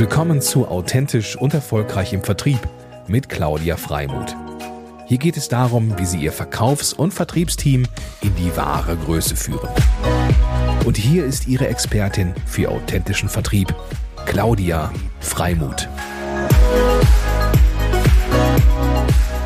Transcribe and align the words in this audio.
Willkommen 0.00 0.40
zu 0.40 0.66
Authentisch 0.66 1.36
und 1.36 1.52
Erfolgreich 1.52 2.14
im 2.14 2.24
Vertrieb 2.24 2.58
mit 3.06 3.28
Claudia 3.28 3.76
Freimuth. 3.76 4.34
Hier 5.06 5.18
geht 5.18 5.36
es 5.36 5.48
darum, 5.48 5.98
wie 5.98 6.06
Sie 6.06 6.16
Ihr 6.22 6.32
Verkaufs- 6.32 6.94
und 6.94 7.12
Vertriebsteam 7.12 7.86
in 8.22 8.34
die 8.36 8.56
wahre 8.56 8.96
Größe 8.96 9.36
führen. 9.36 9.68
Und 10.86 10.96
hier 10.96 11.26
ist 11.26 11.48
Ihre 11.48 11.68
Expertin 11.68 12.32
für 12.46 12.70
authentischen 12.70 13.28
Vertrieb, 13.28 13.74
Claudia 14.24 14.90
Freimuth. 15.20 15.86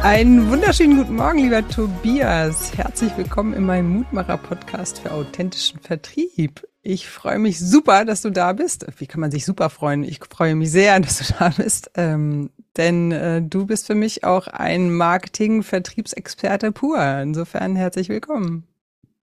Einen 0.05 0.49
wunderschönen 0.49 0.99
guten 0.99 1.17
Morgen, 1.17 1.39
lieber 1.39 1.67
Tobias. 1.67 2.77
Herzlich 2.77 3.11
willkommen 3.17 3.55
in 3.55 3.67
meinem 3.67 3.89
Mutmacher-Podcast 3.89 5.01
für 5.01 5.11
authentischen 5.11 5.81
Vertrieb. 5.81 6.65
Ich 6.87 7.09
freue 7.09 7.39
mich 7.39 7.59
super, 7.59 8.05
dass 8.05 8.21
du 8.21 8.29
da 8.29 8.53
bist. 8.53 8.85
Wie 8.99 9.07
kann 9.07 9.23
man 9.23 9.31
sich 9.31 9.47
super 9.47 9.71
freuen? 9.71 10.05
Ich 10.05 10.21
freue 10.23 10.55
mich 10.55 10.71
sehr, 10.71 11.01
dass 11.01 11.17
du 11.17 11.35
da 11.39 11.49
bist, 11.49 11.91
ähm, 11.97 12.51
denn 12.77 13.11
äh, 13.11 13.41
du 13.41 13.65
bist 13.65 13.87
für 13.87 13.95
mich 13.95 14.23
auch 14.23 14.49
ein 14.49 14.93
Marketing-Vertriebsexperte 14.93 16.73
pur. 16.73 17.03
Insofern 17.23 17.75
herzlich 17.75 18.11
willkommen. 18.11 18.65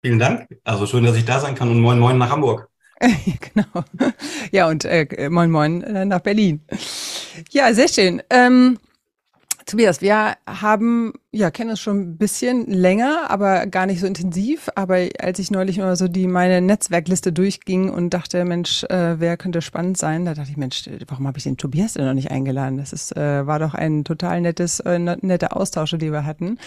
Vielen 0.03 0.19
Dank. 0.19 0.49
Also 0.65 0.87
schön, 0.87 1.05
dass 1.05 1.17
ich 1.17 1.25
da 1.25 1.39
sein 1.39 1.55
kann 1.55 1.69
und 1.71 1.81
moin 1.81 2.01
moin 2.01 2.19
nach 2.19 2.31
Hamburg. 2.31 2.69
genau. 3.01 3.85
Ja, 4.51 4.67
und 4.69 4.85
äh, 4.85 5.29
moin 5.31 5.51
moin 5.53 5.83
äh, 5.85 6.05
nach 6.05 6.21
Berlin. 6.21 6.63
Ja, 7.53 7.73
sehr 7.73 7.89
schön. 7.89 8.23
Ähm, 8.29 8.79
Tobias, 9.67 10.01
wir 10.01 10.37
haben, 10.49 11.13
ja, 11.37 11.51
kennen 11.51 11.71
uns 11.71 11.81
schon 11.81 12.01
ein 12.01 12.17
bisschen 12.17 12.67
länger, 12.67 13.31
aber 13.31 13.67
gar 13.67 13.85
nicht 13.87 14.01
so 14.01 14.07
intensiv. 14.07 14.71
Aber 14.75 15.07
als 15.21 15.39
ich 15.39 15.51
neulich 15.51 15.79
mal 15.79 15.95
so 15.95 16.09
die 16.09 16.27
meine 16.27 16.63
Netzwerkliste 16.63 17.33
durchging 17.33 17.91
und 17.91 18.15
dachte, 18.15 18.45
Mensch, 18.45 18.85
äh, 18.85 19.21
wer 19.21 19.37
könnte 19.37 19.61
spannend 19.61 19.99
sein, 19.99 20.25
da 20.25 20.33
dachte 20.33 20.51
ich, 20.51 20.57
Mensch, 20.57 20.89
warum 21.07 21.27
habe 21.27 21.37
ich 21.37 21.45
den 21.45 21.59
Tobias 21.59 21.93
denn 21.93 22.07
noch 22.07 22.15
nicht 22.15 22.31
eingeladen? 22.31 22.79
Das 22.79 22.95
ist, 22.95 23.15
äh, 23.17 23.47
war 23.47 23.59
doch 23.59 23.75
ein 23.75 24.05
total 24.05 24.41
nettes, 24.41 24.81
äh, 24.81 24.99
netter 24.99 25.55
Austausch, 25.57 25.91
die 25.91 26.11
wir 26.11 26.25
hatten. 26.25 26.59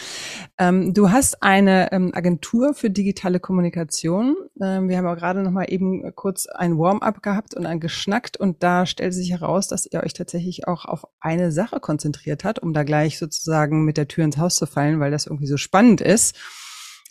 Ähm, 0.59 0.93
du 0.93 1.11
hast 1.11 1.41
eine 1.41 1.91
ähm, 1.91 2.11
Agentur 2.13 2.75
für 2.75 2.91
digitale 2.91 3.39
Kommunikation. 3.39 4.35
Ähm, 4.61 4.87
wir 4.87 4.97
haben 4.97 5.07
auch 5.07 5.17
gerade 5.17 5.41
noch 5.41 5.51
mal 5.51 5.65
eben 5.65 6.13
kurz 6.13 6.45
ein 6.45 6.77
Warm-up 6.77 7.23
gehabt 7.23 7.55
und 7.55 7.65
ein 7.65 7.79
geschnackt 7.79 8.37
und 8.37 8.61
da 8.61 8.85
stellt 8.85 9.15
sich 9.15 9.31
heraus, 9.31 9.67
dass 9.67 9.87
ihr 9.87 10.03
euch 10.03 10.13
tatsächlich 10.13 10.67
auch 10.67 10.85
auf 10.85 11.05
eine 11.19 11.51
Sache 11.51 11.79
konzentriert 11.79 12.43
habt, 12.43 12.59
um 12.59 12.73
da 12.73 12.83
gleich 12.83 13.17
sozusagen 13.17 13.83
mit 13.83 13.97
der 13.97 14.07
Tür 14.07 14.25
ins 14.25 14.37
Haus 14.37 14.58
zu 14.59 14.67
fallen, 14.67 14.99
weil 14.99 15.11
das 15.11 15.25
irgendwie 15.25 15.47
so 15.47 15.57
spannend 15.57 16.01
ist. 16.01 16.37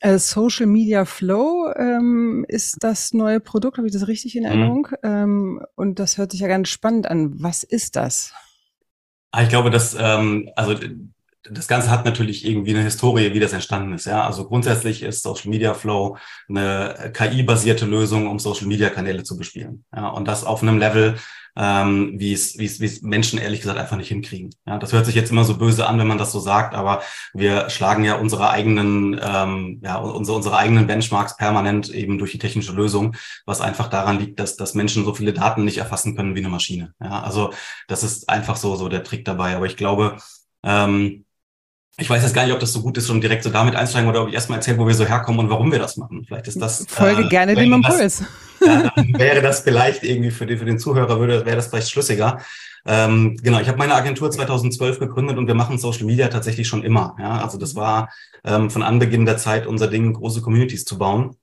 Äh, 0.00 0.18
Social 0.18 0.66
Media 0.66 1.04
Flow 1.04 1.72
ähm, 1.76 2.44
ist 2.46 2.76
das 2.80 3.12
neue 3.12 3.40
Produkt, 3.40 3.78
habe 3.78 3.88
ich 3.88 3.92
das 3.92 4.06
richtig 4.06 4.36
in 4.36 4.44
mhm. 4.44 4.48
Erinnerung? 4.48 4.88
Mhm. 5.02 5.10
Ähm, 5.10 5.66
und 5.74 5.98
das 5.98 6.18
hört 6.18 6.30
sich 6.30 6.40
ja 6.40 6.48
ganz 6.48 6.68
spannend 6.68 7.08
an. 7.08 7.42
Was 7.42 7.64
ist 7.64 7.96
das? 7.96 8.32
Ah, 9.32 9.42
ich 9.42 9.48
glaube, 9.48 9.70
dass 9.70 9.96
ähm, 9.98 10.50
also 10.54 10.74
das 11.50 11.68
Ganze 11.68 11.90
hat 11.90 12.04
natürlich 12.04 12.44
irgendwie 12.46 12.74
eine 12.74 12.82
Historie, 12.82 13.32
wie 13.32 13.40
das 13.40 13.52
entstanden 13.52 13.92
ist. 13.94 14.06
Ja, 14.06 14.26
also 14.26 14.46
grundsätzlich 14.46 15.02
ist 15.02 15.22
Social 15.22 15.50
Media 15.50 15.74
Flow 15.74 16.16
eine 16.48 17.12
KI-basierte 17.14 17.86
Lösung, 17.86 18.26
um 18.26 18.38
Social 18.38 18.66
Media 18.66 18.90
Kanäle 18.90 19.22
zu 19.22 19.36
bespielen. 19.36 19.84
Ja, 19.94 20.08
und 20.08 20.28
das 20.28 20.44
auf 20.44 20.62
einem 20.62 20.78
Level, 20.78 21.16
ähm, 21.56 22.14
wie 22.16 22.32
es, 22.32 22.58
wie 22.58 22.64
es, 22.64 22.80
wie 22.80 22.86
es 22.86 23.02
Menschen 23.02 23.38
ehrlich 23.38 23.60
gesagt 23.60 23.78
einfach 23.78 23.96
nicht 23.96 24.08
hinkriegen. 24.08 24.54
Ja, 24.66 24.78
das 24.78 24.92
hört 24.92 25.06
sich 25.06 25.14
jetzt 25.14 25.30
immer 25.30 25.44
so 25.44 25.56
böse 25.56 25.86
an, 25.86 25.98
wenn 25.98 26.06
man 26.06 26.18
das 26.18 26.32
so 26.32 26.40
sagt, 26.40 26.74
aber 26.74 27.02
wir 27.34 27.70
schlagen 27.70 28.04
ja 28.04 28.16
unsere 28.16 28.50
eigenen, 28.50 29.20
ähm, 29.22 29.80
ja, 29.82 29.96
unsere, 29.96 30.36
unsere 30.36 30.56
eigenen 30.56 30.86
Benchmarks 30.86 31.36
permanent 31.36 31.88
eben 31.90 32.18
durch 32.18 32.32
die 32.32 32.38
technische 32.38 32.72
Lösung, 32.72 33.16
was 33.46 33.60
einfach 33.60 33.88
daran 33.88 34.18
liegt, 34.18 34.40
dass, 34.40 34.56
dass 34.56 34.74
Menschen 34.74 35.04
so 35.04 35.14
viele 35.14 35.32
Daten 35.32 35.64
nicht 35.64 35.78
erfassen 35.78 36.16
können 36.16 36.34
wie 36.34 36.40
eine 36.40 36.48
Maschine. 36.48 36.94
Ja, 37.02 37.22
also 37.22 37.52
das 37.88 38.02
ist 38.02 38.28
einfach 38.28 38.56
so, 38.56 38.76
so 38.76 38.88
der 38.88 39.04
Trick 39.04 39.24
dabei. 39.24 39.56
Aber 39.56 39.66
ich 39.66 39.76
glaube, 39.76 40.16
ähm, 40.62 41.24
ich 42.00 42.08
weiß 42.08 42.22
jetzt 42.22 42.34
gar 42.34 42.44
nicht, 42.44 42.54
ob 42.54 42.60
das 42.60 42.72
so 42.72 42.80
gut 42.80 42.96
ist, 42.96 43.08
schon 43.08 43.20
direkt 43.20 43.42
so 43.42 43.50
damit 43.50 43.74
einsteigen 43.74 44.08
oder 44.08 44.22
ob 44.22 44.28
ich 44.28 44.34
erstmal 44.34 44.58
erzähle, 44.58 44.78
wo 44.78 44.86
wir 44.86 44.94
so 44.94 45.04
herkommen 45.04 45.40
und 45.40 45.50
warum 45.50 45.72
wir 45.72 45.80
das 45.80 45.96
machen. 45.96 46.24
Vielleicht 46.24 46.46
ist 46.46 46.62
das. 46.62 46.86
Folge 46.88 47.22
äh, 47.22 47.28
gerne 47.28 47.54
dem 47.54 47.72
Impuls. 47.72 48.24
Ja, 48.60 48.90
wäre 48.96 49.40
das 49.40 49.60
vielleicht 49.60 50.02
irgendwie 50.02 50.32
für, 50.32 50.44
den 50.44 50.58
für 50.58 50.64
den 50.64 50.80
Zuhörer, 50.80 51.20
würde, 51.20 51.46
wäre 51.46 51.54
das 51.54 51.68
vielleicht 51.68 51.90
schlüssiger. 51.90 52.40
Ähm, 52.84 53.36
genau, 53.40 53.60
ich 53.60 53.68
habe 53.68 53.78
meine 53.78 53.94
Agentur 53.94 54.32
2012 54.32 54.98
gegründet 54.98 55.38
und 55.38 55.46
wir 55.46 55.54
machen 55.54 55.78
Social 55.78 56.06
Media 56.06 56.26
tatsächlich 56.26 56.66
schon 56.66 56.82
immer. 56.82 57.14
Ja? 57.20 57.40
Also 57.40 57.56
das 57.56 57.76
war 57.76 58.10
ähm, 58.42 58.68
von 58.68 58.82
Anbeginn 58.82 59.26
der 59.26 59.36
Zeit 59.36 59.68
unser 59.68 59.86
Ding, 59.86 60.12
große 60.12 60.42
Communities 60.42 60.84
zu 60.84 60.98
bauen. 60.98 61.36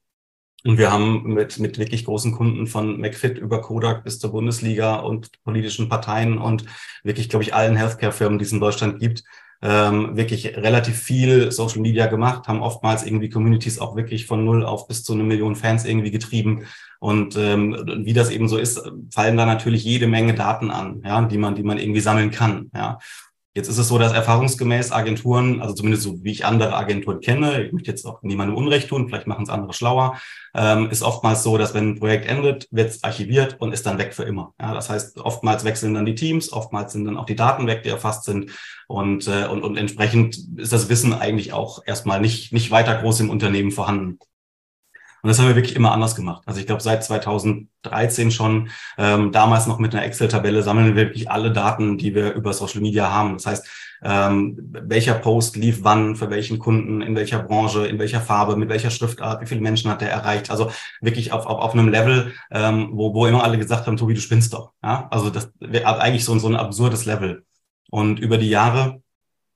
Und 0.66 0.78
wir 0.78 0.92
haben 0.92 1.24
mit, 1.24 1.58
mit 1.58 1.78
wirklich 1.78 2.04
großen 2.04 2.34
Kunden 2.34 2.68
von 2.68 3.00
McFit 3.00 3.38
über 3.38 3.62
Kodak 3.62 4.04
bis 4.04 4.20
zur 4.20 4.34
Bundesliga 4.34 4.96
und 4.96 5.42
politischen 5.44 5.88
Parteien 5.88 6.38
und 6.38 6.66
wirklich, 7.04 7.30
glaube 7.30 7.44
ich, 7.44 7.54
allen 7.54 7.78
Healthcare-Firmen, 7.78 8.40
die 8.40 8.46
es 8.46 8.52
in 8.52 8.60
Deutschland 8.60 9.00
gibt, 9.00 9.24
ähm, 9.68 10.16
wirklich 10.16 10.56
relativ 10.56 10.96
viel 10.96 11.52
Social 11.52 11.82
Media 11.82 12.06
gemacht, 12.06 12.48
haben 12.48 12.62
oftmals 12.62 13.04
irgendwie 13.04 13.30
Communities 13.30 13.80
auch 13.80 13.96
wirklich 13.96 14.28
von 14.28 14.46
null 14.46 14.64
auf 14.64 14.88
bis 14.88 15.04
zu 15.04 15.14
eine 15.14 15.24
Million 15.24 15.56
Fans 15.56 15.86
irgendwie 15.86 16.12
getrieben. 16.12 16.66
Und 17.00 17.36
ähm, 17.36 17.76
wie 18.04 18.14
das 18.14 18.30
eben 18.30 18.48
so 18.48 18.58
ist, 18.58 18.80
fallen 19.12 19.38
da 19.38 19.46
natürlich 19.48 19.84
jede 19.84 20.06
Menge 20.06 20.36
Daten 20.36 20.70
an, 20.70 21.02
ja, 21.04 21.20
die 21.24 21.40
man, 21.40 21.56
die 21.56 21.64
man 21.64 21.80
irgendwie 21.80 22.00
sammeln 22.00 22.30
kann. 22.30 22.70
Ja. 22.76 23.00
Jetzt 23.58 23.70
ist 23.70 23.78
es 23.78 23.88
so, 23.88 23.98
dass 23.98 24.12
erfahrungsgemäß 24.12 24.92
Agenturen, 24.92 25.62
also 25.62 25.74
zumindest 25.74 26.04
so 26.04 26.22
wie 26.26 26.32
ich 26.32 26.46
andere 26.46 26.76
Agenturen 26.76 27.22
kenne, 27.22 27.64
ich 27.64 27.72
möchte 27.72 27.90
jetzt 27.90 28.06
auch 28.06 28.22
niemandem 28.22 28.58
Unrecht 28.58 28.90
tun, 28.90 29.08
vielleicht 29.08 29.28
machen 29.28 29.44
es 29.44 29.50
andere 29.50 29.72
schlauer, 29.72 30.18
ähm, 30.54 30.90
ist 30.90 31.04
oftmals 31.04 31.42
so, 31.42 31.58
dass 31.58 31.74
wenn 31.74 31.92
ein 31.92 32.00
Projekt 32.00 32.26
endet, 32.26 32.68
wird 32.72 32.90
es 32.90 33.04
archiviert 33.06 33.56
und 33.62 33.72
ist 33.72 33.86
dann 33.86 33.98
weg 33.98 34.14
für 34.14 34.24
immer. 34.24 34.54
Ja, 34.60 34.74
das 34.74 34.90
heißt, 34.90 35.20
oftmals 35.20 35.64
wechseln 35.64 35.94
dann 35.94 36.06
die 36.06 36.16
Teams, 36.16 36.52
oftmals 36.52 36.92
sind 36.92 37.06
dann 37.06 37.16
auch 37.16 37.26
die 37.26 37.38
Daten 37.38 37.66
weg, 37.66 37.84
die 37.84 37.90
erfasst 37.90 38.26
sind 38.26 38.52
und, 38.90 39.26
äh, 39.30 39.48
und, 39.48 39.64
und 39.64 39.78
entsprechend 39.78 40.38
ist 40.58 40.74
das 40.74 40.90
Wissen 40.90 41.14
eigentlich 41.14 41.54
auch 41.54 41.82
erstmal 41.86 42.20
nicht, 42.20 42.52
nicht 42.52 42.72
weiter 42.72 42.96
groß 42.96 43.22
im 43.22 43.30
Unternehmen 43.30 43.72
vorhanden. 43.72 44.20
Und 45.26 45.30
das 45.30 45.40
haben 45.40 45.48
wir 45.48 45.56
wirklich 45.56 45.76
immer 45.76 45.92
anders 45.92 46.16
gemacht. 46.16 46.44
Also 46.46 46.60
ich 46.60 46.68
glaube, 46.68 46.84
seit 46.84 47.04
2013 47.04 48.30
schon, 48.30 48.70
ähm, 48.96 49.32
damals 49.32 49.66
noch 49.66 49.80
mit 49.80 49.96
einer 49.96 50.06
Excel-Tabelle, 50.06 50.62
sammeln 50.62 50.86
wir 50.86 50.96
wirklich 50.96 51.32
alle 51.32 51.52
Daten, 51.52 51.98
die 51.98 52.14
wir 52.14 52.34
über 52.34 52.54
Social 52.54 52.80
Media 52.80 53.10
haben. 53.10 53.34
Das 53.34 53.48
heißt, 53.48 53.68
ähm, 54.04 54.56
welcher 54.70 55.16
Post 55.16 55.56
lief 55.56 55.80
wann, 55.82 56.16
für 56.16 56.30
welchen 56.30 56.60
Kunden, 56.60 57.02
in 57.02 57.16
welcher 57.16 57.40
Branche, 57.40 57.88
in 57.88 57.98
welcher 57.98 58.22
Farbe, 58.22 58.56
mit 58.56 58.70
welcher 58.70 58.92
Schriftart, 58.92 59.42
wie 59.42 59.48
viele 59.48 59.62
Menschen 59.62 59.90
hat 59.90 60.02
der 60.02 60.12
erreicht. 60.12 60.52
Also 60.52 60.70
wirklich 61.02 61.34
auf, 61.34 61.48
auf, 61.48 61.58
auf 61.58 61.74
einem 61.74 61.90
Level, 61.90 62.32
ähm, 62.52 62.92
wo, 62.94 63.16
wo 63.16 63.26
immer 63.26 63.44
alle 63.44 63.58
gesagt 63.58 63.88
haben, 63.88 63.98
Tobi, 63.98 64.14
du 64.14 64.22
spinnst 64.22 64.54
doch. 64.54 64.74
Ja? 64.84 65.08
Also 65.10 65.32
das 65.32 65.52
wäre 65.60 66.00
eigentlich 66.00 66.24
so, 66.24 66.38
so 66.38 66.50
ein 66.50 66.56
absurdes 66.56 67.06
Level. 67.06 67.46
Und 67.90 68.20
über 68.20 68.38
die 68.38 68.50
Jahre 68.50 69.02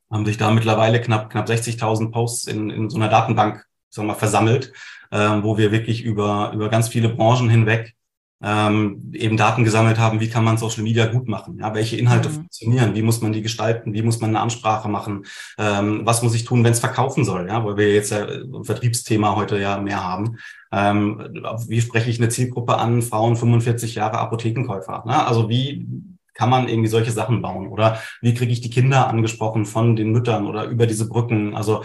haben 0.10 0.26
sich 0.26 0.40
da 0.40 0.50
mittlerweile 0.50 1.00
knapp, 1.00 1.30
knapp 1.30 1.48
60.000 1.48 2.10
Posts 2.10 2.48
in, 2.48 2.72
in 2.72 2.90
so 2.90 2.98
einer 2.98 3.10
Datenbank 3.10 3.69
sagen 3.90 4.08
wir 4.08 4.14
mal, 4.14 4.20
versammelt, 4.20 4.74
ähm, 5.12 5.44
wo 5.44 5.58
wir 5.58 5.72
wirklich 5.72 6.04
über, 6.04 6.52
über 6.54 6.70
ganz 6.70 6.90
viele 6.90 7.10
Branchen 7.10 7.50
hinweg 7.50 7.96
ähm, 8.42 9.12
eben 9.14 9.36
Daten 9.36 9.64
gesammelt 9.64 9.98
haben, 9.98 10.22
wie 10.22 10.30
kann 10.30 10.46
man 10.46 10.58
Social 10.58 10.84
Media 10.84 11.08
gut 11.08 11.28
machen, 11.28 11.58
ja, 11.60 11.74
welche 11.76 11.98
Inhalte 11.98 12.30
mhm. 12.30 12.34
funktionieren, 12.34 12.96
wie 12.96 13.02
muss 13.02 13.22
man 13.22 13.34
die 13.34 13.42
gestalten, 13.42 13.94
wie 13.94 14.02
muss 14.02 14.22
man 14.22 14.30
eine 14.30 14.40
Ansprache 14.40 14.88
machen, 14.88 15.26
ähm, 15.58 16.02
was 16.06 16.24
muss 16.24 16.36
ich 16.36 16.46
tun, 16.46 16.64
wenn 16.64 16.72
es 16.72 16.80
verkaufen 16.80 17.26
soll, 17.26 17.48
ja, 17.48 17.64
weil 17.66 17.76
wir 17.76 17.94
jetzt 17.94 18.12
ja 18.12 18.26
ein 18.26 18.64
Vertriebsthema 18.64 19.36
heute 19.36 19.60
ja 19.60 19.78
mehr 19.80 20.04
haben. 20.04 20.38
Ähm, 20.72 21.20
wie 21.68 21.82
spreche 21.82 22.10
ich 22.10 22.20
eine 22.20 22.30
Zielgruppe 22.30 22.78
an, 22.78 23.02
Frauen 23.02 23.36
45 23.36 23.96
Jahre 23.96 24.20
Apothekenkäufer, 24.20 25.04
ne? 25.06 25.26
also 25.26 25.50
wie 25.50 25.86
kann 26.34 26.50
man 26.50 26.70
irgendwie 26.70 26.88
solche 26.88 27.12
Sachen 27.12 27.42
bauen? 27.42 27.68
Oder 27.68 28.00
wie 28.22 28.34
kriege 28.34 28.54
ich 28.54 28.62
die 28.62 28.70
Kinder 28.70 29.08
angesprochen 29.08 29.66
von 29.66 29.98
den 29.98 30.14
Müttern 30.14 30.48
oder 30.48 30.64
über 30.64 30.88
diese 30.88 31.10
Brücken, 31.10 31.54
also 31.54 31.84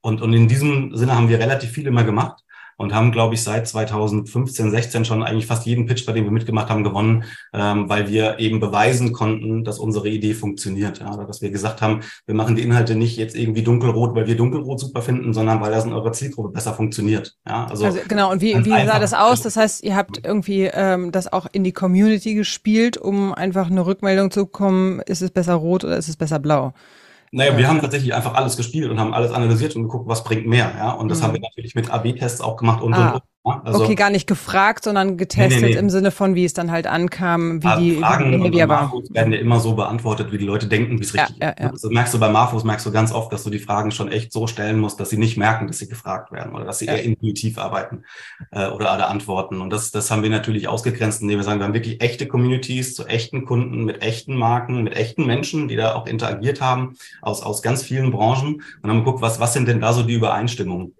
und, 0.00 0.22
und 0.22 0.32
in 0.32 0.48
diesem 0.48 0.94
Sinne 0.96 1.14
haben 1.14 1.28
wir 1.28 1.38
relativ 1.38 1.70
viel 1.70 1.86
immer 1.86 2.04
gemacht 2.04 2.42
und 2.78 2.94
haben, 2.94 3.10
glaube 3.10 3.34
ich, 3.34 3.42
seit 3.42 3.66
2015, 3.66 4.70
16 4.70 5.04
schon 5.04 5.24
eigentlich 5.24 5.46
fast 5.46 5.66
jeden 5.66 5.86
Pitch, 5.86 6.06
bei 6.06 6.12
dem 6.12 6.24
wir 6.24 6.30
mitgemacht 6.30 6.70
haben, 6.70 6.84
gewonnen, 6.84 7.24
ähm, 7.52 7.88
weil 7.88 8.08
wir 8.08 8.38
eben 8.38 8.60
beweisen 8.60 9.12
konnten, 9.12 9.64
dass 9.64 9.80
unsere 9.80 10.08
Idee 10.08 10.32
funktioniert. 10.32 11.00
Ja, 11.00 11.16
dass 11.16 11.42
wir 11.42 11.50
gesagt 11.50 11.82
haben, 11.82 12.02
wir 12.26 12.36
machen 12.36 12.54
die 12.54 12.62
Inhalte 12.62 12.94
nicht 12.94 13.16
jetzt 13.16 13.34
irgendwie 13.34 13.64
dunkelrot, 13.64 14.14
weil 14.14 14.28
wir 14.28 14.36
dunkelrot 14.36 14.78
super 14.78 15.02
finden, 15.02 15.34
sondern 15.34 15.60
weil 15.60 15.72
das 15.72 15.86
in 15.86 15.92
eurer 15.92 16.12
Zielgruppe 16.12 16.50
besser 16.50 16.72
funktioniert. 16.72 17.34
Ja, 17.46 17.66
also, 17.66 17.84
also 17.84 17.98
genau. 18.06 18.30
Und 18.30 18.40
wie, 18.40 18.54
wie 18.64 18.86
sah 18.86 19.00
das 19.00 19.12
aus? 19.12 19.42
Das 19.42 19.56
heißt, 19.56 19.82
ihr 19.82 19.96
habt 19.96 20.24
irgendwie 20.24 20.70
ähm, 20.72 21.10
das 21.10 21.32
auch 21.32 21.46
in 21.50 21.64
die 21.64 21.72
Community 21.72 22.34
gespielt, 22.34 22.96
um 22.96 23.34
einfach 23.34 23.68
eine 23.68 23.84
Rückmeldung 23.84 24.30
zu 24.30 24.44
bekommen, 24.44 25.00
ist 25.00 25.20
es 25.20 25.32
besser 25.32 25.54
rot 25.54 25.82
oder 25.82 25.96
ist 25.96 26.08
es 26.08 26.16
besser 26.16 26.38
blau? 26.38 26.74
Naja, 27.32 27.56
wir 27.56 27.68
haben 27.68 27.80
tatsächlich 27.80 28.14
einfach 28.14 28.34
alles 28.34 28.56
gespielt 28.56 28.90
und 28.90 28.98
haben 28.98 29.14
alles 29.14 29.32
analysiert 29.32 29.76
und 29.76 29.82
geguckt, 29.82 30.08
was 30.08 30.24
bringt 30.24 30.46
mehr. 30.46 30.72
Ja? 30.76 30.92
Und 30.92 31.08
das 31.08 31.20
mhm. 31.20 31.24
haben 31.24 31.32
wir 31.34 31.40
natürlich 31.40 31.74
mit 31.74 31.90
AB-Tests 31.90 32.40
auch 32.40 32.56
gemacht 32.56 32.82
und, 32.82 32.94
ah. 32.94 33.10
und, 33.10 33.14
und. 33.14 33.22
Also, 33.44 33.84
okay, 33.84 33.94
gar 33.94 34.10
nicht 34.10 34.26
gefragt, 34.26 34.84
sondern 34.84 35.16
getestet 35.16 35.60
nee, 35.60 35.68
nee, 35.68 35.72
nee. 35.74 35.78
im 35.78 35.90
Sinne 35.90 36.10
von, 36.10 36.34
wie 36.34 36.44
es 36.44 36.52
dann 36.52 36.70
halt 36.70 36.86
ankam, 36.86 37.62
wie 37.62 37.66
ja, 37.66 37.76
die 37.78 37.92
Fragen 37.96 38.44
wie 38.44 38.50
die 38.50 38.68
war. 38.68 38.92
werden 39.10 39.32
ja 39.32 39.38
immer 39.38 39.60
so 39.60 39.74
beantwortet, 39.74 40.32
wie 40.32 40.38
die 40.38 40.44
Leute 40.44 40.66
denken, 40.66 40.98
wie 40.98 41.04
es 41.04 41.14
richtig 41.14 41.36
ja, 41.40 41.50
ist. 41.50 41.60
Ja, 41.60 41.70
das 41.70 41.82
merkst 41.84 42.12
du 42.14 42.18
bei 42.18 42.28
Marfos, 42.28 42.64
merkst 42.64 42.84
du 42.84 42.92
ganz 42.92 43.12
oft, 43.12 43.32
dass 43.32 43.44
du 43.44 43.50
die 43.50 43.58
Fragen 43.58 43.90
schon 43.90 44.10
echt 44.10 44.32
so 44.32 44.46
stellen 44.46 44.78
musst, 44.78 45.00
dass 45.00 45.10
sie 45.10 45.16
nicht 45.16 45.38
merken, 45.38 45.66
dass 45.66 45.78
sie 45.78 45.88
gefragt 45.88 46.32
werden 46.32 46.54
oder 46.54 46.64
dass 46.64 46.80
sie 46.80 46.86
eher 46.86 47.02
intuitiv 47.02 47.58
arbeiten 47.58 48.04
äh, 48.50 48.68
oder 48.68 48.90
alle 48.90 49.06
antworten. 49.06 49.60
Und 49.60 49.70
das, 49.70 49.90
das 49.90 50.10
haben 50.10 50.22
wir 50.22 50.30
natürlich 50.30 50.68
ausgegrenzt, 50.68 51.22
indem 51.22 51.38
wir 51.38 51.44
sagen, 51.44 51.60
wir 51.60 51.64
haben 51.64 51.74
wirklich 51.74 52.02
echte 52.02 52.26
Communities 52.26 52.94
zu 52.94 53.06
echten 53.06 53.44
Kunden, 53.44 53.84
mit 53.84 54.02
echten 54.02 54.34
Marken, 54.34 54.82
mit 54.82 54.94
echten 54.94 55.26
Menschen, 55.26 55.68
die 55.68 55.76
da 55.76 55.94
auch 55.94 56.06
interagiert 56.06 56.60
haben, 56.60 56.96
aus, 57.22 57.42
aus 57.42 57.62
ganz 57.62 57.82
vielen 57.82 58.10
Branchen. 58.10 58.62
Und 58.82 58.90
haben 58.90 58.98
geguckt, 58.98 59.22
was, 59.22 59.40
was 59.40 59.52
sind 59.52 59.68
denn 59.68 59.80
da 59.80 59.92
so 59.92 60.02
die 60.02 60.14
Übereinstimmungen? 60.14 60.94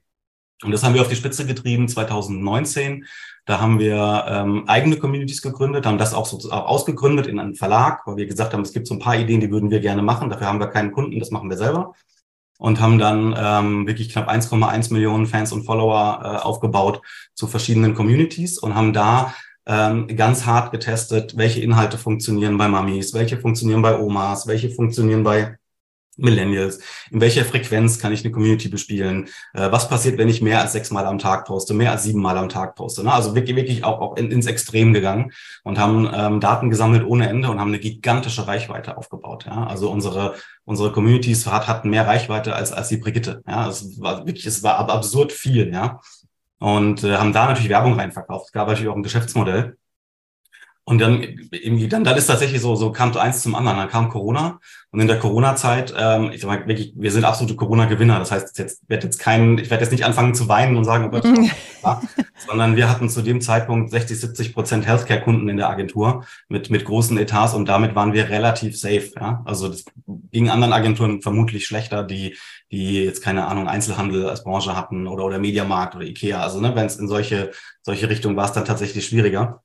Und 0.62 0.72
das 0.72 0.82
haben 0.82 0.94
wir 0.94 1.00
auf 1.00 1.08
die 1.08 1.16
Spitze 1.16 1.46
getrieben 1.46 1.88
2019. 1.88 3.06
Da 3.44 3.60
haben 3.60 3.78
wir 3.78 4.25
ähm, 4.28 4.64
eigene 4.66 4.96
Communities 4.96 5.40
gegründet, 5.40 5.87
haben 5.87 5.99
das 5.99 6.14
auch 6.14 6.26
so 6.26 6.50
auch 6.50 6.66
ausgegründet 6.66 7.26
in 7.26 7.38
einem 7.38 7.55
Verlag, 7.55 8.06
weil 8.06 8.16
wir 8.16 8.26
gesagt 8.26 8.52
haben, 8.52 8.62
es 8.62 8.72
gibt 8.72 8.87
so 8.87 8.94
ein 8.94 9.00
paar 9.00 9.16
Ideen, 9.16 9.40
die 9.40 9.50
würden 9.50 9.70
wir 9.70 9.81
gerne 9.81 10.02
machen. 10.02 10.28
Dafür 10.31 10.49
haben 10.49 10.60
wir 10.60 10.66
keinen 10.66 10.93
Kunden, 10.93 11.19
das 11.19 11.31
machen 11.31 11.49
wir 11.49 11.56
selber. 11.56 11.94
Und 12.58 12.81
haben 12.81 12.99
dann 12.99 13.34
ähm, 13.38 13.87
wirklich 13.87 14.08
knapp 14.08 14.28
1,1 14.28 14.93
Millionen 14.93 15.26
Fans 15.26 15.52
und 15.52 15.64
Follower 15.64 16.20
äh, 16.22 16.26
aufgebaut 16.44 17.00
zu 17.34 17.46
verschiedenen 17.46 17.94
Communities 17.94 18.58
und 18.58 18.75
haben 18.75 18.93
da 18.93 19.32
ähm, 19.64 20.08
ganz 20.08 20.44
hart 20.44 20.72
getestet, 20.72 21.37
welche 21.37 21.61
Inhalte 21.61 21.99
funktionieren 21.99 22.58
bei 22.58 22.66
Mamis, 22.69 23.14
welche 23.14 23.38
funktionieren 23.38 23.82
bei 23.82 23.96
Omas, 23.99 24.49
welche 24.49 24.70
funktionieren 24.70 25.22
bei 25.22 25.56
Millennials, 26.19 26.81
in 27.11 27.20
welcher 27.20 27.44
Frequenz 27.44 27.99
kann 27.99 28.12
ich 28.12 28.25
eine 28.25 28.32
Community 28.32 28.69
bespielen, 28.69 29.29
äh, 29.55 29.70
was 29.70 29.88
passiert, 29.88 30.19
wenn 30.19 30.29
ich 30.29 30.43
mehr 30.43 30.61
als 30.61 30.73
sechs 30.73 30.91
Mal 30.91 31.06
am 31.06 31.19
Tag 31.19 31.47
poste, 31.47 31.75
mehr 31.75 31.93
als 31.93 32.03
sieben 32.03 32.20
Mal 32.20 32.37
am 32.37 32.49
Tag 32.49 32.75
poste. 32.75 33.05
Ne? 33.05 33.12
Also 33.12 33.35
wirklich, 33.35 33.56
wirklich 33.56 33.85
auch, 33.85 34.00
auch 34.00 34.17
in, 34.17 34.31
ins 34.31 34.47
Extrem 34.47 34.93
gegangen 34.93 35.32
und 35.62 35.79
haben 35.79 36.11
ähm, 36.12 36.41
Daten 36.41 36.70
gesammelt 36.70 37.05
ohne 37.06 37.29
Ende 37.29 37.50
und 37.50 37.61
haben 37.61 37.69
eine 37.69 37.79
gigantische 37.79 38.47
Reichweite 38.47 38.99
aufgebaut. 38.99 39.47
Ja? 39.47 39.67
Also 39.67 39.91
unsere, 39.91 40.35
unsere 40.65 40.93
Communities 40.93 41.47
hat, 41.47 41.69
hatten 41.69 41.88
mehr 41.88 42.06
Reichweite 42.06 42.55
als, 42.55 42.73
als 42.73 42.88
die 42.88 42.99
Brigitte. 42.99 43.43
Ja? 43.47 43.69
Es 43.69 44.00
war 44.00 44.26
wirklich, 44.26 44.47
es 44.47 44.62
war 44.62 44.79
absurd 44.91 45.32
viel, 45.32 45.73
ja. 45.73 46.00
Und 46.61 47.05
äh, 47.05 47.17
haben 47.17 47.32
da 47.32 47.47
natürlich 47.47 47.69
Werbung 47.69 47.94
reinverkauft. 47.94 48.47
Es 48.47 48.53
gab 48.53 48.67
natürlich 48.67 48.91
auch 48.91 48.97
ein 48.97 49.05
Geschäftsmodell. 49.05 49.77
Und 50.88 51.00
dann 51.02 51.23
irgendwie, 51.50 51.87
dann, 51.87 52.02
dann 52.02 52.17
ist 52.17 52.29
tatsächlich 52.29 52.62
so, 52.62 52.75
so 52.75 52.90
kam 52.93 53.14
eins 53.14 53.43
zum 53.43 53.55
anderen. 53.55 53.76
Dann 53.76 53.90
kam 53.90 54.08
Corona 54.08 54.58
und 54.90 55.00
in 55.00 55.06
der 55.06 55.19
Corona-Zeit, 55.19 55.93
ähm, 55.99 56.31
ich 56.32 56.40
sag 56.40 56.49
mal 56.49 56.67
wirklich, 56.67 56.94
wir 56.96 57.11
sind 57.11 57.25
absolute 57.25 57.56
Corona-Gewinner. 57.56 58.19
Das 58.19 58.32
heißt, 58.32 58.56
jetzt 58.56 58.88
wird 58.88 59.05
jetzt 59.05 59.19
kein, 59.19 59.58
ich 59.58 59.69
werde 59.69 59.85
jetzt 59.85 59.90
nicht 59.90 60.06
anfangen 60.06 60.35
zu 60.35 60.49
weinen 60.49 60.79
und 60.79 60.85
sagen, 60.85 61.05
oh 61.05 61.11
Gott, 61.11 61.26
ja, 61.85 62.00
sondern 62.46 62.76
wir 62.76 62.88
hatten 62.88 63.11
zu 63.11 63.20
dem 63.20 63.43
Zeitpunkt 63.43 63.90
60, 63.90 64.19
70 64.19 64.55
Prozent 64.55 64.87
Healthcare-Kunden 64.87 65.50
in 65.50 65.58
der 65.58 65.69
Agentur 65.69 66.25
mit 66.49 66.70
mit 66.70 66.87
großen 66.87 67.19
Etats 67.19 67.52
und 67.52 67.69
damit 67.69 67.94
waren 67.94 68.14
wir 68.14 68.31
relativ 68.31 68.79
safe. 68.79 69.11
Ja, 69.14 69.43
also 69.44 69.69
das 69.69 69.85
ging 70.06 70.49
anderen 70.49 70.73
Agenturen 70.73 71.20
vermutlich 71.20 71.67
schlechter, 71.67 72.02
die 72.02 72.35
die 72.73 73.05
jetzt 73.05 73.23
keine 73.23 73.46
Ahnung 73.46 73.69
Einzelhandel 73.69 74.26
als 74.26 74.43
Branche 74.43 74.75
hatten 74.75 75.06
oder 75.06 75.26
oder 75.26 75.38
Mediamarkt 75.38 75.96
oder 75.96 76.06
Ikea. 76.06 76.40
Also 76.40 76.62
ne, 76.62 76.75
wenn 76.75 76.87
es 76.87 76.96
in 76.96 77.08
solche 77.08 77.50
solche 77.82 78.08
Richtung 78.08 78.37
war 78.37 78.46
es 78.46 78.52
dann 78.52 78.64
tatsächlich 78.64 79.05
schwieriger. 79.05 79.62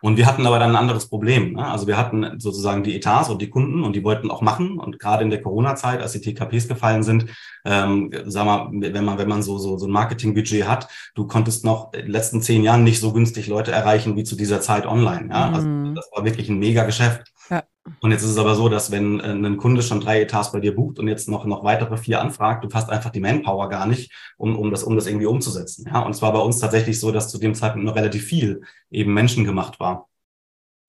Und 0.00 0.16
wir 0.16 0.26
hatten 0.26 0.46
aber 0.46 0.58
dann 0.58 0.70
ein 0.70 0.76
anderes 0.76 1.08
Problem. 1.08 1.54
Ne? 1.54 1.66
Also 1.66 1.86
wir 1.86 1.96
hatten 1.96 2.38
sozusagen 2.38 2.82
die 2.82 2.96
Etats 2.96 3.28
und 3.28 3.40
die 3.40 3.50
Kunden 3.50 3.84
und 3.84 3.94
die 3.94 4.04
wollten 4.04 4.30
auch 4.30 4.42
machen. 4.42 4.78
Und 4.78 4.98
gerade 4.98 5.24
in 5.24 5.30
der 5.30 5.42
Corona-Zeit, 5.42 6.00
als 6.00 6.12
die 6.12 6.20
TKPs 6.20 6.68
gefallen 6.68 7.02
sind, 7.02 7.26
ähm, 7.64 8.10
sag 8.26 8.44
mal, 8.44 8.68
wenn 8.72 9.04
man, 9.04 9.18
wenn 9.18 9.28
man 9.28 9.42
so, 9.42 9.58
so, 9.58 9.78
so 9.78 9.86
ein 9.86 9.92
Marketingbudget 9.92 10.68
hat, 10.68 10.88
du 11.14 11.26
konntest 11.26 11.64
noch 11.64 11.92
in 11.92 12.02
den 12.02 12.10
letzten 12.10 12.42
zehn 12.42 12.62
Jahren 12.62 12.84
nicht 12.84 13.00
so 13.00 13.12
günstig 13.12 13.46
Leute 13.48 13.72
erreichen 13.72 14.16
wie 14.16 14.24
zu 14.24 14.36
dieser 14.36 14.60
Zeit 14.60 14.86
online. 14.86 15.28
Ja? 15.30 15.50
Also 15.50 15.66
mhm. 15.66 15.94
das 15.94 16.08
war 16.14 16.24
wirklich 16.24 16.48
ein 16.48 16.58
mega 16.58 16.84
Geschäft. 16.84 17.32
Ja. 17.50 17.62
Und 18.00 18.10
jetzt 18.10 18.22
ist 18.22 18.30
es 18.30 18.38
aber 18.38 18.54
so, 18.54 18.68
dass 18.68 18.90
wenn 18.90 19.20
äh, 19.20 19.32
ein 19.32 19.56
Kunde 19.56 19.82
schon 19.82 20.00
drei 20.00 20.20
Etats 20.20 20.52
bei 20.52 20.60
dir 20.60 20.74
bucht 20.74 20.98
und 20.98 21.08
jetzt 21.08 21.28
noch, 21.28 21.44
noch 21.44 21.64
weitere 21.64 21.96
vier 21.96 22.20
anfragt, 22.20 22.64
du 22.64 22.68
hast 22.72 22.90
einfach 22.90 23.10
die 23.10 23.20
Manpower 23.20 23.68
gar 23.68 23.86
nicht, 23.86 24.12
um, 24.36 24.56
um, 24.56 24.70
das, 24.70 24.82
um 24.82 24.96
das 24.96 25.06
irgendwie 25.06 25.26
umzusetzen. 25.26 25.86
Ja, 25.86 26.00
und 26.00 26.12
es 26.12 26.22
war 26.22 26.32
bei 26.32 26.40
uns 26.40 26.58
tatsächlich 26.58 26.98
so, 27.00 27.12
dass 27.12 27.30
zu 27.30 27.38
dem 27.38 27.54
Zeitpunkt 27.54 27.86
noch 27.86 27.96
relativ 27.96 28.24
viel 28.24 28.62
eben 28.90 29.14
Menschen 29.14 29.44
gemacht 29.44 29.80
war. 29.80 30.08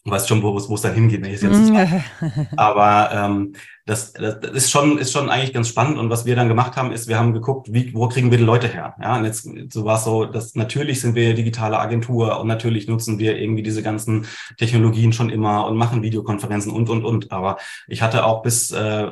Du 0.04 0.12
weißt 0.12 0.30
schon, 0.30 0.42
wo 0.42 0.56
es 0.56 0.82
dann 0.82 0.94
hingeht, 0.94 1.22
wenn 1.22 1.32
ich 1.32 1.36
es 1.36 1.42
jetzt 1.42 1.60
nicht 1.60 1.76
sage. 1.76 2.02
Aber 2.56 3.12
ähm, 3.12 3.54
das, 3.86 4.14
das, 4.14 4.40
das 4.40 4.52
ist 4.52 4.72
schon 4.72 4.98
ist 4.98 5.12
schon 5.12 5.30
eigentlich 5.30 5.54
ganz 5.54 5.68
spannend. 5.68 5.98
Und 5.98 6.10
was 6.10 6.26
wir 6.26 6.36
dann 6.36 6.48
gemacht 6.48 6.78
haben, 6.78 6.94
ist, 6.94 7.08
wir 7.08 7.20
haben 7.20 7.34
geguckt, 7.34 7.74
wie, 7.74 7.94
wo 7.94 8.08
kriegen 8.08 8.32
wir 8.32 8.38
die 8.38 8.44
Leute 8.44 8.68
her? 8.68 8.96
Ja, 9.02 9.18
und 9.18 9.26
jetzt 9.26 9.50
so 9.74 9.84
war 9.84 9.98
es 9.98 10.06
so, 10.06 10.26
dass 10.26 10.56
natürlich 10.56 11.02
sind 11.02 11.16
wir 11.16 11.34
digitale 11.34 11.78
Agentur 11.78 12.40
und 12.40 12.48
natürlich 12.48 12.88
nutzen 12.88 13.20
wir 13.20 13.38
irgendwie 13.38 13.64
diese 13.64 13.84
ganzen 13.84 14.26
Technologien 14.58 15.12
schon 15.12 15.30
immer 15.30 15.68
und 15.68 15.76
machen 15.76 16.04
Videokonferenzen 16.04 16.72
und 16.72 16.90
und 16.90 17.04
und. 17.04 17.32
Aber 17.32 17.58
ich 17.88 18.02
hatte 18.02 18.26
auch 18.26 18.44
bis 18.44 18.72
äh, 18.72 19.10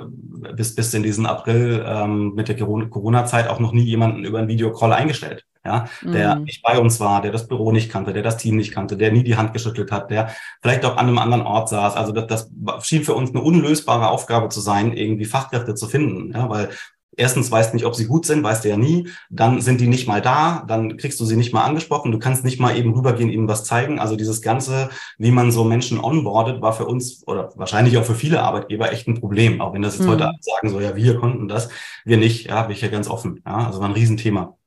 bis 0.55 0.75
bis 0.75 0.93
in 0.93 1.03
diesen 1.03 1.25
April 1.25 1.83
ähm, 1.85 2.35
mit 2.35 2.47
der 2.47 2.57
Corona-Zeit 2.57 3.49
auch 3.49 3.59
noch 3.59 3.73
nie 3.73 3.83
jemanden 3.83 4.23
über 4.23 4.39
einen 4.39 4.47
Videocall 4.47 4.93
eingestellt 4.93 5.45
ja, 5.65 5.85
der 6.03 6.35
mhm. 6.35 6.43
nicht 6.43 6.61
bei 6.61 6.77
uns 6.77 6.99
war, 6.99 7.21
der 7.21 7.31
das 7.31 7.47
Büro 7.47 7.71
nicht 7.71 7.91
kannte, 7.91 8.13
der 8.13 8.23
das 8.23 8.37
Team 8.37 8.55
nicht 8.55 8.71
kannte, 8.71 8.97
der 8.97 9.11
nie 9.11 9.23
die 9.23 9.35
Hand 9.35 9.53
geschüttelt 9.53 9.91
hat, 9.91 10.11
der 10.11 10.29
vielleicht 10.61 10.85
auch 10.85 10.97
an 10.97 11.07
einem 11.07 11.17
anderen 11.17 11.43
Ort 11.43 11.69
saß. 11.69 11.95
Also 11.95 12.11
das, 12.11 12.49
das 12.51 12.87
schien 12.87 13.03
für 13.03 13.15
uns 13.15 13.31
eine 13.31 13.41
unlösbare 13.41 14.09
Aufgabe 14.09 14.49
zu 14.49 14.61
sein, 14.61 14.93
irgendwie 14.93 15.25
Fachkräfte 15.25 15.75
zu 15.75 15.87
finden, 15.87 16.31
ja, 16.33 16.49
weil 16.49 16.69
Erstens 17.17 17.49
weißt 17.49 17.71
du 17.71 17.77
nicht, 17.77 17.85
ob 17.85 17.95
sie 17.95 18.07
gut 18.07 18.25
sind, 18.25 18.43
weißt 18.43 18.65
du 18.65 18.69
ja 18.69 18.77
nie. 18.77 19.07
Dann 19.29 19.61
sind 19.61 19.79
die 19.79 19.87
nicht 19.87 20.07
mal 20.07 20.21
da, 20.21 20.63
dann 20.67 20.97
kriegst 20.97 21.19
du 21.19 21.25
sie 21.25 21.37
nicht 21.37 21.53
mal 21.53 21.63
angesprochen. 21.63 22.11
Du 22.11 22.19
kannst 22.19 22.43
nicht 22.43 22.59
mal 22.59 22.77
eben 22.77 22.93
rübergehen, 22.93 23.29
ihnen 23.29 23.47
was 23.47 23.63
zeigen. 23.63 23.99
Also 23.99 24.15
dieses 24.15 24.41
Ganze, 24.41 24.89
wie 25.17 25.31
man 25.31 25.51
so 25.51 25.63
Menschen 25.63 25.99
onboardet, 25.99 26.61
war 26.61 26.73
für 26.73 26.85
uns 26.85 27.25
oder 27.25 27.51
wahrscheinlich 27.55 27.97
auch 27.97 28.03
für 28.03 28.15
viele 28.15 28.41
Arbeitgeber 28.41 28.91
echt 28.91 29.07
ein 29.07 29.19
Problem. 29.19 29.61
Auch 29.61 29.73
wenn 29.73 29.81
das 29.81 29.97
jetzt 29.97 30.05
mhm. 30.05 30.11
heute 30.11 30.31
sagen 30.41 30.69
so, 30.69 30.79
ja, 30.81 30.95
wir 30.95 31.17
konnten 31.17 31.47
das, 31.47 31.69
wir 32.03 32.17
nicht. 32.17 32.47
Ja, 32.47 32.63
bin 32.63 32.75
ich 32.75 32.81
ja 32.81 32.89
ganz 32.89 33.07
offen. 33.07 33.41
Ja, 33.45 33.67
also 33.67 33.79
war 33.79 33.87
ein 33.87 33.93
Riesenthema. 33.93 34.57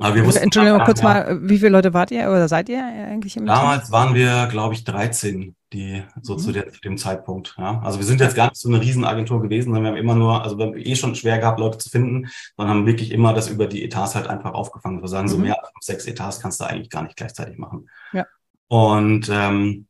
Aber 0.00 0.14
wir 0.14 0.24
wussten, 0.24 0.44
Entschuldigung, 0.44 0.80
kurz 0.84 1.02
mal, 1.02 1.40
wie 1.42 1.58
viele 1.58 1.70
Leute 1.70 1.92
wart 1.92 2.12
ihr 2.12 2.28
oder 2.28 2.46
seid 2.46 2.68
ihr 2.68 2.84
eigentlich 2.84 3.36
im 3.36 3.46
Damals 3.46 3.86
Team? 3.86 3.92
waren 3.92 4.14
wir, 4.14 4.46
glaube 4.46 4.74
ich, 4.74 4.84
13, 4.84 5.56
die 5.72 6.04
so 6.22 6.34
mhm. 6.34 6.38
zu, 6.38 6.52
der, 6.52 6.72
zu, 6.72 6.80
dem 6.80 6.96
Zeitpunkt. 6.96 7.56
Ja. 7.58 7.80
Also 7.80 7.98
wir 7.98 8.06
sind 8.06 8.20
jetzt 8.20 8.36
gar 8.36 8.48
nicht 8.48 8.60
so 8.60 8.68
eine 8.68 8.80
Riesenagentur 8.80 9.42
gewesen, 9.42 9.66
sondern 9.66 9.82
wir 9.82 9.90
haben 9.90 9.98
immer 9.98 10.14
nur, 10.14 10.44
also 10.44 10.56
wir 10.56 10.66
haben 10.66 10.76
eh 10.76 10.94
schon 10.94 11.16
schwer 11.16 11.38
gehabt, 11.38 11.58
Leute 11.58 11.78
zu 11.78 11.90
finden, 11.90 12.28
sondern 12.56 12.76
haben 12.76 12.86
wirklich 12.86 13.10
immer 13.10 13.34
das 13.34 13.48
über 13.48 13.66
die 13.66 13.82
Etats 13.82 14.14
halt 14.14 14.28
einfach 14.28 14.54
aufgefangen. 14.54 15.02
Wir 15.02 15.08
sagen, 15.08 15.26
mhm. 15.26 15.32
so 15.32 15.38
mehr 15.38 15.58
als 15.58 15.86
sechs 15.86 16.06
Etats 16.06 16.38
kannst 16.38 16.60
du 16.60 16.64
eigentlich 16.64 16.90
gar 16.90 17.02
nicht 17.02 17.16
gleichzeitig 17.16 17.58
machen. 17.58 17.90
Ja. 18.12 18.24
Und 18.68 19.28
ähm, 19.32 19.87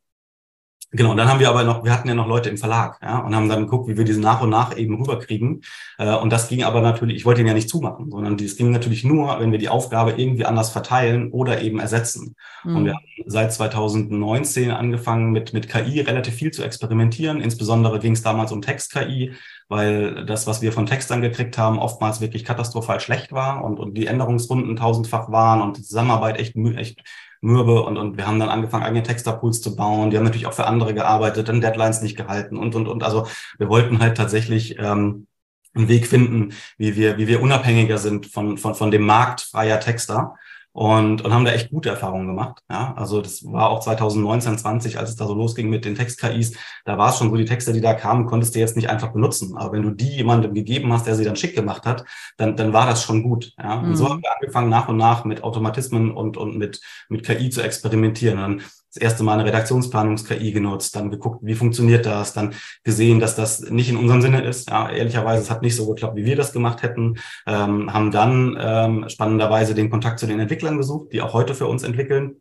Genau, 0.90 1.10
und 1.10 1.18
dann 1.18 1.28
haben 1.28 1.38
wir 1.38 1.50
aber 1.50 1.64
noch, 1.64 1.84
wir 1.84 1.92
hatten 1.92 2.08
ja 2.08 2.14
noch 2.14 2.26
Leute 2.26 2.48
im 2.48 2.56
Verlag, 2.56 2.98
ja, 3.02 3.18
und 3.18 3.36
haben 3.36 3.50
dann 3.50 3.60
geguckt, 3.60 3.88
wie 3.88 3.98
wir 3.98 4.04
diese 4.04 4.22
nach 4.22 4.40
und 4.40 4.48
nach 4.48 4.74
eben 4.74 4.96
rüberkriegen. 4.96 5.60
Äh, 5.98 6.14
und 6.14 6.32
das 6.32 6.48
ging 6.48 6.64
aber 6.64 6.80
natürlich, 6.80 7.16
ich 7.16 7.26
wollte 7.26 7.42
ihn 7.42 7.46
ja 7.46 7.52
nicht 7.52 7.68
zumachen, 7.68 8.10
sondern 8.10 8.36
es 8.36 8.56
ging 8.56 8.70
natürlich 8.70 9.04
nur, 9.04 9.38
wenn 9.38 9.52
wir 9.52 9.58
die 9.58 9.68
Aufgabe 9.68 10.12
irgendwie 10.12 10.46
anders 10.46 10.70
verteilen 10.70 11.30
oder 11.30 11.60
eben 11.60 11.78
ersetzen. 11.78 12.36
Mhm. 12.64 12.76
Und 12.76 12.84
wir 12.86 12.94
haben 12.94 13.04
seit 13.26 13.52
2019 13.52 14.70
angefangen, 14.70 15.30
mit, 15.30 15.52
mit 15.52 15.68
KI 15.68 16.00
relativ 16.00 16.34
viel 16.34 16.52
zu 16.52 16.62
experimentieren. 16.62 17.42
Insbesondere 17.42 17.98
ging 17.98 18.12
es 18.12 18.22
damals 18.22 18.50
um 18.50 18.62
Text-KI, 18.62 19.34
weil 19.68 20.24
das, 20.24 20.46
was 20.46 20.62
wir 20.62 20.72
von 20.72 20.86
Textern 20.86 21.20
gekriegt 21.20 21.58
haben, 21.58 21.78
oftmals 21.78 22.22
wirklich 22.22 22.44
katastrophal 22.44 23.00
schlecht 23.00 23.32
war 23.32 23.62
und, 23.62 23.78
und 23.78 23.92
die 23.92 24.06
Änderungsrunden 24.06 24.74
tausendfach 24.76 25.30
waren 25.30 25.60
und 25.60 25.76
die 25.76 25.82
Zusammenarbeit 25.82 26.40
echt, 26.40 26.56
echt 26.56 27.02
mürbe 27.40 27.82
und, 27.82 27.96
und 27.96 28.16
wir 28.16 28.26
haben 28.26 28.38
dann 28.38 28.48
angefangen, 28.48 28.84
eigene 28.84 29.02
Texterpools 29.02 29.60
zu 29.60 29.76
bauen. 29.76 30.10
Die 30.10 30.16
haben 30.16 30.24
natürlich 30.24 30.46
auch 30.46 30.52
für 30.52 30.66
andere 30.66 30.94
gearbeitet, 30.94 31.48
dann 31.48 31.60
Deadlines 31.60 32.02
nicht 32.02 32.16
gehalten 32.16 32.56
und, 32.56 32.74
und, 32.74 32.88
und. 32.88 33.02
Also 33.02 33.26
wir 33.58 33.68
wollten 33.68 34.00
halt 34.00 34.16
tatsächlich 34.16 34.78
ähm, 34.78 35.26
einen 35.74 35.88
Weg 35.88 36.06
finden, 36.06 36.52
wie 36.76 36.96
wir, 36.96 37.18
wie 37.18 37.28
wir 37.28 37.42
unabhängiger 37.42 37.98
sind 37.98 38.26
von, 38.26 38.58
von, 38.58 38.74
von 38.74 38.90
dem 38.90 39.02
Markt 39.02 39.42
freier 39.42 39.80
Texter 39.80 40.34
und, 40.78 41.22
und 41.22 41.34
haben 41.34 41.44
da 41.44 41.50
echt 41.50 41.70
gute 41.70 41.88
Erfahrungen 41.88 42.28
gemacht. 42.28 42.62
Ja, 42.70 42.94
also 42.96 43.20
das 43.20 43.44
war 43.44 43.68
auch 43.70 43.80
2019, 43.80 44.58
20, 44.58 44.96
als 44.96 45.10
es 45.10 45.16
da 45.16 45.26
so 45.26 45.34
losging 45.34 45.68
mit 45.68 45.84
den 45.84 45.96
Text-KIs, 45.96 46.56
da 46.84 46.96
war 46.96 47.10
es 47.10 47.18
schon 47.18 47.30
so, 47.30 47.36
die 47.36 47.46
Texte, 47.46 47.72
die 47.72 47.80
da 47.80 47.94
kamen, 47.94 48.26
konntest 48.26 48.54
du 48.54 48.60
jetzt 48.60 48.76
nicht 48.76 48.88
einfach 48.88 49.08
benutzen. 49.08 49.56
Aber 49.56 49.72
wenn 49.72 49.82
du 49.82 49.90
die 49.90 50.08
jemandem 50.08 50.54
gegeben 50.54 50.92
hast, 50.92 51.08
der 51.08 51.16
sie 51.16 51.24
dann 51.24 51.34
schick 51.34 51.56
gemacht 51.56 51.84
hat, 51.84 52.04
dann, 52.36 52.54
dann 52.54 52.72
war 52.72 52.86
das 52.86 53.02
schon 53.02 53.24
gut. 53.24 53.54
Ja, 53.58 53.80
und 53.80 53.88
mhm. 53.88 53.96
so 53.96 54.08
haben 54.08 54.22
wir 54.22 54.32
angefangen, 54.32 54.68
nach 54.68 54.88
und 54.88 54.98
nach 54.98 55.24
mit 55.24 55.42
Automatismen 55.42 56.12
und, 56.12 56.36
und 56.36 56.56
mit, 56.56 56.80
mit 57.08 57.24
KI 57.24 57.50
zu 57.50 57.60
experimentieren. 57.60 58.38
Und 58.38 58.58
dann 58.58 58.66
das 58.92 59.02
erste 59.02 59.22
Mal 59.22 59.34
eine 59.34 59.44
Redaktionsplanungs-KI 59.44 60.52
genutzt, 60.52 60.96
dann 60.96 61.10
geguckt, 61.10 61.40
wie 61.42 61.54
funktioniert 61.54 62.06
das, 62.06 62.32
dann 62.32 62.54
gesehen, 62.84 63.20
dass 63.20 63.36
das 63.36 63.60
nicht 63.70 63.90
in 63.90 63.96
unserem 63.96 64.22
Sinne 64.22 64.42
ist. 64.42 64.70
Ja, 64.70 64.90
ehrlicherweise, 64.90 65.42
es 65.42 65.50
hat 65.50 65.62
nicht 65.62 65.76
so 65.76 65.86
geklappt, 65.88 66.16
wie 66.16 66.24
wir 66.24 66.36
das 66.36 66.52
gemacht 66.52 66.82
hätten. 66.82 67.18
Ähm, 67.46 67.92
haben 67.92 68.10
dann 68.10 68.56
ähm, 68.60 69.08
spannenderweise 69.08 69.74
den 69.74 69.90
Kontakt 69.90 70.18
zu 70.18 70.26
den 70.26 70.40
Entwicklern 70.40 70.78
gesucht, 70.78 71.12
die 71.12 71.20
auch 71.20 71.34
heute 71.34 71.54
für 71.54 71.66
uns 71.66 71.82
entwickeln, 71.82 72.40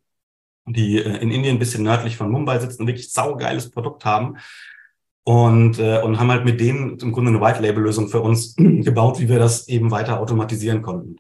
die 0.66 0.98
äh, 0.98 1.18
in 1.18 1.32
Indien 1.32 1.58
ein 1.58 1.60
bisschen 1.60 1.84
nördlich 1.84 2.18
von 2.18 2.32
Mumbai 2.32 2.60
sitzen, 2.60 2.88
wirklich 2.88 3.12
saugeiles 3.12 3.70
Produkt 3.70 4.06
haben 4.06 4.38
und, 5.28 5.78
äh, 5.78 6.00
und 6.00 6.22
haben 6.22 6.32
halt 6.32 6.46
mit 6.46 6.62
denen 6.62 6.98
im 7.00 7.12
Grunde 7.12 7.32
eine 7.32 7.42
White-Label-Lösung 7.42 8.08
für 8.08 8.22
uns 8.22 8.56
gebaut, 8.58 9.20
wie 9.20 9.28
wir 9.28 9.40
das 9.40 9.68
eben 9.68 9.92
weiter 9.92 10.22
automatisieren 10.22 10.82
konnten. 10.82 11.18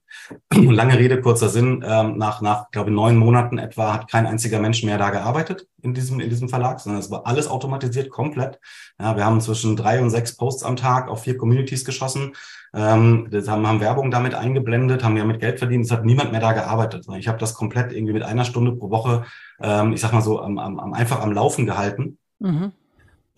Lange 0.54 0.98
Rede, 0.98 1.20
kurzer 1.20 1.50
Sinn. 1.50 1.84
Ähm, 1.86 2.18
nach, 2.18 2.40
nach, 2.40 2.72
glaube 2.72 2.90
neun 2.90 3.18
Monaten 3.18 3.58
etwa 3.58 3.94
hat 3.94 4.10
kein 4.10 4.26
einziger 4.26 4.62
Mensch 4.62 4.82
mehr 4.82 4.98
da 4.98 5.10
gearbeitet 5.10 5.68
in 5.82 5.94
diesem, 5.94 6.22
in 6.22 6.30
diesem 6.30 6.48
Verlag, 6.48 6.80
sondern 6.80 7.02
es 7.02 7.12
war 7.12 7.28
alles 7.28 7.50
automatisiert, 7.50 8.10
komplett. 8.10 8.62
Ja, 8.98 9.18
wir 9.18 9.26
haben 9.26 9.42
zwischen 9.42 9.76
drei 9.76 10.02
und 10.02 10.10
sechs 10.10 10.38
Posts 10.38 10.64
am 10.64 10.78
Tag 10.78 11.10
auf 11.10 11.24
vier 11.24 11.38
Communities 11.38 11.84
geschossen. 11.84 12.32
Ähm, 12.74 13.28
das 13.30 13.50
haben, 13.50 13.68
haben 13.68 13.82
Werbung 13.82 14.10
damit 14.10 14.36
eingeblendet, 14.36 15.04
haben 15.04 15.18
ja 15.18 15.26
mit 15.26 15.42
Geld 15.42 15.60
verdient. 15.60 15.84
Es 15.84 15.92
hat 15.92 16.06
niemand 16.06 16.32
mehr 16.32 16.40
da 16.40 16.54
gearbeitet. 16.54 17.06
Ich 17.18 17.28
habe 17.28 17.40
das 17.40 17.56
komplett 17.56 17.92
irgendwie 17.92 18.14
mit 18.14 18.24
einer 18.24 18.46
Stunde 18.46 18.72
pro 18.72 18.90
Woche, 18.90 19.26
ähm, 19.62 19.92
ich 19.92 20.00
sag 20.00 20.14
mal 20.14 20.22
so, 20.22 20.42
am, 20.42 20.60
am, 20.60 20.94
einfach 20.94 21.20
am 21.20 21.34
Laufen 21.34 21.66
gehalten. 21.66 22.18
Mhm. 22.40 22.72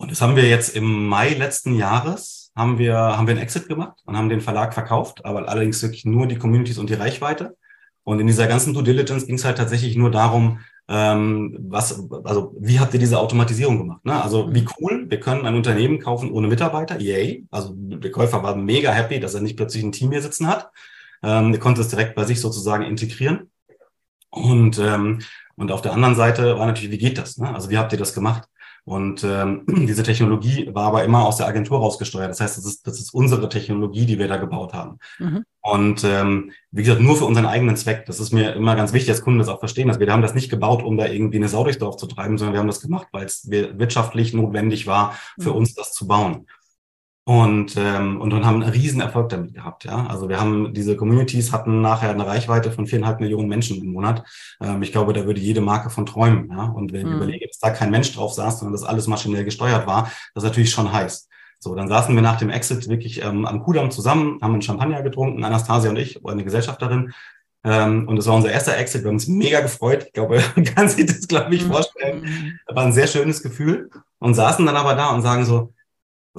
Und 0.00 0.10
das 0.10 0.22
haben 0.22 0.34
wir 0.34 0.48
jetzt 0.48 0.74
im 0.74 1.08
Mai 1.08 1.34
letzten 1.34 1.74
Jahres, 1.74 2.52
haben 2.56 2.78
wir, 2.78 2.96
haben 2.96 3.26
wir 3.26 3.32
einen 3.32 3.42
Exit 3.42 3.68
gemacht 3.68 4.00
und 4.06 4.16
haben 4.16 4.30
den 4.30 4.40
Verlag 4.40 4.72
verkauft, 4.72 5.26
aber 5.26 5.46
allerdings 5.46 5.82
wirklich 5.82 6.06
nur 6.06 6.26
die 6.26 6.38
Communities 6.38 6.78
und 6.78 6.88
die 6.88 6.94
Reichweite. 6.94 7.54
Und 8.02 8.18
in 8.18 8.26
dieser 8.26 8.46
ganzen 8.46 8.72
Due 8.72 8.82
Diligence 8.82 9.26
ging 9.26 9.34
es 9.34 9.44
halt 9.44 9.58
tatsächlich 9.58 9.96
nur 9.96 10.10
darum, 10.10 10.60
ähm, 10.88 11.54
was, 11.68 12.02
also 12.24 12.56
wie 12.58 12.80
habt 12.80 12.94
ihr 12.94 12.98
diese 12.98 13.18
Automatisierung 13.18 13.76
gemacht? 13.76 14.02
Ne? 14.06 14.22
Also 14.22 14.54
wie 14.54 14.66
cool, 14.80 15.04
wir 15.10 15.20
können 15.20 15.44
ein 15.44 15.54
Unternehmen 15.54 15.98
kaufen 15.98 16.32
ohne 16.32 16.48
Mitarbeiter, 16.48 16.98
yay. 16.98 17.44
Also 17.50 17.74
der 17.76 18.10
Käufer 18.10 18.42
war 18.42 18.56
mega 18.56 18.92
happy, 18.92 19.20
dass 19.20 19.34
er 19.34 19.42
nicht 19.42 19.58
plötzlich 19.58 19.84
ein 19.84 19.92
Team 19.92 20.12
hier 20.12 20.22
sitzen 20.22 20.46
hat. 20.46 20.70
Ähm, 21.22 21.52
er 21.52 21.60
konnte 21.60 21.82
es 21.82 21.88
direkt 21.88 22.14
bei 22.14 22.24
sich 22.24 22.40
sozusagen 22.40 22.84
integrieren. 22.84 23.50
Und, 24.30 24.78
ähm, 24.78 25.18
und 25.56 25.70
auf 25.70 25.82
der 25.82 25.92
anderen 25.92 26.14
Seite 26.14 26.58
war 26.58 26.64
natürlich, 26.64 26.90
wie 26.90 26.96
geht 26.96 27.18
das? 27.18 27.36
Ne? 27.36 27.54
Also 27.54 27.68
wie 27.68 27.76
habt 27.76 27.92
ihr 27.92 27.98
das 27.98 28.14
gemacht? 28.14 28.44
Und 28.84 29.24
ähm, 29.24 29.64
diese 29.68 30.02
Technologie 30.02 30.68
war 30.72 30.88
aber 30.88 31.04
immer 31.04 31.24
aus 31.24 31.36
der 31.36 31.46
Agentur 31.46 31.78
rausgesteuert. 31.78 32.30
Das 32.30 32.40
heißt, 32.40 32.58
das 32.58 32.64
ist, 32.64 32.86
das 32.86 32.98
ist 33.00 33.14
unsere 33.14 33.48
Technologie, 33.48 34.06
die 34.06 34.18
wir 34.18 34.28
da 34.28 34.36
gebaut 34.36 34.72
haben. 34.72 34.98
Mhm. 35.18 35.44
Und 35.62 36.04
ähm, 36.04 36.52
wie 36.70 36.82
gesagt, 36.82 37.00
nur 37.00 37.16
für 37.16 37.26
unseren 37.26 37.46
eigenen 37.46 37.76
Zweck. 37.76 38.06
Das 38.06 38.20
ist 38.20 38.32
mir 38.32 38.54
immer 38.54 38.76
ganz 38.76 38.92
wichtig, 38.92 39.08
dass 39.08 39.22
Kunden 39.22 39.38
das 39.38 39.48
auch 39.48 39.58
verstehen. 39.58 39.88
Dass 39.88 39.98
wir 39.98 40.10
haben 40.10 40.22
das 40.22 40.34
nicht 40.34 40.50
gebaut, 40.50 40.82
um 40.82 40.96
da 40.96 41.06
irgendwie 41.06 41.36
eine 41.36 41.48
Sau 41.48 41.64
durchs 41.64 41.78
Dorf 41.78 41.96
zu 41.96 42.06
treiben, 42.06 42.38
sondern 42.38 42.54
wir 42.54 42.60
haben 42.60 42.66
das 42.66 42.80
gemacht, 42.80 43.08
weil 43.12 43.26
es 43.26 43.50
wirtschaftlich 43.50 44.32
notwendig 44.32 44.86
war, 44.86 45.14
für 45.38 45.50
mhm. 45.50 45.56
uns 45.56 45.74
das 45.74 45.92
zu 45.92 46.06
bauen 46.06 46.46
und, 47.30 47.76
ähm, 47.76 48.20
und, 48.20 48.32
und 48.32 48.44
haben 48.44 48.60
einen 48.60 48.72
riesen 48.72 49.00
Erfolg 49.00 49.28
damit 49.28 49.54
gehabt. 49.54 49.84
Ja? 49.84 50.04
Also 50.08 50.28
wir 50.28 50.40
haben 50.40 50.74
diese 50.74 50.96
Communities 50.96 51.52
hatten 51.52 51.80
nachher 51.80 52.10
eine 52.10 52.26
Reichweite 52.26 52.72
von 52.72 52.88
viereinhalb 52.88 53.20
Millionen 53.20 53.48
Menschen 53.48 53.80
im 53.80 53.92
Monat. 53.92 54.24
Ähm, 54.60 54.82
ich 54.82 54.90
glaube, 54.90 55.12
da 55.12 55.24
würde 55.24 55.40
jede 55.40 55.60
Marke 55.60 55.90
von 55.90 56.06
träumen. 56.06 56.50
Ja? 56.50 56.64
Und 56.64 56.92
wenn 56.92 57.02
ich 57.02 57.06
mhm. 57.06 57.18
überlege, 57.18 57.46
dass 57.46 57.60
da 57.60 57.70
kein 57.70 57.92
Mensch 57.92 58.12
drauf 58.12 58.32
saß, 58.32 58.58
sondern 58.58 58.72
das 58.72 58.82
alles 58.82 59.06
maschinell 59.06 59.44
gesteuert 59.44 59.86
war, 59.86 60.10
das 60.34 60.42
ist 60.42 60.48
natürlich 60.48 60.72
schon 60.72 60.92
heiß. 60.92 61.28
So, 61.60 61.76
dann 61.76 61.86
saßen 61.86 62.12
wir 62.16 62.22
nach 62.22 62.36
dem 62.36 62.50
Exit 62.50 62.88
wirklich 62.88 63.22
ähm, 63.22 63.46
am 63.46 63.62
Kudamm 63.62 63.92
zusammen, 63.92 64.40
haben 64.42 64.54
einen 64.54 64.62
Champagner 64.62 65.02
getrunken, 65.02 65.44
Anastasia 65.44 65.90
und 65.90 65.98
ich, 65.98 66.26
eine 66.26 66.42
Gesellschafterin. 66.42 67.12
Ähm, 67.62 68.08
und 68.08 68.16
das 68.16 68.26
war 68.26 68.34
unser 68.34 68.50
erster 68.50 68.76
Exit. 68.76 69.04
Wir 69.04 69.08
haben 69.08 69.14
uns 69.14 69.28
mega 69.28 69.60
gefreut. 69.60 70.02
Ich 70.08 70.12
glaube, 70.14 70.42
man 70.56 70.64
kann 70.64 70.88
sich 70.88 71.06
das, 71.06 71.28
glaube 71.28 71.54
ich, 71.54 71.64
mhm. 71.64 71.70
vorstellen. 71.70 72.58
War 72.66 72.86
ein 72.86 72.92
sehr 72.92 73.06
schönes 73.06 73.40
Gefühl. 73.40 73.88
Und 74.18 74.34
saßen 74.34 74.66
dann 74.66 74.76
aber 74.76 74.96
da 74.96 75.10
und 75.10 75.22
sagen 75.22 75.44
so, 75.44 75.72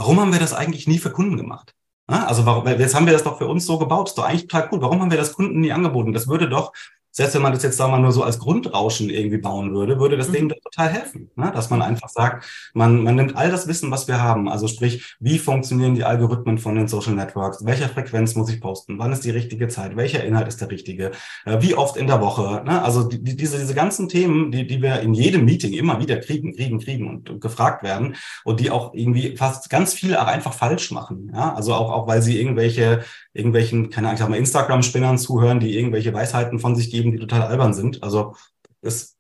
warum 0.02 0.20
haben 0.20 0.34
wir 0.34 0.40
das 0.40 0.54
eigentlich 0.54 0.88
nie 0.88 0.98
für 0.98 1.12
Kunden 1.12 1.38
gemacht? 1.38 1.76
Also 2.08 2.44
warum, 2.48 2.68
jetzt 2.68 2.96
haben 2.96 3.06
wir 3.06 3.14
das 3.14 3.24
doch 3.24 3.38
für 3.38 3.48
uns 3.48 3.68
so 3.68 3.78
gebaut, 3.78 4.10
ist 4.10 4.18
doch 4.18 4.24
eigentlich 4.24 4.48
total 4.48 4.68
cool. 4.72 4.82
Warum 4.82 5.00
haben 5.00 5.12
wir 5.12 5.18
das 5.18 5.34
Kunden 5.34 5.60
nie 5.60 5.72
angeboten? 5.72 6.12
Das 6.12 6.28
würde 6.28 6.50
doch 6.50 6.74
selbst 7.12 7.36
wenn 7.36 7.42
man 7.42 7.52
das 7.52 7.64
jetzt 7.64 7.78
sagen 7.78 7.92
wir 7.92 7.98
mal 7.98 8.04
nur 8.04 8.12
so 8.12 8.24
als 8.24 8.40
Grundrauschen 8.40 9.10
irgendwie 9.10 9.38
bauen 9.38 9.74
würde, 9.74 10.00
würde 10.00 10.18
das 10.18 10.30
mhm. 10.30 10.34
Ding 10.34 10.50
total 10.50 10.90
helfen. 10.90 11.30
Ne? 11.36 11.52
Dass 11.54 11.70
man 11.70 11.82
einfach 11.82 12.10
sagt, 12.10 12.46
man, 12.74 13.04
man 13.04 13.16
nimmt 13.16 13.36
all 13.36 13.52
das 13.52 13.68
Wissen, 13.68 13.92
was 13.92 14.08
wir 14.08 14.22
haben, 14.22 14.48
also 14.48 14.68
sprich, 14.68 15.16
wie 15.20 15.38
funktionieren 15.38 15.96
die 15.96 16.04
Algorithmen 16.04 16.58
von 16.58 16.76
den 16.76 16.88
Social 16.88 17.14
Networks, 17.14 17.66
welcher 17.66 17.90
Frequenz 17.90 18.36
muss 18.36 18.50
ich 18.50 18.62
posten, 18.62 18.98
wann 18.98 19.12
ist 19.12 19.26
die 19.26 19.32
richtige 19.32 19.68
Zeit, 19.68 19.96
welcher 19.98 20.24
Inhalt 20.24 20.48
ist 20.48 20.62
der 20.62 20.72
richtige, 20.72 21.12
äh, 21.46 21.58
wie 21.62 21.76
oft 21.76 21.98
in 21.98 22.08
der 22.08 22.22
Woche. 22.22 22.64
Ne? 22.64 22.82
Also 22.82 23.04
die, 23.04 23.22
die, 23.22 23.36
diese, 23.36 23.60
diese 23.60 23.76
ganzen 23.76 24.08
Themen, 24.08 24.52
die, 24.52 24.66
die 24.66 24.82
wir 24.82 25.02
in 25.02 25.14
jedem 25.14 25.46
Meeting 25.46 25.74
immer 25.74 26.00
wieder 26.00 26.18
kriegen, 26.18 26.56
kriegen, 26.56 26.80
kriegen 26.80 27.10
und, 27.10 27.30
und 27.30 27.42
gefragt 27.42 27.84
werden 27.84 28.16
und 28.46 28.60
die 28.60 28.72
auch 28.72 28.94
irgendwie 28.94 29.36
fast 29.36 29.70
ganz 29.70 29.94
viel 29.94 30.16
auch 30.16 30.28
einfach 30.28 30.54
falsch 30.54 30.92
machen. 30.92 31.32
Ja? 31.34 31.54
Also 31.54 31.74
auch, 31.74 31.92
auch 31.92 32.08
weil 32.08 32.22
sie 32.22 32.40
irgendwelche, 32.40 33.04
irgendwelchen, 33.34 33.90
keine 33.90 34.08
Ahnung, 34.08 34.16
ich 34.16 34.20
sag 34.20 34.30
mal, 34.30 34.38
Instagram-Spinnern 34.38 35.18
zuhören, 35.18 35.60
die 35.60 35.78
irgendwelche 35.78 36.14
Weisheiten 36.14 36.60
von 36.60 36.76
sich 36.76 36.92
geben, 36.92 37.12
die 37.12 37.20
total 37.20 37.44
albern 37.44 37.74
sind. 37.74 38.04
Also 38.04 38.36
ist 38.82 39.18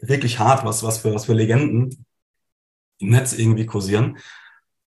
wirklich 0.00 0.38
hart, 0.38 0.64
was, 0.64 0.82
was, 0.82 0.98
für, 0.98 1.14
was 1.14 1.26
für 1.26 1.34
Legenden 1.34 2.04
im 2.98 3.10
Netz 3.10 3.32
irgendwie 3.32 3.66
kursieren. 3.66 4.18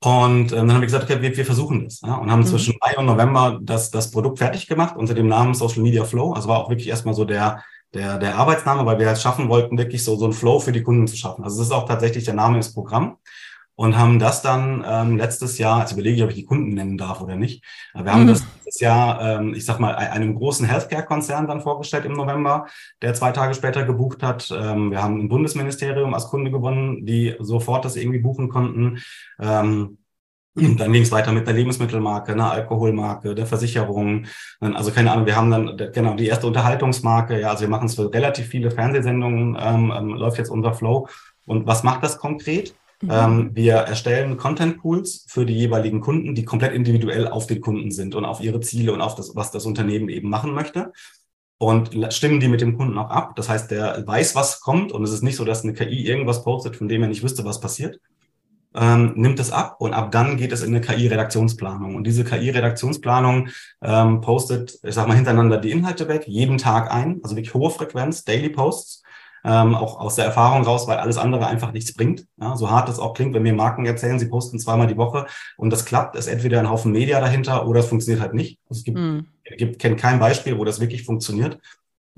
Und 0.03 0.51
ähm, 0.51 0.67
dann 0.67 0.74
haben 0.74 0.81
wir 0.81 0.88
gesagt, 0.88 1.05
okay, 1.05 1.21
wir, 1.21 1.35
wir 1.35 1.45
versuchen 1.45 1.85
das. 1.85 2.01
Ja, 2.01 2.15
und 2.15 2.31
haben 2.31 2.41
mhm. 2.41 2.45
zwischen 2.45 2.75
Mai 2.79 2.97
und 2.97 3.07
November 3.07 3.59
das, 3.62 3.89
das 3.91 4.12
Produkt 4.12 4.38
fertig 4.38 4.67
gemacht 4.67 4.95
unter 4.95 5.13
dem 5.13 5.27
Namen 5.27 5.55
Social 5.55 5.81
Media 5.81 6.03
Flow. 6.03 6.33
Also 6.33 6.47
war 6.47 6.59
auch 6.59 6.69
wirklich 6.69 6.88
erstmal 6.88 7.15
so 7.15 7.25
der, 7.25 7.63
der, 7.93 8.19
der 8.19 8.35
Arbeitsname, 8.35 8.85
weil 8.85 9.00
wir 9.00 9.07
es 9.07 9.21
schaffen 9.21 9.50
wollten, 9.50 9.77
wirklich 9.77 10.03
so, 10.03 10.15
so 10.15 10.25
ein 10.25 10.33
Flow 10.33 10.59
für 10.59 10.71
die 10.71 10.83
Kunden 10.83 11.07
zu 11.07 11.17
schaffen. 11.17 11.43
Also 11.43 11.57
das 11.57 11.67
ist 11.67 11.74
auch 11.74 11.88
tatsächlich 11.88 12.24
der 12.24 12.35
Name 12.35 12.57
des 12.57 12.74
Programms 12.74 13.17
und 13.75 13.98
haben 13.98 14.20
das 14.20 14.41
dann 14.41 14.84
ähm, 14.88 15.17
letztes 15.17 15.58
Jahr, 15.58 15.82
jetzt 15.82 15.91
überlege 15.91 16.15
ich, 16.17 16.24
ob 16.24 16.29
ich 16.29 16.36
die 16.36 16.46
Kunden 16.46 16.74
nennen 16.74 16.98
darf 16.98 17.22
oder 17.22 17.36
nicht. 17.36 17.63
Wir 17.94 18.12
haben 18.12 18.24
mhm. 18.24 18.27
das 18.27 18.44
letztes 18.44 18.79
Jahr, 18.79 19.22
ähm, 19.22 19.53
ich 19.53 19.65
sag 19.65 19.79
mal, 19.79 19.96
einem 19.96 20.36
großen 20.36 20.65
Healthcare-Konzern 20.65 21.48
dann 21.48 21.62
vorgestellt 21.62 22.05
im 22.05 22.13
November, 22.13 22.67
der 23.01 23.13
zwei 23.13 23.32
Tage 23.32 23.53
später 23.53 23.84
gebucht 23.84 24.24
hat. 24.24 24.50
Ähm, 24.55 24.91
wir 24.91 25.03
haben 25.03 25.20
ein 25.20 25.29
Bundesministerium 25.29 26.13
als 26.13 26.27
Kunde 26.27 26.51
gewonnen, 26.51 27.05
die 27.05 27.36
sofort 27.39 27.84
das 27.84 27.98
irgendwie 27.98 28.20
buchen 28.20 28.50
konnten. 28.50 29.01
Ähm, 29.39 29.98
dann 30.55 30.94
ging 30.94 31.01
es 31.01 31.12
weiter 31.12 31.34
mit 31.34 31.46
der 31.48 31.53
Lebensmittelmarke, 31.53 32.32
einer 32.32 32.51
Alkoholmarke, 32.51 33.36
der 33.36 33.46
Versicherung. 33.46 34.25
Also 34.62 34.91
keine 34.91 35.12
Ahnung, 35.12 35.25
wir 35.25 35.36
haben 35.36 35.51
dann 35.51 35.91
genau 35.91 36.13
die 36.13 36.27
erste 36.27 36.48
Unterhaltungsmarke. 36.48 37.41
Ja, 37.41 37.50
also 37.50 37.63
wir 37.63 37.70
machen 37.70 37.88
es 37.88 37.96
für 37.96 38.13
relativ 38.13 38.48
viele 38.48 38.72
Fernsehsendungen, 38.72 39.58
ähm, 39.60 39.94
ähm, 39.94 40.10
läuft 40.13 40.38
jetzt 40.38 40.50
unser 40.50 40.74
Flow. 40.74 41.10
Und 41.46 41.67
was 41.67 41.84
macht 41.84 42.03
das 42.03 42.17
konkret? 42.17 42.74
Mhm. 43.05 43.12
Ähm, 43.12 43.50
wir 43.53 43.75
erstellen 43.75 44.38
Content 44.38 44.79
Pools 44.79 45.25
für 45.27 45.45
die 45.45 45.53
jeweiligen 45.53 46.01
Kunden, 46.01 46.35
die 46.35 46.45
komplett 46.45 46.74
individuell 46.74 47.27
auf 47.27 47.45
den 47.47 47.62
Kunden 47.62 47.91
sind 47.91 48.15
und 48.15 48.25
auf 48.25 48.41
ihre 48.41 48.59
Ziele 48.62 48.93
und 48.93 49.01
auf 49.01 49.15
das, 49.15 49.35
was 49.35 49.51
das 49.51 49.65
Unternehmen 49.65 50.09
eben 50.09 50.29
machen 50.29 50.53
möchte. 50.53 50.91
Und 51.57 51.91
stimmen 52.13 52.39
die 52.39 52.50
mit 52.50 52.62
dem 52.62 52.77
Kunden 52.77 52.97
auch 52.97 53.09
ab. 53.09 53.35
Das 53.35 53.47
heißt, 53.47 53.71
der 53.71 54.03
weiß, 54.05 54.35
was 54.35 54.59
kommt 54.59 54.91
und 54.91 55.03
es 55.03 55.12
ist 55.12 55.21
nicht 55.21 55.38
so, 55.38 55.45
dass 55.45 55.63
eine 55.63 55.74
KI 55.74 56.05
irgendwas 56.05 56.43
postet, 56.43 56.75
von 56.75 56.89
dem 56.89 57.01
er 57.01 57.07
nicht 57.07 57.24
wüsste, 57.24 57.45
was 57.45 57.62
passiert. 57.62 58.00
Ähm, 58.74 59.13
nimmt 59.15 59.39
es 59.39 59.51
ab 59.51 59.77
und 59.79 59.93
ab 59.93 60.12
dann 60.12 60.35
geht 60.35 60.51
es 60.51 60.62
in 60.62 60.75
eine 60.75 60.81
KI-Redaktionsplanung. 60.81 61.95
Und 61.95 62.05
diese 62.05 62.25
KI-Redaktionsplanung 62.25 63.47
ähm, 63.81 64.19
postet, 64.19 64.79
ich 64.83 64.95
sag 64.95 65.07
mal, 65.07 65.15
hintereinander 65.15 65.57
die 65.57 65.71
Inhalte 65.71 66.09
weg, 66.09 66.25
jeden 66.27 66.57
Tag 66.57 66.91
ein, 66.91 67.21
also 67.24 67.38
wirklich 67.38 67.53
hohe 67.53 67.69
Frequenz, 67.69 68.25
Daily 68.25 68.50
Posts 68.50 69.04
ähm, 69.45 69.75
auch 69.75 69.99
aus 69.99 70.15
der 70.15 70.25
Erfahrung 70.25 70.63
raus, 70.63 70.87
weil 70.87 70.97
alles 70.97 71.17
andere 71.17 71.45
einfach 71.45 71.71
nichts 71.71 71.93
bringt. 71.93 72.25
Ja, 72.41 72.57
so 72.57 72.71
hart 72.71 72.89
das 72.89 72.99
auch 72.99 73.13
klingt, 73.13 73.35
wenn 73.35 73.43
mir 73.43 73.53
Marken 73.53 73.85
erzählen, 73.85 74.17
sie 74.17 74.25
posten 74.25 74.59
zweimal 74.59 74.87
die 74.87 74.97
Woche 74.97 75.27
und 75.55 75.69
das 75.69 75.85
klappt, 75.85 76.15
ist 76.15 76.27
entweder 76.27 76.59
ein 76.59 76.69
Haufen 76.69 76.91
Media 76.91 77.19
dahinter 77.19 77.67
oder 77.67 77.81
es 77.81 77.85
funktioniert 77.85 78.21
halt 78.21 78.33
nicht. 78.33 78.59
Also 78.67 78.79
es 78.79 78.83
gibt, 78.83 78.97
mhm. 78.97 79.27
gibt 79.57 79.79
kennt 79.79 79.99
kein 79.99 80.19
Beispiel, 80.19 80.57
wo 80.57 80.65
das 80.65 80.79
wirklich 80.79 81.03
funktioniert. 81.03 81.59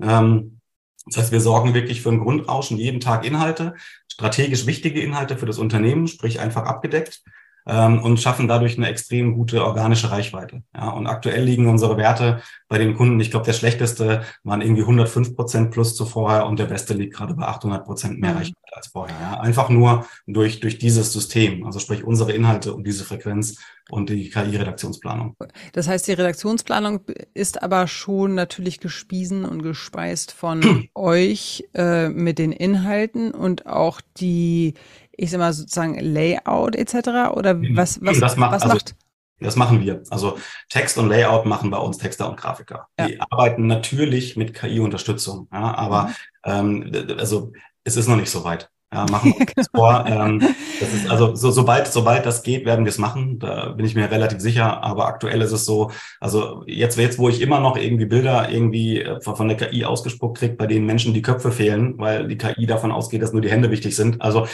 Ähm, 0.00 0.60
das 1.04 1.18
heißt, 1.18 1.32
wir 1.32 1.40
sorgen 1.40 1.74
wirklich 1.74 2.00
für 2.00 2.10
ein 2.10 2.20
Grundrauschen, 2.20 2.78
jeden 2.78 3.00
Tag 3.00 3.26
Inhalte, 3.26 3.74
strategisch 4.10 4.66
wichtige 4.66 5.00
Inhalte 5.02 5.36
für 5.36 5.46
das 5.46 5.58
Unternehmen, 5.58 6.06
sprich 6.06 6.40
einfach 6.40 6.64
abgedeckt 6.64 7.22
ähm, 7.68 8.02
und 8.02 8.18
schaffen 8.18 8.48
dadurch 8.48 8.78
eine 8.78 8.88
extrem 8.88 9.34
gute 9.34 9.64
organische 9.64 10.10
Reichweite. 10.10 10.62
Ja, 10.74 10.88
und 10.88 11.06
aktuell 11.06 11.44
liegen 11.44 11.68
unsere 11.68 11.96
Werte 11.96 12.42
bei 12.68 12.78
den 12.78 12.94
Kunden, 12.96 13.20
ich 13.20 13.30
glaube, 13.30 13.46
der 13.46 13.52
schlechteste 13.52 14.22
waren 14.42 14.62
irgendwie 14.62 14.82
105 14.82 15.36
Prozent 15.36 15.70
plus 15.70 15.94
zu 15.94 16.06
vorher 16.06 16.46
und 16.46 16.58
der 16.58 16.66
beste 16.66 16.94
liegt 16.94 17.14
gerade 17.14 17.34
bei 17.34 17.44
800 17.44 17.84
Prozent 17.84 18.20
mehr 18.20 18.32
mhm. 18.32 18.38
Reichweite 18.38 18.76
als 18.76 18.86
vorher. 18.88 19.16
Ja. 19.20 19.40
Einfach 19.40 19.68
nur 19.68 20.06
durch, 20.26 20.60
durch 20.60 20.78
dieses 20.78 21.12
System, 21.12 21.64
also 21.64 21.78
sprich 21.78 22.04
unsere 22.04 22.32
Inhalte 22.32 22.72
und 22.72 22.86
diese 22.86 23.04
Frequenz 23.04 23.58
und 23.90 24.10
die 24.10 24.30
KI-Redaktionsplanung. 24.30 25.36
Das 25.72 25.88
heißt, 25.88 26.06
die 26.06 26.12
Redaktionsplanung 26.12 27.00
ist 27.34 27.62
aber 27.62 27.86
schon 27.86 28.34
natürlich 28.34 28.80
gespiesen 28.80 29.44
und 29.44 29.62
gespeist 29.62 30.32
von 30.32 30.88
euch 30.94 31.64
äh, 31.74 32.08
mit 32.08 32.38
den 32.38 32.52
Inhalten 32.52 33.30
und 33.30 33.66
auch 33.66 34.00
die 34.18 34.74
ich 35.18 35.30
sag 35.30 35.38
mal 35.38 35.52
sozusagen 35.52 35.98
Layout 35.98 36.76
etc. 36.76 37.34
Oder 37.34 37.60
was, 37.60 38.00
was, 38.00 38.20
das 38.20 38.36
macht, 38.36 38.52
was 38.52 38.62
also, 38.62 38.74
macht? 38.74 38.94
Das 39.40 39.56
machen 39.56 39.80
wir. 39.80 40.02
Also 40.10 40.38
Text 40.68 40.96
und 40.96 41.08
Layout 41.08 41.44
machen 41.44 41.70
bei 41.70 41.78
uns 41.78 41.98
Texter 41.98 42.28
und 42.28 42.36
Grafiker. 42.36 42.86
Ja. 42.98 43.08
Die 43.08 43.20
arbeiten 43.20 43.66
natürlich 43.66 44.36
mit 44.36 44.54
KI-Unterstützung, 44.54 45.48
ja, 45.52 45.74
aber 45.74 46.10
mhm. 46.44 46.90
ähm, 46.92 47.16
also 47.18 47.52
es 47.84 47.96
ist 47.96 48.08
noch 48.08 48.16
nicht 48.16 48.30
so 48.30 48.44
weit. 48.44 48.70
Ja, 48.92 49.04
machen 49.10 49.34
wir 49.36 49.46
uns 49.56 49.68
vor. 49.74 50.04
Ähm, 50.06 50.40
Das 50.80 50.94
ist 50.94 51.10
also 51.10 51.34
so, 51.34 51.50
sobald, 51.50 51.88
sobald 51.88 52.24
das 52.24 52.42
geht, 52.42 52.64
werden 52.64 52.84
wir 52.84 52.90
es 52.90 52.98
machen. 52.98 53.38
Da 53.38 53.70
bin 53.70 53.84
ich 53.84 53.94
mir 53.94 54.10
relativ 54.10 54.40
sicher. 54.40 54.82
Aber 54.82 55.06
aktuell 55.06 55.42
ist 55.42 55.52
es 55.52 55.66
so, 55.66 55.90
also 56.20 56.62
jetzt, 56.66 56.96
jetzt, 56.96 57.18
wo 57.18 57.28
ich 57.28 57.40
immer 57.40 57.60
noch 57.60 57.76
irgendwie 57.76 58.06
Bilder 58.06 58.48
irgendwie 58.50 59.02
äh, 59.02 59.20
von 59.20 59.48
der 59.48 59.56
KI 59.56 59.84
ausgespuckt 59.84 60.38
kriege, 60.38 60.54
bei 60.54 60.66
denen 60.66 60.86
Menschen 60.86 61.12
die 61.12 61.22
Köpfe 61.22 61.52
fehlen, 61.52 61.98
weil 61.98 62.28
die 62.28 62.38
KI 62.38 62.66
davon 62.66 62.92
ausgeht, 62.92 63.22
dass 63.22 63.32
nur 63.32 63.42
die 63.42 63.50
Hände 63.50 63.70
wichtig 63.70 63.94
sind. 63.94 64.22
Also 64.22 64.46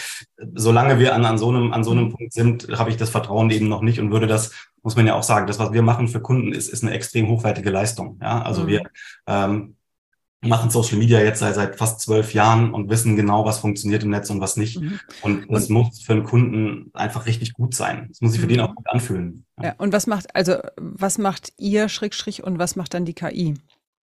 solange 0.55 0.99
wir 0.99 1.15
an, 1.15 1.25
an 1.25 1.39
so 1.39 1.49
einem, 1.51 1.73
an 1.73 1.85
so 1.85 1.93
einem 1.93 2.11
Punkt 2.11 2.33
sind, 2.33 2.69
habe 2.77 2.91
ich 2.91 2.97
das 2.97 3.11
Vertrauen 3.11 3.51
eben 3.51 3.69
noch 3.69 3.83
nicht 3.83 4.01
und 4.01 4.11
würde 4.11 4.27
das 4.27 4.53
muss 4.83 4.97
man 4.97 5.07
ja 5.07 5.15
auch 5.15 5.23
sagen, 5.23 5.47
das, 5.47 5.59
was 5.59 5.73
wir 5.73 5.83
machen 5.83 6.09
für 6.09 6.21
Kunden, 6.21 6.53
ist, 6.53 6.69
ist 6.69 6.83
eine 6.83 6.93
extrem 6.93 7.29
hochwertige 7.29 7.71
Leistung. 7.71 8.19
Ja, 8.21 8.43
also 8.43 8.65
mhm. 8.65 8.67
wir 8.67 8.83
ähm, 9.27 9.77
machen 10.45 10.71
Social 10.71 10.99
Media 10.99 11.21
jetzt 11.21 11.41
seit, 11.41 11.55
seit 11.55 11.77
fast 11.77 12.01
zwölf 12.01 12.35
Jahren 12.35 12.73
und 12.73 12.91
wissen 12.91 13.17
genau, 13.17 13.45
was 13.45 13.59
funktioniert 13.59 14.03
im 14.03 14.11
Netz 14.11 14.31
und 14.31 14.41
was 14.41 14.57
nicht. 14.57 14.81
Mhm. 14.81 15.01
Und 15.23 15.47
das 15.51 15.69
muss 15.69 16.03
für 16.03 16.13
einen 16.13 16.25
Kunden 16.25 16.91
einfach 16.95 17.27
richtig 17.27 17.53
gut 17.53 17.75
sein. 17.75 18.07
Das 18.09 18.21
muss 18.21 18.33
sich 18.33 18.41
für 18.41 18.47
mhm. 18.47 18.51
den 18.51 18.61
auch 18.61 18.75
gut 18.75 18.87
anfühlen. 18.89 19.45
Ja. 19.59 19.69
ja, 19.69 19.75
und 19.79 19.93
was 19.93 20.07
macht, 20.07 20.35
also 20.35 20.57
was 20.77 21.19
macht 21.19 21.53
ihr 21.59 21.89
Schrägstrich 21.89 22.43
und 22.45 22.59
was 22.59 22.77
macht 22.77 22.95
dann 22.95 23.05
die 23.05 23.15
KI? 23.15 23.55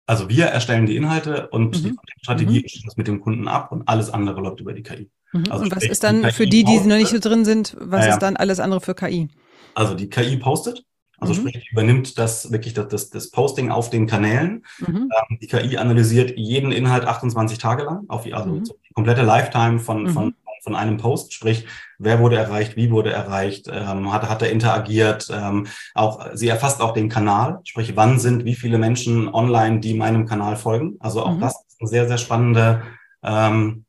Also 0.06 0.28
wir 0.28 0.46
erstellen 0.46 0.86
die 0.86 0.96
Inhalte 0.96 1.48
und 1.48 1.76
mhm. 1.76 1.82
die 1.82 1.96
Strategie 2.22 2.60
mhm. 2.60 2.68
stimmt 2.68 2.98
mit 2.98 3.08
dem 3.08 3.20
Kunden 3.20 3.48
ab 3.48 3.72
und 3.72 3.88
alles 3.88 4.10
andere 4.10 4.40
läuft 4.40 4.60
über 4.60 4.72
die 4.72 4.82
KI. 4.82 5.10
Mhm. 5.32 5.50
Also 5.50 5.64
und 5.64 5.74
was 5.74 5.84
ist 5.84 6.04
dann 6.04 6.30
für 6.32 6.46
die, 6.46 6.64
die 6.64 6.80
noch 6.80 6.96
nicht 6.96 7.08
so 7.08 7.18
drin 7.18 7.44
sind, 7.44 7.76
was 7.80 8.06
ja, 8.06 8.12
ist 8.12 8.18
dann 8.18 8.36
alles 8.36 8.60
andere 8.60 8.80
für 8.80 8.94
KI? 8.94 9.28
Also 9.74 9.94
die 9.94 10.10
KI 10.10 10.36
postet, 10.36 10.84
also 11.22 11.34
mhm. 11.34 11.48
sprich, 11.48 11.70
übernimmt 11.70 12.18
das 12.18 12.50
wirklich 12.50 12.74
das, 12.74 12.88
das, 12.88 13.10
das 13.10 13.30
Posting 13.30 13.70
auf 13.70 13.90
den 13.90 14.08
Kanälen. 14.08 14.64
Mhm. 14.80 15.08
Ähm, 15.08 15.38
die 15.40 15.46
KI 15.46 15.76
analysiert 15.78 16.36
jeden 16.36 16.72
Inhalt 16.72 17.04
28 17.04 17.58
Tage 17.58 17.84
lang, 17.84 18.06
auf 18.08 18.24
die, 18.24 18.34
also 18.34 18.50
mhm. 18.50 18.64
die 18.64 18.92
komplette 18.92 19.22
Lifetime 19.22 19.78
von, 19.78 20.08
von, 20.08 20.26
mhm. 20.26 20.34
von 20.64 20.74
einem 20.74 20.96
Post, 20.96 21.32
sprich, 21.32 21.66
wer 21.98 22.18
wurde 22.18 22.36
erreicht, 22.36 22.76
wie 22.76 22.90
wurde 22.90 23.12
erreicht, 23.12 23.68
ähm, 23.72 24.12
hat, 24.12 24.28
hat 24.28 24.42
er 24.42 24.50
interagiert, 24.50 25.30
ähm, 25.32 25.68
auch, 25.94 26.26
sie 26.34 26.48
erfasst 26.48 26.80
auch 26.80 26.92
den 26.92 27.08
Kanal, 27.08 27.60
sprich, 27.62 27.94
wann 27.94 28.18
sind 28.18 28.44
wie 28.44 28.56
viele 28.56 28.78
Menschen 28.78 29.32
online, 29.32 29.78
die 29.78 29.94
meinem 29.94 30.26
Kanal 30.26 30.56
folgen. 30.56 30.96
Also 30.98 31.22
auch 31.22 31.36
mhm. 31.36 31.40
das 31.40 31.54
ist 31.68 31.80
ein 31.80 31.86
sehr, 31.86 32.08
sehr 32.08 32.18
spannende, 32.18 32.82
ähm, 33.22 33.84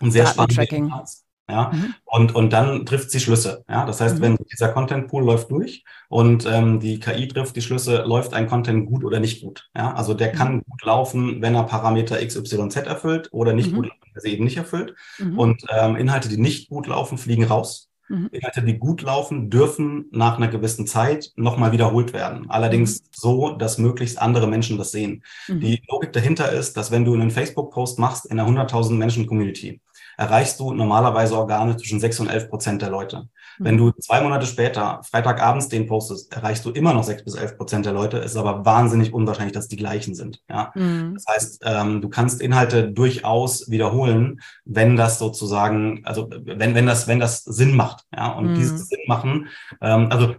ein 0.00 0.12
sehr 0.12 0.26
spannendes 0.26 1.25
ja, 1.48 1.70
mhm. 1.72 1.94
und, 2.04 2.34
und 2.34 2.52
dann 2.52 2.86
trifft 2.86 3.10
sie 3.10 3.20
Schlüsse. 3.20 3.64
Ja, 3.68 3.86
das 3.86 4.00
heißt, 4.00 4.18
mhm. 4.18 4.22
wenn 4.22 4.36
dieser 4.50 4.70
Content 4.70 5.06
Pool 5.08 5.24
läuft 5.24 5.50
durch 5.50 5.84
und 6.08 6.44
ähm, 6.44 6.80
die 6.80 6.98
KI 6.98 7.28
trifft 7.28 7.54
die 7.54 7.62
Schlüsse, 7.62 8.02
läuft 8.02 8.34
ein 8.34 8.48
Content 8.48 8.86
gut 8.86 9.04
oder 9.04 9.20
nicht 9.20 9.42
gut. 9.42 9.68
Ja, 9.76 9.94
also 9.94 10.14
der 10.14 10.32
mhm. 10.32 10.36
kann 10.36 10.62
gut 10.62 10.84
laufen, 10.84 11.40
wenn 11.42 11.54
er 11.54 11.62
Parameter 11.62 12.24
XYZ 12.24 12.76
erfüllt 12.76 13.28
oder 13.32 13.52
nicht 13.52 13.70
mhm. 13.70 13.76
gut 13.76 13.86
laufen, 13.86 14.00
wenn 14.02 14.14
er 14.14 14.20
sie 14.20 14.32
eben 14.32 14.44
nicht 14.44 14.56
erfüllt. 14.56 14.94
Mhm. 15.18 15.38
Und 15.38 15.64
ähm, 15.70 15.94
Inhalte, 15.94 16.28
die 16.28 16.38
nicht 16.38 16.68
gut 16.68 16.88
laufen, 16.88 17.16
fliegen 17.16 17.44
raus. 17.44 17.90
Mhm. 18.08 18.28
Inhalte, 18.32 18.62
die 18.62 18.78
gut 18.78 19.02
laufen, 19.02 19.50
dürfen 19.50 20.06
nach 20.10 20.36
einer 20.36 20.48
gewissen 20.48 20.86
Zeit 20.86 21.32
nochmal 21.36 21.72
wiederholt 21.72 22.12
werden. 22.12 22.50
Allerdings 22.50 23.00
mhm. 23.00 23.06
so, 23.12 23.50
dass 23.52 23.78
möglichst 23.78 24.20
andere 24.20 24.46
Menschen 24.46 24.78
das 24.78 24.92
sehen. 24.92 25.22
Mhm. 25.48 25.60
Die 25.60 25.82
Logik 25.88 26.12
dahinter 26.12 26.50
ist, 26.52 26.76
dass 26.76 26.90
wenn 26.90 27.04
du 27.04 27.14
einen 27.14 27.30
Facebook-Post 27.30 27.98
machst 27.98 28.26
in 28.26 28.38
einer 28.38 28.48
100.000 28.48 28.94
Menschen-Community, 28.94 29.80
erreichst 30.16 30.60
du 30.60 30.72
normalerweise 30.72 31.36
Organe 31.36 31.76
zwischen 31.76 32.00
6 32.00 32.20
und 32.20 32.28
11 32.28 32.48
Prozent 32.48 32.82
der 32.82 32.90
Leute. 32.90 33.28
Wenn 33.58 33.76
du 33.76 33.90
zwei 33.92 34.20
Monate 34.20 34.46
später, 34.46 35.00
Freitagabends 35.02 35.68
den 35.68 35.86
postest, 35.86 36.32
erreichst 36.32 36.64
du 36.64 36.70
immer 36.70 36.92
noch 36.92 37.04
6 37.04 37.24
bis 37.24 37.34
11 37.34 37.56
Prozent 37.56 37.86
der 37.86 37.92
Leute. 37.92 38.18
Es 38.18 38.32
ist 38.32 38.36
aber 38.36 38.64
wahnsinnig 38.64 39.14
unwahrscheinlich, 39.14 39.54
dass 39.54 39.68
die 39.68 39.76
gleichen 39.76 40.14
sind. 40.14 40.42
Ja? 40.48 40.72
Mhm. 40.74 41.14
Das 41.14 41.24
heißt, 41.28 41.62
ähm, 41.64 42.02
du 42.02 42.08
kannst 42.08 42.40
Inhalte 42.40 42.90
durchaus 42.90 43.70
wiederholen, 43.70 44.40
wenn 44.64 44.96
das 44.96 45.18
sozusagen, 45.18 46.02
also 46.04 46.28
wenn, 46.30 46.74
wenn 46.74 46.86
das, 46.86 47.08
wenn 47.08 47.20
das 47.20 47.44
Sinn 47.44 47.74
macht. 47.74 48.04
Ja? 48.14 48.32
Und 48.32 48.50
mhm. 48.50 48.54
dieses 48.56 48.88
Sinn 48.88 49.00
machen, 49.06 49.48
ähm, 49.80 50.08
also 50.10 50.34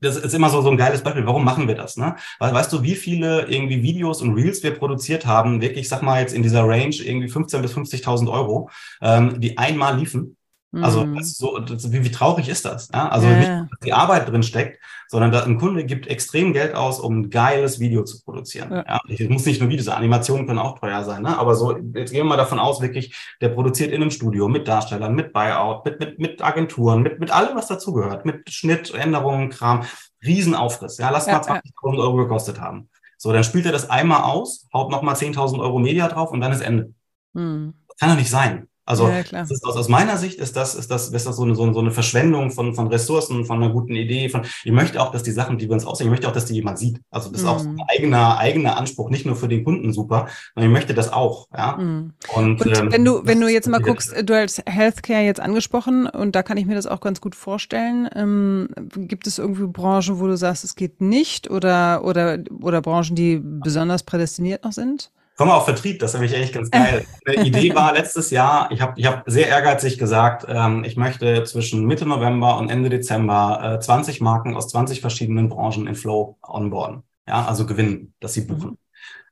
das 0.00 0.16
ist 0.16 0.34
immer 0.34 0.50
so, 0.50 0.62
so 0.62 0.70
ein 0.70 0.76
geiles 0.76 1.02
Beispiel. 1.02 1.26
Warum 1.26 1.44
machen 1.44 1.68
wir 1.68 1.74
das? 1.74 1.96
Ne? 1.96 2.16
Weil, 2.38 2.54
weißt 2.54 2.72
du, 2.72 2.82
wie 2.82 2.94
viele 2.94 3.46
irgendwie 3.46 3.82
Videos 3.82 4.22
und 4.22 4.34
Reels 4.34 4.62
wir 4.62 4.72
produziert 4.72 5.26
haben, 5.26 5.60
wirklich, 5.60 5.88
sag 5.88 6.02
mal 6.02 6.20
jetzt 6.20 6.32
in 6.32 6.42
dieser 6.42 6.66
Range 6.66 6.94
irgendwie 6.96 7.28
15 7.28 7.62
bis 7.62 7.74
50.000 7.76 8.30
Euro, 8.30 8.70
ähm, 9.02 9.40
die 9.40 9.58
einmal 9.58 9.98
liefen 9.98 10.36
also 10.72 11.04
mhm. 11.04 11.20
so, 11.22 11.58
das, 11.58 11.90
wie, 11.90 12.04
wie 12.04 12.10
traurig 12.12 12.48
ist 12.48 12.64
das? 12.64 12.88
Ja? 12.94 13.08
Also 13.08 13.26
ja. 13.26 13.36
nicht, 13.36 13.48
dass 13.48 13.80
die 13.84 13.92
Arbeit 13.92 14.28
drin 14.28 14.44
steckt, 14.44 14.80
sondern 15.08 15.32
dass 15.32 15.44
ein 15.44 15.58
Kunde 15.58 15.84
gibt 15.84 16.06
extrem 16.06 16.52
Geld 16.52 16.76
aus, 16.76 17.00
um 17.00 17.22
ein 17.22 17.30
geiles 17.30 17.80
Video 17.80 18.04
zu 18.04 18.22
produzieren. 18.22 18.70
Ja. 18.70 18.84
ja? 18.86 19.00
Ich 19.08 19.28
muss 19.28 19.46
nicht 19.46 19.60
nur 19.60 19.68
Videos, 19.68 19.88
Animationen 19.88 20.46
können 20.46 20.60
auch 20.60 20.78
teuer 20.78 21.02
sein, 21.02 21.22
ne? 21.22 21.36
aber 21.36 21.56
so, 21.56 21.76
jetzt 21.76 22.12
gehen 22.12 22.20
wir 22.20 22.24
mal 22.24 22.36
davon 22.36 22.60
aus, 22.60 22.80
wirklich, 22.80 23.16
der 23.40 23.48
produziert 23.48 23.90
in 23.90 24.00
einem 24.00 24.12
Studio 24.12 24.46
mit 24.46 24.68
Darstellern, 24.68 25.14
mit 25.16 25.32
Buyout, 25.32 25.84
mit, 25.84 25.98
mit, 25.98 26.18
mit 26.20 26.42
Agenturen, 26.42 27.02
mit, 27.02 27.18
mit 27.18 27.32
allem, 27.32 27.56
was 27.56 27.66
dazugehört, 27.66 28.24
mit 28.24 28.48
Schnitt, 28.48 28.94
Änderungen, 28.94 29.50
Kram, 29.50 29.82
Riesenaufriss. 30.24 30.98
Ja, 30.98 31.10
lass 31.10 31.26
mal 31.26 31.40
20.000 31.40 31.98
Euro 31.98 32.16
gekostet 32.16 32.60
haben. 32.60 32.88
So, 33.16 33.32
dann 33.32 33.42
spielt 33.44 33.66
er 33.66 33.72
das 33.72 33.90
einmal 33.90 34.22
aus, 34.22 34.68
haut 34.72 34.90
nochmal 34.90 35.16
10.000 35.16 35.58
Euro 35.58 35.80
Media 35.80 36.06
drauf 36.06 36.30
und 36.30 36.40
dann 36.40 36.52
ist 36.52 36.60
Ende. 36.60 36.94
Mhm. 37.32 37.74
Kann 37.98 38.10
doch 38.10 38.16
nicht 38.16 38.30
sein. 38.30 38.69
Also 38.90 39.08
ja, 39.08 39.42
ist, 39.42 39.64
aus, 39.64 39.76
aus, 39.76 39.88
meiner 39.88 40.16
Sicht 40.16 40.40
ist 40.40 40.56
das, 40.56 40.74
ist 40.74 40.90
das, 40.90 41.10
ist 41.10 41.26
das 41.26 41.36
so, 41.36 41.44
eine, 41.44 41.54
so, 41.54 41.78
eine 41.78 41.92
Verschwendung 41.92 42.50
von, 42.50 42.74
von 42.74 42.88
Ressourcen, 42.88 43.44
von 43.44 43.62
einer 43.62 43.72
guten 43.72 43.94
Idee. 43.94 44.28
Von, 44.28 44.42
ich 44.64 44.72
möchte 44.72 45.00
auch, 45.00 45.12
dass 45.12 45.22
die 45.22 45.30
Sachen, 45.30 45.58
die 45.58 45.68
wir 45.68 45.74
uns 45.74 45.86
aussehen, 45.86 46.08
ich 46.08 46.10
möchte 46.10 46.26
auch, 46.26 46.32
dass 46.32 46.46
die 46.46 46.54
jemand 46.54 46.80
sieht. 46.80 47.00
Also 47.08 47.30
das 47.30 47.42
mm. 47.42 47.44
ist 47.44 47.50
auch 47.50 47.62
mhm. 47.62 47.70
ein 47.78 47.86
eigener, 47.88 48.38
eigener 48.38 48.76
Anspruch, 48.76 49.08
nicht 49.08 49.26
nur 49.26 49.36
für 49.36 49.46
den 49.46 49.62
Kunden 49.62 49.92
super, 49.92 50.26
sondern 50.54 50.72
ich 50.72 50.74
möchte 50.74 50.92
das 50.92 51.12
auch. 51.12 51.46
Ja? 51.56 51.76
Mm. 51.76 52.14
Und, 52.34 52.60
und 52.60 52.78
ähm, 52.78 52.90
wenn 52.90 53.04
du, 53.04 53.24
wenn 53.24 53.40
du 53.40 53.46
jetzt 53.46 53.68
mal 53.68 53.80
guckst, 53.80 54.12
du 54.24 54.34
hast 54.34 54.60
Healthcare 54.66 55.22
jetzt 55.22 55.40
angesprochen 55.40 56.08
und 56.08 56.34
da 56.34 56.42
kann 56.42 56.56
ich 56.56 56.66
mir 56.66 56.74
das 56.74 56.88
auch 56.88 57.00
ganz 57.00 57.20
gut 57.20 57.36
vorstellen. 57.36 58.08
Ähm, 58.16 58.70
gibt 58.96 59.28
es 59.28 59.38
irgendwie 59.38 59.68
Branchen, 59.68 60.18
wo 60.18 60.26
du 60.26 60.36
sagst, 60.36 60.64
es 60.64 60.74
geht 60.74 61.00
nicht 61.00 61.48
oder, 61.48 62.04
oder, 62.04 62.38
oder 62.60 62.82
Branchen, 62.82 63.14
die 63.14 63.40
besonders 63.40 64.02
prädestiniert 64.02 64.64
noch 64.64 64.72
sind? 64.72 65.12
Kommen 65.40 65.52
wir 65.52 65.56
auf 65.56 65.64
Vertrieb, 65.64 66.00
das 66.00 66.10
ist 66.10 66.20
nämlich 66.20 66.36
eigentlich 66.36 66.52
ganz 66.52 66.70
geil. 66.70 67.06
Die 67.26 67.48
Idee 67.48 67.74
war 67.74 67.94
letztes 67.94 68.30
Jahr, 68.30 68.70
ich 68.70 68.82
habe 68.82 69.00
ich 69.00 69.06
hab 69.06 69.22
sehr 69.24 69.48
ehrgeizig 69.48 69.96
gesagt, 69.96 70.44
ähm, 70.46 70.84
ich 70.84 70.98
möchte 70.98 71.44
zwischen 71.44 71.86
Mitte 71.86 72.04
November 72.04 72.58
und 72.58 72.68
Ende 72.68 72.90
Dezember 72.90 73.76
äh, 73.76 73.80
20 73.80 74.20
Marken 74.20 74.54
aus 74.54 74.68
20 74.68 75.00
verschiedenen 75.00 75.48
Branchen 75.48 75.86
in 75.86 75.94
Flow 75.94 76.36
onboarden. 76.42 77.04
Ja, 77.26 77.46
also 77.46 77.64
gewinnen, 77.64 78.12
dass 78.20 78.34
sie 78.34 78.42
buchen. 78.42 78.72
Mhm. 78.72 78.78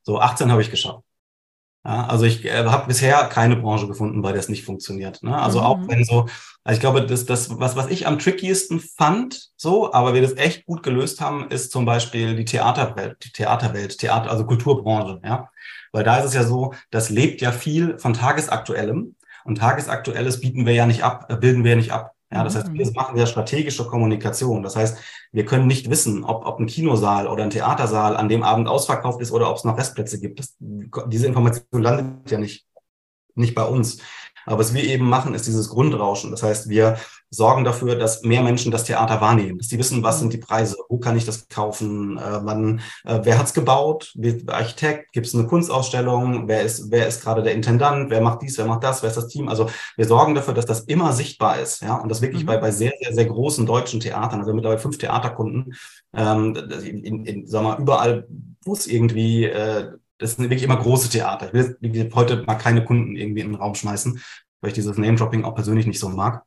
So 0.02 0.18
18 0.18 0.50
habe 0.50 0.62
ich 0.62 0.70
geschafft. 0.70 1.02
Ja, 1.84 2.06
also 2.06 2.24
ich 2.24 2.42
äh, 2.46 2.64
habe 2.64 2.86
bisher 2.86 3.24
keine 3.24 3.56
Branche 3.56 3.86
gefunden, 3.86 4.22
bei 4.22 4.32
der 4.32 4.40
es 4.40 4.48
nicht 4.48 4.64
funktioniert. 4.64 5.22
Ne? 5.22 5.36
Also 5.36 5.58
mhm. 5.58 5.66
auch 5.66 5.88
wenn 5.88 6.04
so, 6.04 6.26
also 6.64 6.74
ich 6.74 6.80
glaube, 6.80 7.04
das, 7.04 7.26
das 7.26 7.60
was, 7.60 7.76
was 7.76 7.88
ich 7.88 8.06
am 8.06 8.18
trickiesten 8.18 8.80
fand, 8.80 9.50
so, 9.56 9.92
aber 9.92 10.14
wir 10.14 10.22
das 10.22 10.38
echt 10.38 10.64
gut 10.64 10.82
gelöst 10.82 11.20
haben, 11.20 11.50
ist 11.50 11.70
zum 11.70 11.84
Beispiel 11.84 12.34
die 12.34 12.46
Theaterwelt, 12.46 13.22
die 13.24 13.30
Theaterwelt, 13.30 13.98
Theater, 13.98 14.30
also 14.30 14.46
Kulturbranche. 14.46 15.20
Ja, 15.22 15.50
weil 15.92 16.04
da 16.04 16.18
ist 16.18 16.26
es 16.26 16.34
ja 16.34 16.44
so, 16.44 16.74
das 16.90 17.10
lebt 17.10 17.40
ja 17.40 17.52
viel 17.52 17.98
von 17.98 18.14
Tagesaktuellem. 18.14 19.14
Und 19.44 19.58
Tagesaktuelles 19.58 20.40
bieten 20.40 20.66
wir 20.66 20.74
ja 20.74 20.86
nicht 20.86 21.02
ab, 21.02 21.26
äh, 21.30 21.36
bilden 21.36 21.64
wir 21.64 21.70
ja 21.72 21.76
nicht 21.76 21.92
ab. 21.92 22.14
Ja, 22.30 22.44
das 22.44 22.56
heißt, 22.56 22.72
wir 22.74 22.86
mhm. 22.86 22.92
machen 22.92 23.16
ja 23.16 23.26
strategische 23.26 23.86
Kommunikation. 23.86 24.62
Das 24.62 24.76
heißt, 24.76 24.98
wir 25.32 25.46
können 25.46 25.66
nicht 25.66 25.88
wissen, 25.88 26.24
ob, 26.24 26.44
ob 26.44 26.60
ein 26.60 26.66
Kinosaal 26.66 27.26
oder 27.26 27.42
ein 27.42 27.50
Theatersaal 27.50 28.18
an 28.18 28.28
dem 28.28 28.42
Abend 28.42 28.68
ausverkauft 28.68 29.22
ist 29.22 29.32
oder 29.32 29.50
ob 29.50 29.56
es 29.56 29.64
noch 29.64 29.78
Restplätze 29.78 30.20
gibt. 30.20 30.38
Das, 30.38 30.54
diese 30.58 31.26
Information 31.26 31.82
landet 31.82 32.30
ja 32.30 32.38
nicht, 32.38 32.66
nicht 33.34 33.54
bei 33.54 33.64
uns. 33.64 34.02
Aber 34.48 34.60
was 34.60 34.74
wir 34.74 34.84
eben 34.84 35.08
machen, 35.08 35.34
ist 35.34 35.46
dieses 35.46 35.68
Grundrauschen. 35.68 36.30
Das 36.30 36.42
heißt, 36.42 36.68
wir 36.68 36.96
sorgen 37.30 37.64
dafür, 37.64 37.96
dass 37.96 38.22
mehr 38.22 38.42
Menschen 38.42 38.72
das 38.72 38.84
Theater 38.84 39.20
wahrnehmen, 39.20 39.58
dass 39.58 39.68
die 39.68 39.78
wissen, 39.78 40.02
was 40.02 40.18
sind 40.18 40.32
die 40.32 40.38
Preise, 40.38 40.76
wo 40.88 40.98
kann 40.98 41.16
ich 41.16 41.26
das 41.26 41.48
kaufen, 41.48 42.16
äh, 42.16 42.40
wann, 42.42 42.80
äh, 43.04 43.20
wer 43.22 43.38
hat's 43.38 43.52
gebaut, 43.52 44.12
wie 44.14 44.44
Architekt, 44.48 45.12
gibt 45.12 45.26
es 45.26 45.34
eine 45.34 45.46
Kunstausstellung, 45.46 46.48
wer 46.48 46.62
ist, 46.62 46.90
wer 46.90 47.06
ist 47.06 47.22
gerade 47.22 47.42
der 47.42 47.52
Intendant, 47.52 48.10
wer 48.10 48.22
macht 48.22 48.42
dies, 48.42 48.56
wer 48.56 48.64
macht 48.64 48.82
das, 48.82 49.02
wer 49.02 49.10
ist 49.10 49.16
das 49.16 49.28
Team. 49.28 49.48
Also 49.48 49.68
wir 49.96 50.06
sorgen 50.06 50.34
dafür, 50.34 50.54
dass 50.54 50.66
das 50.66 50.80
immer 50.80 51.12
sichtbar 51.12 51.60
ist, 51.60 51.82
ja, 51.82 51.96
und 51.96 52.08
das 52.08 52.22
wirklich 52.22 52.44
mhm. 52.44 52.46
bei, 52.46 52.56
bei 52.56 52.70
sehr, 52.70 52.92
sehr, 53.02 53.12
sehr 53.12 53.26
großen 53.26 53.66
deutschen 53.66 54.00
Theatern, 54.00 54.40
also 54.40 54.54
mittlerweile 54.54 54.80
fünf 54.80 54.96
Theaterkunden, 54.96 55.74
ähm, 56.14 56.56
in, 56.82 57.24
in, 57.26 57.46
sag 57.46 57.62
mal, 57.62 57.78
überall, 57.78 58.26
wo 58.64 58.72
es 58.72 58.86
irgendwie 58.86 59.44
äh, 59.44 59.92
das 60.18 60.36
sind 60.36 60.44
wirklich 60.44 60.64
immer 60.64 60.76
große 60.76 61.08
Theater. 61.08 61.46
Ich 61.46 61.52
will 61.52 61.78
jetzt 61.80 62.14
heute 62.14 62.42
mal 62.44 62.56
keine 62.56 62.84
Kunden 62.84 63.16
irgendwie 63.16 63.40
in 63.40 63.52
den 63.52 63.54
Raum 63.54 63.74
schmeißen, 63.74 64.20
weil 64.60 64.68
ich 64.68 64.74
dieses 64.74 64.98
Name-Dropping 64.98 65.44
auch 65.44 65.54
persönlich 65.54 65.86
nicht 65.86 66.00
so 66.00 66.08
mag. 66.08 66.44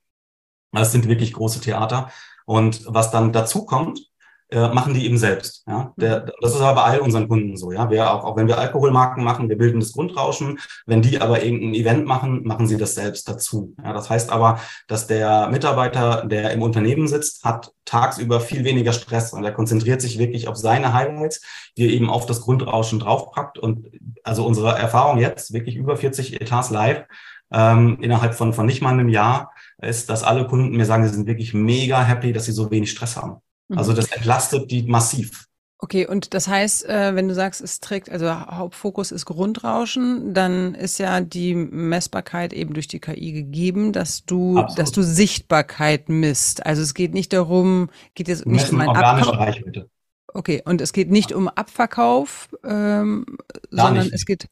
Das 0.72 0.92
sind 0.92 1.08
wirklich 1.08 1.34
große 1.34 1.62
Theater. 1.62 2.12
Und 2.46 2.84
was 2.88 3.12
dann 3.12 3.32
dazu 3.32 3.66
kommt, 3.66 4.11
äh, 4.52 4.68
machen 4.68 4.94
die 4.94 5.06
eben 5.06 5.18
selbst. 5.18 5.64
Ja? 5.68 5.94
Der, 5.96 6.22
mhm. 6.22 6.32
das 6.42 6.54
ist 6.54 6.62
aber 6.62 6.76
bei 6.76 6.84
all 6.84 7.00
unseren 7.00 7.28
Kunden 7.28 7.56
so. 7.56 7.72
Ja? 7.72 7.90
Wir 7.90 8.12
auch, 8.12 8.24
auch 8.24 8.36
wenn 8.36 8.48
wir 8.48 8.58
Alkoholmarken 8.58 9.24
machen, 9.24 9.50
wir 9.50 9.58
bilden 9.58 9.80
das 9.80 9.94
Grundrauschen. 9.94 10.60
Wenn 10.86 11.02
die 11.02 11.22
aber 11.22 11.44
irgendein 11.44 11.74
Event 11.74 12.06
machen, 12.06 12.44
machen 12.44 12.68
sie 12.68 12.78
das 12.78 12.96
selbst 12.96 13.28
dazu. 13.30 13.74
Ja? 13.84 13.94
Das 13.94 14.10
heißt 14.10 14.30
aber, 14.30 14.60
dass 14.88 15.08
der 15.08 15.48
Mitarbeiter, 15.50 16.26
der 16.26 16.52
im 16.52 16.62
Unternehmen 16.62 17.08
sitzt, 17.08 17.46
hat 17.46 17.72
tagsüber 17.86 18.42
viel 18.42 18.64
weniger 18.64 18.94
Stress 18.94 19.34
und 19.34 19.44
er 19.44 19.54
konzentriert 19.54 20.02
sich 20.02 20.20
wirklich 20.20 20.48
auf 20.48 20.58
seine 20.58 20.94
Highlights, 20.94 21.42
die 21.78 21.86
er 21.86 21.94
eben 21.94 22.10
auf 22.10 22.26
das 22.26 22.42
Grundrauschen 22.42 23.00
draufpackt. 23.00 23.58
Und 23.58 23.88
also 24.24 24.46
unsere 24.46 24.78
Erfahrung 24.78 25.18
jetzt, 25.18 25.54
wirklich 25.54 25.76
über 25.76 25.96
40 25.96 26.42
Etats 26.42 26.70
live, 26.70 27.06
ähm, 27.54 27.98
innerhalb 28.02 28.36
von, 28.36 28.54
von 28.54 28.66
nicht 28.66 28.82
mal 28.82 28.94
einem 28.94 29.10
Jahr, 29.10 29.52
ist, 29.82 30.10
dass 30.10 30.24
alle 30.24 30.46
Kunden 30.48 30.76
mir 30.76 30.86
sagen, 30.86 31.08
sie 31.08 31.14
sind 31.14 31.28
wirklich 31.28 31.54
mega 31.54 32.04
happy, 32.04 32.34
dass 32.34 32.46
sie 32.46 32.52
so 32.52 32.70
wenig 32.70 32.92
Stress 32.92 33.18
haben. 33.18 33.42
Mhm. 33.72 33.78
Also 33.78 33.94
das 33.94 34.12
entlastet 34.12 34.70
die 34.70 34.84
massiv. 34.84 35.48
Okay, 35.84 36.06
und 36.06 36.36
das 36.36 36.48
heißt, 36.48 36.86
äh, 36.88 37.16
wenn 37.16 37.28
du 37.28 37.34
sagst, 37.34 37.60
es 37.60 37.80
trägt, 37.80 38.12
also 38.12 38.30
Hauptfokus 38.30 39.12
ist 39.12 39.26
Grundrauschen, 39.26 40.36
dann 40.36 40.76
ist 40.76 41.00
ja 41.00 41.22
die 41.22 41.56
Messbarkeit 41.56 42.54
eben 42.54 42.76
durch 42.76 42.88
die 42.88 43.00
KI 43.00 43.32
gegeben, 43.32 43.92
dass 43.92 44.24
du, 44.24 44.60
Absolut. 44.60 44.78
dass 44.78 44.92
du 44.92 45.02
Sichtbarkeit 45.02 46.08
misst. 46.08 46.64
Also 46.68 46.84
es 46.84 46.94
geht 46.94 47.16
nicht 47.16 47.34
darum, 47.34 47.90
geht 48.14 48.28
jetzt 48.28 48.46
nicht 48.46 48.72
um 48.72 48.80
ein 48.80 48.90
organische 48.90 49.34
Reichweite. 49.36 49.90
Okay, 50.34 50.62
und 50.64 50.82
es 50.82 50.94
geht 50.94 51.10
nicht 51.10 51.34
um 51.34 51.48
Abverkauf, 51.48 52.50
ähm, 52.64 53.26
sondern 53.72 54.04
nicht. 54.04 54.14
es 54.14 54.26
geht 54.26 54.50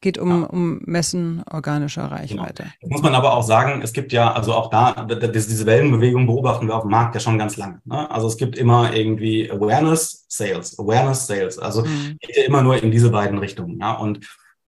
Geht 0.00 0.18
um, 0.18 0.42
ja. 0.42 0.46
um 0.46 0.80
Messen 0.84 1.42
organischer. 1.50 2.10
Reichweite. 2.10 2.64
Genau. 2.80 2.94
muss 2.94 3.02
man 3.02 3.14
aber 3.14 3.34
auch 3.34 3.42
sagen, 3.42 3.82
es 3.82 3.92
gibt 3.92 4.12
ja, 4.12 4.32
also 4.32 4.54
auch 4.54 4.70
da, 4.70 5.04
diese 5.04 5.66
Wellenbewegung 5.66 6.26
beobachten 6.26 6.66
wir 6.66 6.76
auf 6.76 6.82
dem 6.82 6.90
Markt 6.90 7.14
ja 7.14 7.20
schon 7.20 7.38
ganz 7.38 7.56
lange. 7.56 7.80
Ne? 7.84 8.10
Also 8.10 8.26
es 8.26 8.36
gibt 8.36 8.56
immer 8.56 8.94
irgendwie 8.94 9.50
Awareness, 9.50 10.24
Sales, 10.28 10.78
Awareness, 10.78 11.26
Sales. 11.26 11.58
Also 11.58 11.84
mhm. 11.84 12.16
geht 12.20 12.36
ja 12.36 12.44
immer 12.44 12.62
nur 12.62 12.82
in 12.82 12.90
diese 12.90 13.10
beiden 13.10 13.38
Richtungen. 13.38 13.78
Ja? 13.78 13.92
Und 13.92 14.20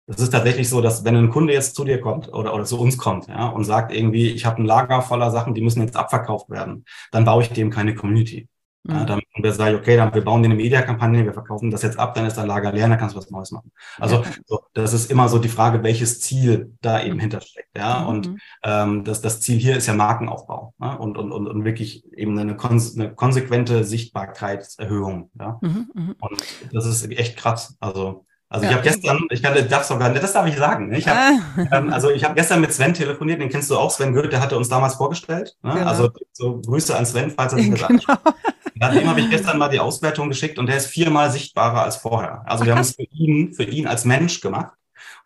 es 0.07 0.19
ist 0.19 0.29
tatsächlich 0.29 0.69
so, 0.69 0.81
dass 0.81 1.03
wenn 1.03 1.15
ein 1.15 1.31
Kunde 1.31 1.53
jetzt 1.53 1.75
zu 1.75 1.83
dir 1.83 1.99
kommt 1.99 2.31
oder, 2.31 2.53
oder 2.53 2.65
zu 2.65 2.79
uns 2.79 2.97
kommt 2.97 3.27
ja, 3.27 3.47
und 3.47 3.63
sagt 3.63 3.91
irgendwie, 3.91 4.29
ich 4.29 4.45
habe 4.45 4.61
ein 4.61 4.65
Lager 4.65 5.01
voller 5.01 5.31
Sachen, 5.31 5.55
die 5.55 5.61
müssen 5.61 5.81
jetzt 5.81 5.95
abverkauft 5.95 6.49
werden, 6.49 6.85
dann 7.11 7.25
baue 7.25 7.41
ich 7.41 7.49
dem 7.49 7.71
keine 7.71 7.95
Community. 7.95 8.47
Ja, 8.87 9.01
mhm. 9.01 9.07
dann 9.07 9.21
wir 9.37 9.51
sagen, 9.51 9.75
okay, 9.75 9.97
dann 9.97 10.13
wir 10.13 10.23
bauen 10.23 10.43
dir 10.43 10.47
eine 10.47 10.55
Media-Kampagne, 10.55 11.25
wir 11.25 11.33
verkaufen 11.33 11.71
das 11.71 11.81
jetzt 11.81 11.97
ab, 11.97 12.13
dann 12.13 12.25
ist 12.25 12.35
dein 12.37 12.47
Lager 12.47 12.71
leer, 12.71 12.87
dann 12.87 12.99
kannst 12.99 13.15
du 13.15 13.19
was 13.19 13.31
Neues 13.31 13.51
machen. 13.51 13.71
Also 13.99 14.23
so, 14.45 14.61
das 14.73 14.93
ist 14.93 15.09
immer 15.09 15.27
so 15.27 15.39
die 15.39 15.49
Frage, 15.49 15.81
welches 15.81 16.21
Ziel 16.21 16.73
da 16.81 17.03
eben 17.03 17.19
hintersteckt. 17.19 17.75
Ja, 17.75 18.01
mhm. 18.01 18.07
und 18.07 18.29
ähm, 18.63 19.03
das, 19.03 19.21
das 19.21 19.41
Ziel 19.41 19.57
hier 19.57 19.75
ist 19.75 19.87
ja 19.87 19.93
Markenaufbau 19.95 20.73
ja? 20.79 20.93
und, 20.93 21.17
und, 21.17 21.31
und, 21.31 21.47
und 21.47 21.65
wirklich 21.65 22.05
eben 22.13 22.37
eine, 22.37 22.55
konse 22.55 22.99
eine 22.99 23.13
konsequente 23.13 23.83
Sichtbarkeitserhöhung. 23.83 25.31
Ja, 25.39 25.57
mhm, 25.61 25.89
mhm. 25.93 26.15
und 26.19 26.43
das 26.71 26.85
ist 26.85 27.09
echt 27.11 27.37
krass. 27.37 27.75
Also 27.79 28.25
also 28.47 28.65
ja. 28.65 28.71
ich 28.71 28.77
habe 28.77 28.87
gestern, 28.87 29.19
ich 29.31 29.41
kann, 29.41 29.67
darf 29.69 29.83
sogar, 29.83 30.13
das 30.13 30.33
darf 30.33 30.47
ich 30.47 30.55
sagen. 30.55 30.89
Ne? 30.89 30.97
Ich 30.97 31.07
hab, 31.07 31.17
ah. 31.17 31.67
ähm, 31.71 31.91
also 31.91 32.11
ich 32.11 32.23
habe 32.23 32.35
gestern 32.35 32.61
mit 32.61 32.71
Sven 32.73 32.93
telefoniert, 32.93 33.41
den 33.41 33.49
kennst 33.49 33.69
du 33.71 33.77
auch, 33.77 33.89
Sven 33.89 34.13
Goethe, 34.13 34.29
der 34.29 34.41
hatte 34.41 34.55
uns 34.55 34.69
damals 34.69 34.95
vorgestellt. 34.95 35.55
Ne? 35.63 35.73
Genau. 35.73 35.85
Also 35.87 36.11
so 36.31 36.61
Grüße 36.61 36.95
an 36.95 37.05
Sven, 37.05 37.31
falls 37.31 37.53
er 37.53 37.59
sich 37.59 37.69
das 37.71 37.87
genau. 37.87 38.91
Dem 38.93 39.09
habe 39.09 39.19
ich 39.19 39.29
gestern 39.29 39.57
mal 39.57 39.69
die 39.69 39.79
Auswertung 39.79 40.29
geschickt 40.29 40.59
und 40.59 40.67
der 40.67 40.77
ist 40.77 40.87
viermal 40.87 41.31
sichtbarer 41.31 41.83
als 41.83 41.97
vorher. 41.97 42.43
Also 42.45 42.65
wir 42.65 42.73
haben 42.73 42.81
es 42.81 42.95
für 42.95 43.03
ihn, 43.03 43.53
für 43.53 43.63
ihn 43.63 43.87
als 43.87 44.05
Mensch 44.05 44.41
gemacht 44.41 44.73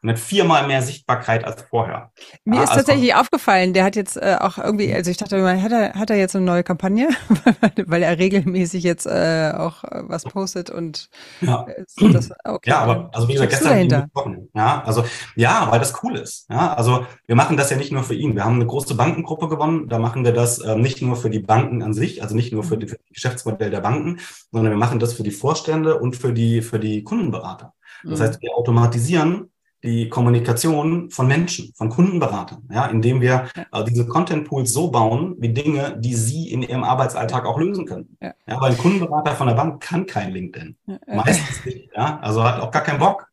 und 0.02 0.10
hat 0.10 0.20
viermal 0.20 0.66
mehr 0.68 0.82
Sichtbarkeit 0.82 1.44
als 1.44 1.64
vorher. 1.64 2.12
Mir 2.46 2.58
ja, 2.58 2.64
ist 2.64 2.70
also 2.70 2.82
tatsächlich 2.82 3.16
aufgefallen, 3.16 3.74
der 3.74 3.84
hat 3.84 3.96
jetzt 3.96 4.16
äh, 4.16 4.38
auch 4.40 4.58
irgendwie, 4.58 4.94
also 4.94 5.12
ich 5.12 5.18
dachte, 5.18 5.62
hat 5.62 5.72
er, 5.72 5.94
hat 5.94 6.10
er 6.10 6.16
jetzt 6.16 6.36
eine 6.36 6.46
neue 6.46 6.64
Kampagne, 6.64 7.10
weil 7.86 8.04
er 8.04 8.18
regelmäßig 8.18 8.84
jetzt 8.84 9.06
äh, 9.06 9.52
auch 9.56 9.84
äh, 9.84 10.04
was 10.08 10.24
postet 10.24 10.70
und 10.70 11.10
ja. 11.42 11.66
Äh, 11.68 12.12
das, 12.14 12.32
okay, 12.46 12.70
ja, 12.70 12.80
aber 12.80 13.10
also 13.14 13.28
wie 13.28 13.34
gesagt, 13.34 13.52
gestern 13.52 13.90
gesprochen. 13.90 14.50
Ja, 14.56 14.84
also 14.84 15.04
ja, 15.36 15.68
weil 15.70 15.80
das 15.80 15.94
cool 16.04 16.16
ist. 16.16 16.50
Ja, 16.50 16.74
also 16.74 17.06
wir 17.26 17.36
machen 17.36 17.58
das 17.58 17.70
ja 17.70 17.78
nicht 17.78 17.92
nur 17.92 18.04
für 18.04 18.16
ihn. 18.16 18.36
Wir 18.36 18.46
haben 18.46 18.56
eine 18.56 18.68
große 18.68 18.96
Bankengruppe 18.96 19.50
gewonnen. 19.50 19.90
Da 19.90 20.00
machen 20.00 20.24
wir 20.24 20.32
das 20.32 20.60
äh, 20.60 20.76
nicht 20.76 21.02
nur 21.02 21.18
für 21.18 21.30
die 21.30 21.40
Banken 21.40 21.84
an 21.84 21.94
sich, 21.94 22.22
also 22.24 22.36
nicht 22.36 22.54
nur 22.54 22.64
für, 22.64 22.78
die, 22.78 22.88
für 22.88 22.98
das 22.98 23.14
Geschäftsmodell 23.14 23.70
der 23.70 23.82
Banken, 23.82 24.20
sondern 24.52 24.72
wir 24.72 24.78
machen 24.78 25.00
das 25.00 25.14
für 25.14 25.24
die 25.24 25.32
Vorstände 25.32 26.00
und 26.00 26.16
für 26.16 26.32
die 26.32 26.62
für 26.62 26.80
die 26.80 27.04
Kundenberater. 27.04 27.74
Das 28.04 28.20
mhm. 28.20 28.24
heißt, 28.24 28.42
wir 28.42 28.56
automatisieren 28.56 29.49
die 29.84 30.10
Kommunikation 30.10 31.10
von 31.10 31.28
Menschen, 31.28 31.74
von 31.76 31.90
Kundenberatern, 31.90 32.68
ja, 32.72 32.88
indem 32.88 33.22
wir 33.22 33.48
äh, 33.56 33.84
diese 33.86 34.06
Content 34.08 34.48
Pools 34.48 34.74
so 34.74 34.92
bauen, 34.92 35.36
wie 35.40 35.50
Dinge, 35.50 35.98
die 36.00 36.16
sie 36.16 36.52
in 36.52 36.64
ihrem 36.64 36.84
Arbeitsalltag 36.84 37.46
auch 37.46 37.58
lösen 37.58 37.86
können. 37.86 38.18
Ja. 38.22 38.34
ja 38.48 38.60
weil 38.60 38.72
ein 38.72 38.78
Kundenberater 38.78 39.36
von 39.36 39.48
der 39.48 39.56
Bank 39.56 39.82
kann 39.82 40.06
kein 40.06 40.32
LinkedIn. 40.32 40.76
Ja. 40.86 41.00
Meistens 41.08 41.66
nicht, 41.66 41.90
ja, 41.96 42.20
also 42.20 42.44
hat 42.44 42.62
auch 42.62 42.72
gar 42.72 42.84
keinen 42.84 43.00
Bock. 43.00 43.29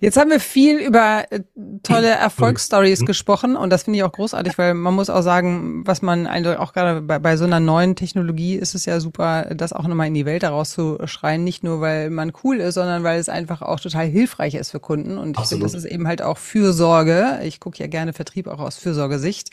Jetzt 0.00 0.16
haben 0.16 0.30
wir 0.30 0.40
viel 0.40 0.78
über 0.78 1.24
äh, 1.30 1.40
tolle 1.82 2.08
Erfolgsstories 2.08 3.02
mhm. 3.02 3.06
gesprochen 3.06 3.56
und 3.56 3.70
das 3.70 3.84
finde 3.84 3.98
ich 3.98 4.02
auch 4.02 4.12
großartig, 4.12 4.56
weil 4.56 4.74
man 4.74 4.94
muss 4.94 5.10
auch 5.10 5.22
sagen, 5.22 5.82
was 5.86 6.02
man 6.02 6.26
auch 6.56 6.72
gerade 6.72 7.02
bei, 7.02 7.18
bei, 7.18 7.36
so 7.36 7.44
einer 7.44 7.60
neuen 7.60 7.96
Technologie 7.96 8.54
ist 8.54 8.74
es 8.74 8.86
ja 8.86 9.00
super, 9.00 9.54
das 9.54 9.72
auch 9.72 9.86
nochmal 9.86 10.06
in 10.06 10.14
die 10.14 10.24
Welt 10.24 10.42
herauszuschreien, 10.42 11.44
nicht 11.44 11.62
nur 11.62 11.80
weil 11.80 12.10
man 12.10 12.32
cool 12.42 12.56
ist, 12.56 12.74
sondern 12.74 13.02
weil 13.04 13.18
es 13.18 13.28
einfach 13.28 13.62
auch 13.62 13.80
total 13.80 14.06
hilfreich 14.06 14.54
ist 14.54 14.70
für 14.70 14.80
Kunden 14.80 15.18
und 15.18 15.38
ich 15.38 15.46
finde, 15.46 15.64
das 15.64 15.74
ist 15.74 15.84
eben 15.84 16.08
halt 16.08 16.22
auch 16.22 16.38
Fürsorge. 16.38 17.40
Ich 17.44 17.60
gucke 17.60 17.78
ja 17.78 17.86
gerne 17.86 18.12
Vertrieb 18.12 18.46
auch 18.46 18.60
aus 18.60 18.76
Fürsorgesicht. 18.76 19.50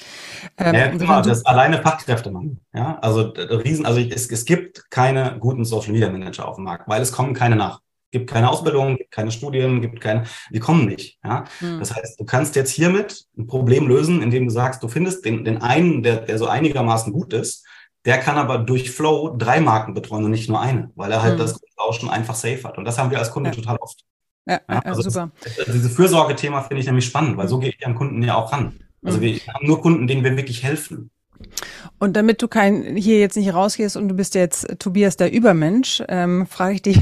Ähm, 0.58 0.75
ja, 0.75 0.88
genau, 0.88 1.21
das 1.21 1.45
alleine 1.45 1.82
Fachkräfte 1.82 2.32
machen. 2.32 2.62
Ja, 2.73 2.97
also 3.01 3.21
riesen, 3.21 3.86
also 3.86 3.99
es, 3.99 4.30
es 4.30 4.45
gibt 4.45 4.89
keine 4.89 5.38
guten 5.39 5.65
Social 5.65 5.91
Media 5.91 6.10
Manager 6.10 6.47
auf 6.47 6.56
dem 6.56 6.63
Markt, 6.63 6.88
weil 6.88 7.01
es 7.01 7.12
kommen 7.12 7.34
keine 7.34 7.56
nach 7.56 7.82
gibt 8.12 8.30
keine 8.30 8.50
Ausbildung, 8.50 8.97
gibt 8.97 9.12
keine 9.12 9.32
Studien, 9.32 9.82
gibt 9.82 10.02
keine, 10.02 10.26
die 10.52 10.60
kommen 10.60 10.86
nicht. 10.86 11.17
Ja? 11.24 11.45
Mhm. 11.60 11.80
Das 11.80 11.95
heißt, 11.95 12.19
du 12.19 12.26
kannst 12.26 12.56
jetzt 12.56 12.71
hiermit 12.71 13.26
ein 13.38 13.47
Problem 13.47 13.88
lösen, 13.88 14.21
indem 14.21 14.45
du 14.45 14.52
sagst, 14.52 14.84
du 14.84 14.88
findest 14.88 15.26
den, 15.26 15.45
den 15.45 15.62
einen, 15.62 16.04
der, 16.04 16.17
der 16.17 16.38
so 16.38 16.47
einigermaßen 16.47 17.12
gut 17.13 17.34
ist, 17.34 17.65
der 18.06 18.17
kann 18.17 18.38
aber 18.38 18.58
durch 18.58 18.91
Flow 18.91 19.36
drei 19.38 19.60
Marken 19.60 19.93
betreuen 19.93 20.26
und 20.26 20.32
nicht 20.32 20.50
nur 20.50 20.60
eine, 20.60 20.91
weil 20.95 21.12
er 21.12 21.21
halt 21.21 21.36
mhm. 21.36 21.39
das 21.39 21.60
Grundrauschen 21.60 22.10
einfach 22.10 22.36
safe 22.36 22.63
hat. 22.63 22.78
Und 22.78 22.86
das 22.86 22.97
haben 22.97 23.12
wir 23.12 23.19
als 23.19 23.32
Kunde 23.32 23.52
ja. 23.52 23.56
total 23.56 23.78
oft. 23.78 24.04
Ja, 24.47 24.60
ja, 24.67 24.80
also 24.80 25.04
super. 25.04 25.32
Das, 25.43 25.60
also 25.60 25.71
dieses 25.71 25.95
Fürsorgethema 25.95 26.62
finde 26.63 26.82
ich 26.82 26.88
nämlich 26.88 27.06
spannend, 27.06 27.38
weil 27.38 27.47
so 27.47 27.60
gehe 27.60 27.69
ich 27.69 27.86
an 27.86 27.95
Kunden 27.95 28.24
ja 28.24 28.36
auch 28.36 28.52
ran. 28.52 28.80
Also 29.04 29.19
mhm. 29.19 29.21
wir 29.21 29.39
haben 29.54 29.67
nur 29.67 29.82
Kunden, 29.82 30.08
denen 30.08 30.24
wir 30.24 30.36
wirklich 30.36 30.63
helfen. 30.63 31.12
Und 32.00 32.15
damit 32.15 32.41
du 32.41 32.47
kein 32.47 32.95
hier 32.95 33.19
jetzt 33.19 33.38
nicht 33.38 33.54
rausgehst 33.54 33.97
und 33.97 34.08
du 34.10 34.15
bist 34.15 34.36
jetzt 34.36 34.80
Tobias 34.80 35.17
der 35.17 35.32
Übermensch, 35.32 36.04
ähm, 36.08 36.47
frage 36.47 36.76
ich 36.76 36.82
dich, 36.82 37.00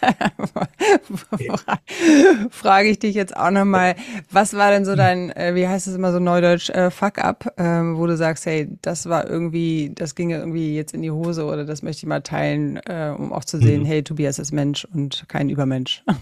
Frage 2.50 2.88
ich 2.88 2.98
dich 2.98 3.14
jetzt 3.14 3.36
auch 3.36 3.50
nochmal, 3.50 3.96
was 4.30 4.54
war 4.54 4.70
denn 4.70 4.84
so 4.84 4.94
dein, 4.94 5.30
äh, 5.30 5.54
wie 5.54 5.68
heißt 5.68 5.86
es 5.86 5.94
immer 5.94 6.12
so 6.12 6.18
neudeutsch, 6.18 6.70
äh, 6.70 6.90
Fuck-up, 6.90 7.54
ähm, 7.56 7.96
wo 7.96 8.06
du 8.06 8.16
sagst, 8.16 8.46
hey, 8.46 8.68
das 8.82 9.08
war 9.08 9.28
irgendwie, 9.28 9.92
das 9.94 10.14
ging 10.14 10.30
irgendwie 10.30 10.74
jetzt 10.74 10.94
in 10.94 11.02
die 11.02 11.10
Hose 11.10 11.44
oder 11.44 11.64
das 11.64 11.82
möchte 11.82 12.00
ich 12.00 12.06
mal 12.06 12.22
teilen, 12.22 12.78
äh, 12.86 13.14
um 13.16 13.32
auch 13.32 13.44
zu 13.44 13.58
sehen, 13.58 13.82
mhm. 13.82 13.86
hey, 13.86 14.02
Tobias 14.02 14.38
ist 14.38 14.52
Mensch 14.52 14.84
und 14.84 15.24
kein 15.28 15.48
Übermensch. 15.48 16.04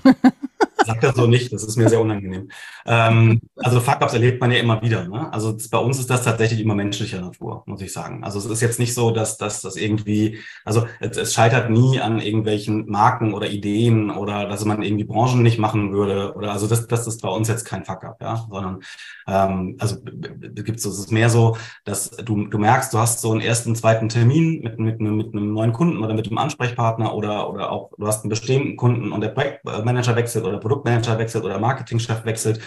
Sag 0.84 1.00
das 1.00 1.14
so 1.14 1.26
nicht, 1.26 1.52
das 1.52 1.64
ist 1.64 1.76
mir 1.76 1.88
sehr 1.88 2.00
unangenehm. 2.00 2.48
Ähm, 2.86 3.40
also 3.56 3.80
Fuck-Ups 3.80 4.12
erlebt 4.12 4.40
man 4.40 4.50
ja 4.50 4.58
immer 4.58 4.82
wieder. 4.82 5.06
Ne? 5.08 5.32
Also 5.32 5.56
bei 5.70 5.78
uns 5.78 5.98
ist 5.98 6.10
das 6.10 6.24
tatsächlich 6.24 6.60
immer 6.60 6.74
menschlicher 6.74 7.20
Natur, 7.20 7.62
muss 7.66 7.80
ich 7.80 7.92
sagen. 7.92 8.24
Also 8.24 8.38
es 8.38 8.46
ist 8.46 8.60
jetzt 8.60 8.78
nicht 8.78 8.94
so, 8.94 9.10
dass, 9.10 9.36
dass 9.36 9.62
das 9.62 9.76
irgendwie, 9.76 10.38
also 10.64 10.86
es, 11.00 11.16
es 11.16 11.34
scheitert 11.34 11.70
nie 11.70 12.00
an 12.00 12.20
irgendwelchen 12.20 12.86
Marken 12.86 13.34
oder 13.34 13.48
Ideen 13.48 14.10
oder 14.10 14.46
dass 14.46 14.64
man 14.64 14.82
irgendwie 14.82 15.04
Branchen 15.04 15.42
nicht 15.42 15.58
machen 15.58 15.92
würde. 15.92 16.34
Oder 16.34 16.52
also 16.52 16.66
das, 16.66 16.86
das 16.86 17.06
ist 17.06 17.22
bei 17.22 17.28
uns 17.28 17.48
jetzt 17.48 17.64
kein 17.64 17.84
Fuck-Up, 17.84 18.20
ja, 18.20 18.46
sondern 18.50 18.80
ähm, 19.26 19.76
also 19.78 19.96
gibt 20.02 20.78
es, 20.78 20.84
ist 20.84 21.12
mehr 21.12 21.30
so, 21.30 21.56
dass 21.84 22.10
du, 22.10 22.46
du 22.46 22.58
merkst, 22.58 22.92
du 22.92 22.98
hast 22.98 23.20
so 23.20 23.32
einen 23.32 23.40
ersten, 23.40 23.74
zweiten 23.76 24.08
Termin 24.08 24.60
mit, 24.62 24.78
mit, 24.78 25.00
mit 25.00 25.32
einem 25.32 25.52
neuen 25.52 25.72
Kunden 25.72 26.02
oder 26.02 26.14
mit 26.14 26.26
einem 26.26 26.38
Ansprechpartner 26.38 27.14
oder, 27.14 27.50
oder 27.50 27.70
auch 27.70 27.90
du 27.96 28.06
hast 28.06 28.24
einen 28.24 28.30
bestehenden 28.30 28.76
Kunden 28.76 29.12
und 29.12 29.20
der 29.20 29.28
Projektmanager 29.28 30.16
wechselt 30.16 30.44
oder 30.44 30.58
Produktmanager 30.64 31.18
wechselt 31.18 31.44
oder 31.44 31.58
Marketingchef 31.58 32.24
wechselt 32.24 32.60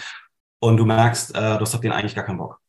und 0.60 0.76
du 0.76 0.86
merkst, 0.86 1.34
äh, 1.34 1.58
du 1.58 1.60
hast 1.60 1.74
auf 1.74 1.80
den 1.80 1.92
eigentlich 1.92 2.14
gar 2.14 2.24
keinen 2.24 2.38
Bock. 2.38 2.60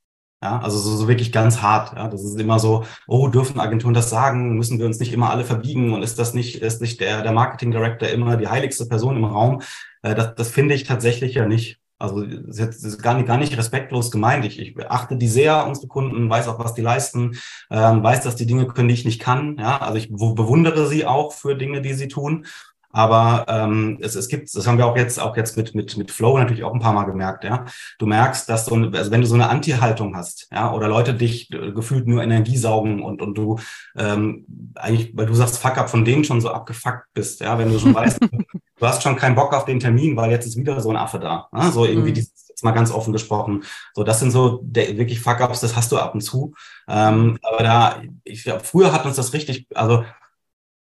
Ja, 0.41 0.59
also 0.59 0.77
so, 0.77 0.95
so 0.95 1.07
wirklich 1.09 1.33
ganz 1.33 1.61
hart. 1.61 1.95
Ja, 1.97 2.07
das 2.07 2.23
ist 2.23 2.39
immer 2.39 2.59
so, 2.59 2.85
oh, 3.07 3.27
dürfen 3.27 3.59
Agenturen 3.59 3.93
das 3.93 4.09
sagen? 4.09 4.55
Müssen 4.55 4.79
wir 4.79 4.85
uns 4.85 4.99
nicht 4.99 5.11
immer 5.11 5.31
alle 5.31 5.43
verbiegen? 5.43 5.93
Und 5.93 6.01
ist 6.01 6.17
das 6.17 6.33
nicht, 6.33 6.61
ist 6.61 6.81
nicht 6.81 7.01
der, 7.01 7.23
der 7.23 7.33
Marketing 7.33 7.71
Director 7.71 8.07
immer 8.07 8.37
die 8.37 8.47
heiligste 8.47 8.85
Person 8.85 9.17
im 9.17 9.25
Raum? 9.25 9.61
Äh, 10.01 10.15
das, 10.15 10.35
das 10.35 10.49
finde 10.49 10.75
ich 10.75 10.85
tatsächlich 10.85 11.35
ja 11.35 11.45
nicht. 11.45 11.79
Also 12.01 12.25
das 12.25 12.57
ist 12.57 13.03
gar 13.03 13.15
nicht, 13.15 13.27
gar 13.27 13.37
nicht 13.37 13.57
respektlos 13.57 14.09
gemeint. 14.09 14.45
Ich, 14.45 14.57
ich 14.57 14.89
achte 14.89 15.17
die 15.17 15.27
sehr, 15.27 15.67
unsere 15.67 15.87
Kunden, 15.87 16.29
weiß 16.29 16.47
auch, 16.47 16.57
was 16.57 16.73
die 16.73 16.81
leisten, 16.81 17.37
ähm, 17.69 18.01
weiß, 18.01 18.21
dass 18.21 18.37
die 18.37 18.45
Dinge 18.45 18.67
können, 18.67 18.87
die 18.87 18.93
ich 18.93 19.03
nicht 19.03 19.19
kann. 19.19 19.57
Ja, 19.59 19.79
also 19.79 19.97
ich 19.97 20.09
bewundere 20.09 20.87
sie 20.87 21.05
auch 21.05 21.33
für 21.33 21.55
Dinge, 21.55 21.81
die 21.81 21.93
sie 21.93 22.07
tun. 22.07 22.45
Aber 22.91 23.45
ähm, 23.47 23.97
es, 24.01 24.15
es 24.15 24.27
gibt, 24.27 24.53
das 24.55 24.65
haben 24.65 24.77
wir 24.77 24.87
auch 24.87 24.97
jetzt 24.97 25.19
auch 25.19 25.37
jetzt 25.37 25.57
mit 25.57 25.75
mit 25.75 25.95
mit 25.97 26.11
Flow 26.11 26.37
natürlich 26.37 26.63
auch 26.63 26.73
ein 26.73 26.79
paar 26.79 26.93
Mal 26.93 27.05
gemerkt. 27.05 27.43
Ja, 27.43 27.65
du 27.99 28.07
merkst, 28.07 28.49
dass 28.49 28.65
so, 28.65 28.75
eine, 28.75 28.97
also 28.97 29.11
wenn 29.11 29.21
du 29.21 29.27
so 29.27 29.35
eine 29.35 29.49
Anti-Haltung 29.49 30.15
hast, 30.15 30.47
ja, 30.51 30.73
oder 30.73 30.87
Leute 30.87 31.13
dich 31.13 31.51
äh, 31.53 31.71
gefühlt 31.71 32.07
nur 32.07 32.23
Energie 32.23 32.57
saugen 32.57 33.03
und 33.03 33.21
und 33.21 33.37
du 33.37 33.59
ähm, 33.95 34.45
eigentlich, 34.75 35.15
weil 35.15 35.27
du 35.27 35.33
sagst 35.35 35.59
Fuck 35.59 35.77
up 35.77 35.89
von 35.89 36.03
denen 36.05 36.23
schon 36.23 36.41
so 36.41 36.49
abgefuckt 36.49 37.05
bist, 37.13 37.41
ja, 37.41 37.57
wenn 37.57 37.71
du 37.71 37.79
schon 37.79 37.93
weißt, 37.93 38.19
du 38.79 38.85
hast 38.85 39.03
schon 39.03 39.15
keinen 39.15 39.35
Bock 39.35 39.53
auf 39.53 39.65
den 39.65 39.79
Termin, 39.79 40.15
weil 40.15 40.31
jetzt 40.31 40.47
ist 40.47 40.57
wieder 40.57 40.79
so 40.81 40.89
ein 40.89 40.97
Affe 40.97 41.19
da, 41.19 41.47
ja? 41.53 41.71
so 41.71 41.85
irgendwie 41.85 42.09
mhm. 42.09 42.15
dieses 42.15 42.49
jetzt 42.59 42.63
mal 42.63 42.71
ganz 42.71 42.91
offen 42.91 43.13
gesprochen. 43.13 43.63
So, 43.93 44.03
das 44.03 44.19
sind 44.19 44.31
so 44.31 44.59
der, 44.63 44.97
wirklich 44.97 45.21
Fuck-ups, 45.21 45.61
das 45.61 45.75
hast 45.75 45.91
du 45.91 45.97
ab 45.97 46.13
und 46.13 46.21
zu. 46.21 46.53
Ähm, 46.87 47.37
aber 47.41 47.63
da, 47.63 48.01
ich 48.23 48.43
glaube, 48.43 48.63
früher 48.63 48.91
hat 48.91 49.05
uns 49.05 49.15
das 49.15 49.33
richtig, 49.33 49.67
also 49.73 50.03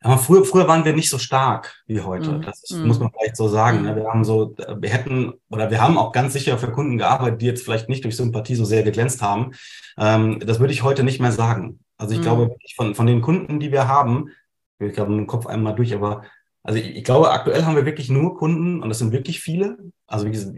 Aber 0.03 0.19
früher, 0.19 0.45
früher 0.45 0.69
waren 0.69 0.85
wir 0.85 0.93
nicht 0.93 1.11
so 1.11 1.19
stark 1.19 1.83
wie 1.87 2.01
heute. 2.01 2.33
Mhm. 2.33 2.43
Das 2.43 2.63
mhm. 2.71 2.87
muss 2.87 2.99
man 2.99 3.11
vielleicht 3.11 3.37
so 3.37 3.49
sagen. 3.49 3.83
Ne? 3.83 3.97
Wir 3.97 4.09
haben 4.09 4.25
so, 4.25 4.55
wir 4.57 4.91
hätten 4.91 5.35
oder 5.51 5.71
wir 5.71 5.81
haben 5.81 5.99
auch 5.99 6.13
ganz 6.13 6.33
sicher 6.33 6.59
für 6.59 6.73
Kunden 6.73 6.99
gearbeitet, 6.99 7.41
die 7.41 7.47
jetzt 7.47 7.65
vielleicht 7.65 7.89
nicht 7.89 8.05
durch 8.05 8.17
Sympathie 8.17 8.55
so 8.55 8.65
sehr 8.65 8.83
geglänzt 8.83 9.23
haben. 9.23 9.53
Ähm, 9.97 10.41
das 10.45 10.61
würde 10.61 10.73
ich 10.73 10.83
heute 10.83 11.05
nicht 11.05 11.21
mehr 11.21 11.33
sagen. 11.33 11.81
Also 11.97 12.15
ich 12.15 12.21
mhm. 12.21 12.25
glaube, 12.25 12.57
von, 12.77 12.95
von 12.95 13.07
den 13.07 13.21
Kunden, 13.21 13.61
die 13.61 13.71
wir 13.71 13.87
haben, 13.87 14.31
ich 14.79 14.93
glaube 14.93 15.13
im 15.13 15.27
Kopf 15.27 15.47
einmal 15.47 15.75
durch, 15.75 15.95
aber 15.95 16.23
also 16.65 16.79
ich, 16.79 16.97
ich, 16.97 17.05
glaube, 17.05 17.31
aktuell 17.31 17.65
haben 17.65 17.77
wir 17.77 17.87
wirklich 17.87 18.09
nur 18.09 18.37
Kunden 18.37 18.83
und 18.83 18.89
das 18.89 18.99
sind 18.99 19.13
wirklich 19.13 19.41
viele. 19.41 19.79
Also 20.07 20.27
wie 20.27 20.31
gesagt, 20.31 20.57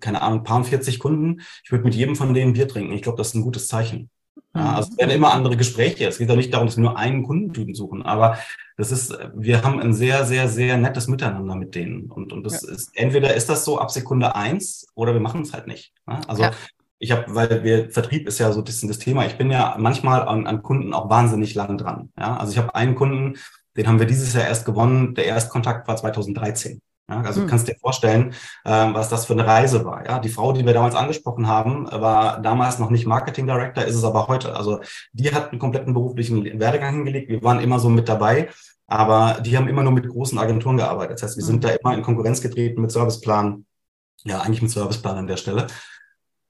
keine 0.00 0.22
Ahnung, 0.22 0.42
paar 0.42 0.56
und 0.56 0.64
40 0.64 0.98
Kunden. 0.98 1.40
Ich 1.64 1.70
würde 1.70 1.84
mit 1.84 1.94
jedem 1.94 2.16
von 2.16 2.34
denen 2.34 2.52
Bier 2.52 2.66
trinken. 2.66 2.92
Ich 2.92 3.02
glaube, 3.02 3.18
das 3.18 3.28
ist 3.28 3.34
ein 3.34 3.42
gutes 3.42 3.68
Zeichen. 3.68 4.10
Ja, 4.56 4.62
mhm. 4.62 4.76
also 4.76 4.90
es 4.90 4.98
werden 4.98 5.10
immer 5.10 5.32
andere 5.32 5.56
Gespräche. 5.56 6.06
Es 6.06 6.18
geht 6.18 6.30
auch 6.30 6.36
nicht 6.36 6.52
darum, 6.52 6.66
dass 6.66 6.76
wir 6.76 6.84
nur 6.84 6.98
einen 6.98 7.22
Kundentypen 7.22 7.74
suchen, 7.74 8.02
aber 8.02 8.38
das 8.76 8.90
ist, 8.90 9.16
wir 9.34 9.62
haben 9.62 9.80
ein 9.80 9.94
sehr, 9.94 10.24
sehr, 10.24 10.48
sehr 10.48 10.76
nettes 10.76 11.08
Miteinander 11.08 11.54
mit 11.54 11.74
denen. 11.74 12.10
Und, 12.10 12.32
und 12.32 12.44
das 12.44 12.62
ja. 12.62 12.72
ist, 12.72 12.90
entweder 12.94 13.34
ist 13.34 13.48
das 13.48 13.64
so 13.64 13.78
ab 13.78 13.90
Sekunde 13.90 14.34
eins 14.34 14.86
oder 14.94 15.14
wir 15.14 15.20
machen 15.20 15.42
es 15.42 15.52
halt 15.52 15.66
nicht. 15.66 15.92
Ja, 16.08 16.20
also 16.26 16.42
ja. 16.42 16.50
ich 16.98 17.10
habe, 17.12 17.34
weil 17.34 17.64
wir, 17.64 17.90
Vertrieb 17.90 18.26
ist 18.28 18.38
ja 18.38 18.52
so 18.52 18.60
ein 18.60 18.64
bisschen 18.64 18.88
das 18.88 18.98
Thema. 18.98 19.26
Ich 19.26 19.38
bin 19.38 19.50
ja 19.50 19.76
manchmal 19.78 20.22
an, 20.22 20.46
an 20.46 20.62
Kunden 20.62 20.92
auch 20.92 21.08
wahnsinnig 21.08 21.54
lang 21.54 21.78
dran. 21.78 22.10
Ja, 22.18 22.36
also 22.36 22.52
ich 22.52 22.58
habe 22.58 22.74
einen 22.74 22.94
Kunden, 22.94 23.38
den 23.76 23.86
haben 23.86 23.98
wir 23.98 24.06
dieses 24.06 24.32
Jahr 24.34 24.46
erst 24.46 24.64
gewonnen. 24.64 25.14
Der 25.14 25.26
Erstkontakt 25.26 25.88
war 25.88 25.96
2013. 25.96 26.80
Ja, 27.08 27.20
also 27.20 27.40
mhm. 27.40 27.44
du 27.44 27.50
kannst 27.50 27.68
dir 27.68 27.76
vorstellen, 27.80 28.34
ähm, 28.64 28.94
was 28.94 29.08
das 29.08 29.26
für 29.26 29.32
eine 29.32 29.46
Reise 29.46 29.84
war. 29.84 30.04
Ja, 30.04 30.18
die 30.18 30.28
Frau, 30.28 30.52
die 30.52 30.66
wir 30.66 30.74
damals 30.74 30.96
angesprochen 30.96 31.46
haben, 31.46 31.86
war 31.86 32.40
damals 32.40 32.78
noch 32.78 32.90
nicht 32.90 33.06
Marketing 33.06 33.46
Director, 33.46 33.84
ist 33.84 33.94
es 33.94 34.04
aber 34.04 34.26
heute. 34.26 34.56
Also 34.56 34.80
die 35.12 35.32
hat 35.32 35.50
einen 35.50 35.60
kompletten 35.60 35.94
beruflichen 35.94 36.58
Werdegang 36.58 36.94
hingelegt. 36.94 37.28
Wir 37.28 37.42
waren 37.42 37.60
immer 37.60 37.78
so 37.78 37.88
mit 37.88 38.08
dabei, 38.08 38.48
aber 38.88 39.40
die 39.40 39.56
haben 39.56 39.68
immer 39.68 39.84
nur 39.84 39.92
mit 39.92 40.08
großen 40.08 40.38
Agenturen 40.38 40.78
gearbeitet. 40.78 41.14
Das 41.14 41.22
heißt, 41.22 41.36
wir 41.36 41.44
mhm. 41.44 41.48
sind 41.48 41.64
da 41.64 41.68
immer 41.70 41.94
in 41.94 42.02
Konkurrenz 42.02 42.40
getreten 42.40 42.80
mit 42.80 42.90
Serviceplan. 42.90 43.64
Ja, 44.24 44.40
eigentlich 44.40 44.62
mit 44.62 44.72
Serviceplan 44.72 45.18
an 45.18 45.26
der 45.28 45.36
Stelle. 45.36 45.68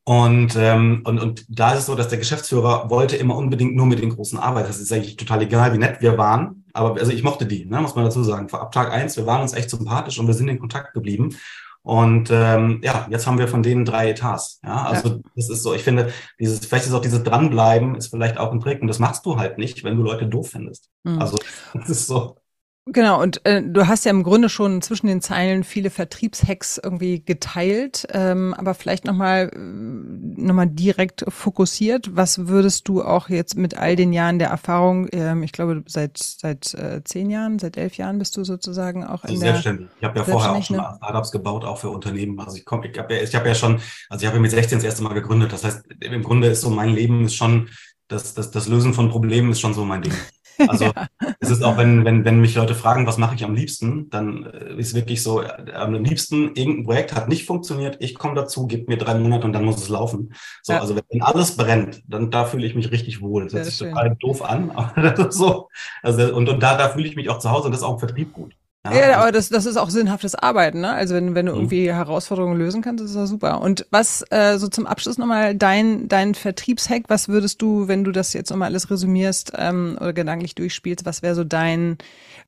Und, 0.08 0.54
ähm, 0.56 1.02
und, 1.04 1.18
und 1.18 1.44
da 1.48 1.72
ist 1.72 1.80
es 1.80 1.86
so, 1.86 1.96
dass 1.96 2.08
der 2.08 2.18
Geschäftsführer 2.18 2.88
wollte 2.90 3.16
immer 3.16 3.36
unbedingt 3.36 3.74
nur 3.74 3.86
mit 3.86 3.98
den 3.98 4.10
Großen 4.10 4.38
arbeiten. 4.38 4.68
Das 4.68 4.78
ist 4.78 4.92
eigentlich 4.92 5.16
total 5.16 5.42
egal, 5.42 5.74
wie 5.74 5.78
nett 5.78 6.00
wir 6.00 6.16
waren. 6.16 6.64
Aber 6.76 7.00
also 7.00 7.12
ich 7.12 7.22
mochte 7.22 7.46
die, 7.46 7.64
ne, 7.64 7.80
muss 7.80 7.94
man 7.94 8.04
dazu 8.04 8.22
sagen. 8.22 8.52
Ab 8.52 8.72
Tag 8.72 8.92
eins, 8.92 9.16
wir 9.16 9.26
waren 9.26 9.42
uns 9.42 9.54
echt 9.54 9.70
sympathisch 9.70 10.18
und 10.18 10.26
wir 10.26 10.34
sind 10.34 10.48
in 10.48 10.58
Kontakt 10.58 10.94
geblieben. 10.94 11.36
Und 11.82 12.30
ähm, 12.32 12.80
ja, 12.82 13.06
jetzt 13.10 13.28
haben 13.28 13.38
wir 13.38 13.46
von 13.46 13.62
denen 13.62 13.84
drei 13.84 14.10
Etats. 14.10 14.60
Ja, 14.64 14.86
also 14.86 15.08
ja. 15.08 15.18
das 15.36 15.48
ist 15.48 15.62
so, 15.62 15.72
ich 15.72 15.84
finde, 15.84 16.12
dieses, 16.40 16.66
vielleicht 16.66 16.86
ist 16.86 16.92
auch 16.92 17.00
dieses 17.00 17.22
Dranbleiben, 17.22 17.94
ist 17.94 18.08
vielleicht 18.08 18.38
auch 18.38 18.50
ein 18.50 18.60
Trick. 18.60 18.82
Und 18.82 18.88
das 18.88 18.98
machst 18.98 19.24
du 19.24 19.38
halt 19.38 19.56
nicht, 19.56 19.84
wenn 19.84 19.96
du 19.96 20.02
Leute 20.02 20.26
doof 20.26 20.50
findest. 20.50 20.90
Mhm. 21.04 21.20
Also 21.20 21.38
das 21.74 21.88
ist 21.88 22.06
so. 22.08 22.38
Genau, 22.88 23.20
und 23.20 23.44
äh, 23.44 23.64
du 23.64 23.88
hast 23.88 24.04
ja 24.04 24.12
im 24.12 24.22
Grunde 24.22 24.48
schon 24.48 24.80
zwischen 24.80 25.08
den 25.08 25.20
Zeilen 25.20 25.64
viele 25.64 25.90
Vertriebshacks 25.90 26.78
irgendwie 26.80 27.20
geteilt, 27.20 28.06
ähm, 28.12 28.54
aber 28.54 28.74
vielleicht 28.74 29.04
nochmal 29.04 29.50
äh, 29.52 29.58
noch 29.58 30.54
mal 30.54 30.66
direkt 30.66 31.24
fokussiert. 31.26 32.14
Was 32.14 32.46
würdest 32.46 32.86
du 32.86 33.02
auch 33.02 33.28
jetzt 33.28 33.56
mit 33.56 33.76
all 33.76 33.96
den 33.96 34.12
Jahren 34.12 34.38
der 34.38 34.50
Erfahrung, 34.50 35.08
ähm, 35.10 35.42
ich 35.42 35.50
glaube 35.50 35.82
seit 35.88 36.16
seit 36.18 36.74
äh, 36.74 37.02
zehn 37.02 37.28
Jahren, 37.28 37.58
seit 37.58 37.76
elf 37.76 37.96
Jahren 37.96 38.20
bist 38.20 38.36
du 38.36 38.44
sozusagen 38.44 39.02
auch 39.02 39.24
also 39.24 39.34
in 39.34 39.40
der 39.40 39.48
selbstständig. 39.50 39.88
Ich 39.98 40.04
habe 40.04 40.20
ja 40.20 40.24
vorher 40.24 40.52
auch 40.52 40.62
schon 40.62 40.76
ne? 40.76 40.94
Startups 40.98 41.32
gebaut, 41.32 41.64
auch 41.64 41.78
für 41.78 41.90
Unternehmen. 41.90 42.38
Also 42.38 42.56
ich 42.56 42.64
komme, 42.64 42.86
ich 42.86 42.96
habe 42.96 43.16
ja, 43.16 43.22
ich 43.22 43.34
habe 43.34 43.48
ja 43.48 43.56
schon, 43.56 43.80
also 44.08 44.22
ich 44.22 44.26
habe 44.28 44.36
ja 44.36 44.42
mit 44.42 44.52
16 44.52 44.78
das 44.78 44.84
erste 44.84 45.02
Mal 45.02 45.14
gegründet. 45.14 45.52
Das 45.52 45.64
heißt, 45.64 45.86
im 45.98 46.22
Grunde 46.22 46.46
ist 46.46 46.60
so 46.60 46.70
mein 46.70 46.90
Leben 46.90 47.24
ist 47.24 47.34
schon 47.34 47.68
das, 48.06 48.34
das, 48.34 48.52
das 48.52 48.68
Lösen 48.68 48.94
von 48.94 49.08
Problemen 49.08 49.50
ist 49.50 49.60
schon 49.60 49.74
so 49.74 49.84
mein 49.84 50.02
Ding. 50.02 50.12
Also 50.68 50.86
ja. 50.86 51.08
es 51.40 51.50
ist 51.50 51.62
auch, 51.62 51.76
wenn, 51.76 52.04
wenn, 52.04 52.24
wenn 52.24 52.40
mich 52.40 52.54
Leute 52.54 52.74
fragen, 52.74 53.06
was 53.06 53.18
mache 53.18 53.34
ich 53.34 53.44
am 53.44 53.54
liebsten, 53.54 54.10
dann 54.10 54.44
äh, 54.44 54.74
ist 54.76 54.94
wirklich 54.94 55.22
so, 55.22 55.42
äh, 55.42 55.72
am 55.74 55.94
liebsten, 55.94 56.54
irgendein 56.54 56.84
Projekt 56.84 57.14
hat 57.14 57.28
nicht 57.28 57.46
funktioniert, 57.46 57.96
ich 58.00 58.14
komme 58.14 58.34
dazu, 58.34 58.66
gib 58.66 58.88
mir 58.88 58.96
drei 58.96 59.14
Monate 59.14 59.46
und 59.46 59.52
dann 59.52 59.64
muss 59.64 59.82
es 59.82 59.88
laufen. 59.88 60.34
So, 60.62 60.72
ja. 60.72 60.80
also 60.80 60.96
wenn 60.96 61.22
alles 61.22 61.56
brennt, 61.56 62.02
dann 62.08 62.30
da 62.30 62.44
fühle 62.44 62.66
ich 62.66 62.74
mich 62.74 62.90
richtig 62.90 63.20
wohl. 63.20 63.44
Das 63.44 63.54
hört 63.54 63.64
sich 63.66 63.78
total 63.78 64.16
doof 64.18 64.42
an, 64.42 64.70
aber 64.74 65.10
das 65.10 65.28
ist 65.28 65.38
so. 65.38 65.68
Also, 66.02 66.34
und, 66.34 66.48
und 66.48 66.62
da, 66.62 66.76
da 66.76 66.88
fühle 66.90 67.06
ich 67.06 67.16
mich 67.16 67.28
auch 67.30 67.38
zu 67.38 67.50
Hause 67.50 67.66
und 67.66 67.72
das 67.72 67.80
ist 67.80 67.86
auch 67.86 67.94
im 67.94 67.98
Vertrieb 67.98 68.32
gut. 68.32 68.54
Ja, 68.92 69.18
aber 69.18 69.32
das, 69.32 69.48
das 69.48 69.66
ist 69.66 69.76
auch 69.76 69.90
sinnhaftes 69.90 70.34
Arbeiten, 70.34 70.80
ne? 70.80 70.92
Also 70.92 71.14
wenn, 71.14 71.34
wenn 71.34 71.46
du 71.46 71.52
mhm. 71.52 71.58
irgendwie 71.58 71.92
Herausforderungen 71.92 72.58
lösen 72.58 72.82
kannst, 72.82 73.04
ist 73.04 73.14
das 73.14 73.28
super. 73.30 73.60
Und 73.60 73.86
was, 73.90 74.24
äh, 74.30 74.58
so 74.58 74.68
zum 74.68 74.86
Abschluss 74.86 75.18
nochmal 75.18 75.54
dein, 75.54 76.08
dein 76.08 76.34
Vertriebshack, 76.34 77.04
was 77.08 77.28
würdest 77.28 77.62
du, 77.62 77.88
wenn 77.88 78.04
du 78.04 78.12
das 78.12 78.32
jetzt 78.32 78.50
nochmal 78.50 78.68
alles 78.68 78.90
resümierst 78.90 79.52
ähm, 79.56 79.96
oder 80.00 80.12
gedanklich 80.12 80.54
durchspielst, 80.54 81.06
was 81.06 81.22
wäre 81.22 81.34
so 81.34 81.44
dein, 81.44 81.98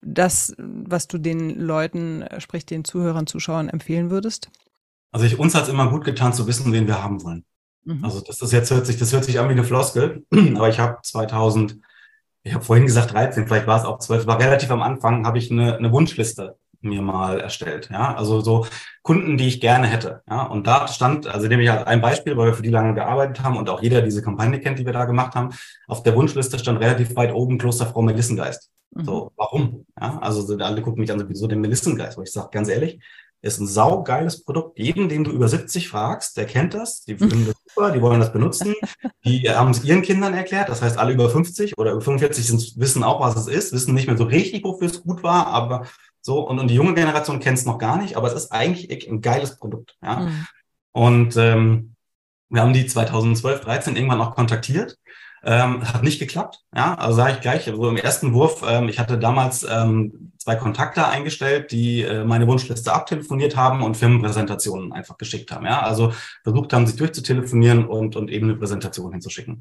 das, 0.03 0.55
was 0.59 1.09
du 1.09 1.18
den 1.18 1.59
Leuten, 1.59 2.22
äh, 2.22 2.40
sprich 2.40 2.66
den 2.66 2.85
Zuhörern, 2.85 3.27
Zuschauern 3.27 3.68
empfehlen 3.68 4.11
würdest? 4.11 4.51
Also 5.11 5.27
ich, 5.27 5.38
uns 5.38 5.55
hat 5.55 5.64
es 5.64 5.68
immer 5.68 5.90
gut 5.90 6.05
getan 6.05 6.33
zu 6.33 6.46
wissen, 6.46 6.72
wen 6.72 6.87
wir 6.87 7.03
haben 7.03 7.22
wollen. 7.22 7.44
Mhm. 7.85 8.05
Also 8.05 8.20
das, 8.20 8.38
das 8.38 8.53
jetzt 8.53 8.70
hört 8.70 8.87
sich, 8.87 8.98
das 8.98 9.12
hört 9.12 9.24
sich 9.24 9.38
an 9.38 9.48
wie 9.48 9.53
eine 9.53 9.64
Floskel, 9.64 10.24
aber 10.31 10.68
ich 10.68 10.79
habe 10.79 10.98
2000 11.03 11.79
ich 12.42 12.55
habe 12.55 12.64
vorhin 12.64 12.87
gesagt 12.87 13.12
13, 13.12 13.46
vielleicht 13.46 13.66
war 13.66 13.79
es 13.79 13.85
auch 13.85 13.98
12, 13.98 14.27
war 14.27 14.40
relativ 14.40 14.70
am 14.70 14.83
Anfang, 14.83 15.27
habe 15.27 15.38
ich 15.38 15.51
eine, 15.51 15.77
eine 15.77 15.92
Wunschliste 15.92 16.57
mir 16.81 17.03
mal 17.03 17.40
erstellt. 17.40 17.88
Ja, 17.90 18.14
also 18.14 18.40
so 18.40 18.66
Kunden, 19.03 19.37
die 19.37 19.48
ich 19.48 19.61
gerne 19.61 19.87
hätte. 19.87 20.22
Ja, 20.29 20.44
und 20.44 20.66
da 20.66 20.87
stand, 20.88 21.27
also 21.27 21.48
nehme 21.48 21.62
ich 21.62 21.68
halt 21.68 21.87
ein 21.87 22.01
Beispiel, 22.01 22.37
weil 22.37 22.46
wir 22.46 22.55
für 22.55 22.62
die 22.62 22.70
lange 22.70 22.94
gearbeitet 22.94 23.42
haben 23.42 23.57
und 23.57 23.68
auch 23.68 23.83
jeder 23.83 24.03
diese 24.03 24.22
Kampagne 24.22 24.61
kennt, 24.61 24.79
die 24.79 24.87
wir 24.87 24.92
da 24.92 25.05
gemacht 25.05 25.35
haben. 25.35 25.51
Auf 25.87 26.03
der 26.03 26.14
Wunschliste 26.14 26.59
stand 26.59 26.81
relativ 26.81 27.16
weit 27.16 27.33
oben 27.33 27.59
Klosterfrau 27.59 28.03
Melissengeist. 28.03 28.70
Mhm. 28.94 29.05
So, 29.05 29.33
warum? 29.37 29.87
Ja, 30.01 30.18
also 30.18 30.57
alle 30.59 30.83
gucken 30.83 31.01
mich 31.01 31.12
an, 31.12 31.27
so 31.35 31.46
den 31.46 31.61
Melissengeist, 31.61 32.16
wo 32.16 32.22
ich 32.22 32.33
sage, 32.33 32.48
ganz 32.53 32.68
ehrlich, 32.68 33.01
ist 33.40 33.61
ein 33.61 33.66
saugeiles 33.66 34.44
Produkt. 34.44 34.79
Jeden, 34.79 35.09
den 35.09 35.24
du 35.24 35.31
über 35.31 35.48
70 35.48 35.88
fragst, 35.88 36.37
der 36.37 36.46
kennt 36.46 36.74
das, 36.74 37.05
die 37.05 37.16
finden 37.16 37.46
das 37.46 37.55
super, 37.66 37.92
die 37.92 38.03
wollen 38.03 38.20
das 38.20 38.33
benutzen. 38.33 38.74
Die 39.24 39.51
haben 39.51 39.70
es 39.70 39.85
ihren 39.85 40.03
Kindern 40.03 40.33
erklärt, 40.33 40.68
das 40.68 40.81
heißt, 40.81 40.96
alle 40.96 41.12
über 41.12 41.29
50 41.29 41.77
oder 41.77 41.92
über 41.92 42.01
45 42.01 42.46
sind, 42.46 42.72
wissen 42.77 43.05
auch, 43.05 43.20
was 43.20 43.37
es 43.37 43.46
ist, 43.46 43.72
wissen 43.72 43.92
nicht 43.92 44.07
mehr 44.07 44.16
so 44.16 44.24
richtig, 44.24 44.64
wofür 44.64 44.87
es 44.87 45.03
gut 45.03 45.22
war, 45.22 45.48
aber 45.48 45.87
so, 46.20 46.40
und, 46.40 46.59
und 46.59 46.68
die 46.68 46.74
junge 46.74 46.94
Generation 46.94 47.40
kennt 47.40 47.59
es 47.59 47.66
noch 47.66 47.79
gar 47.79 48.01
nicht, 48.01 48.16
aber 48.16 48.29
es 48.29 48.35
ist 48.35 48.53
eigentlich 48.53 49.09
ein 49.09 49.20
geiles 49.20 49.59
Produkt. 49.59 49.96
Ja? 50.03 50.20
Mhm. 50.20 50.46
Und 50.92 51.37
ähm, 51.37 51.94
wir 52.48 52.62
haben 52.62 52.72
die 52.72 52.87
2012, 52.87 53.61
13 53.61 53.96
irgendwann 53.96 54.20
auch 54.20 54.35
kontaktiert 54.35 54.96
ähm, 55.42 55.87
hat 55.87 56.03
nicht 56.03 56.18
geklappt. 56.18 56.64
Ja, 56.74 56.94
also 56.94 57.16
sage 57.16 57.35
ich 57.35 57.40
gleich. 57.40 57.68
Also 57.68 57.88
im 57.88 57.96
ersten 57.96 58.33
Wurf, 58.35 58.64
ähm, 58.66 58.88
ich 58.88 58.98
hatte 58.98 59.18
damals 59.18 59.66
ähm, 59.68 60.33
zwei 60.48 60.56
Kontakte 60.56 61.06
eingestellt, 61.06 61.72
die 61.72 62.02
äh, 62.02 62.24
meine 62.24 62.46
Wunschliste 62.46 62.90
abtelefoniert 62.90 63.54
haben 63.54 63.82
und 63.82 63.98
Firmenpräsentationen 63.98 64.94
einfach 64.94 65.18
geschickt 65.18 65.52
haben. 65.52 65.66
Ja, 65.66 65.82
also 65.82 66.14
versucht 66.42 66.72
haben, 66.72 66.87
sich 66.87 66.96
durchzutelefonieren 66.96 67.84
und, 67.84 68.16
und 68.16 68.30
eben 68.30 68.48
eine 68.48 68.56
Präsentation 68.56 69.12
hinzuschicken. 69.12 69.61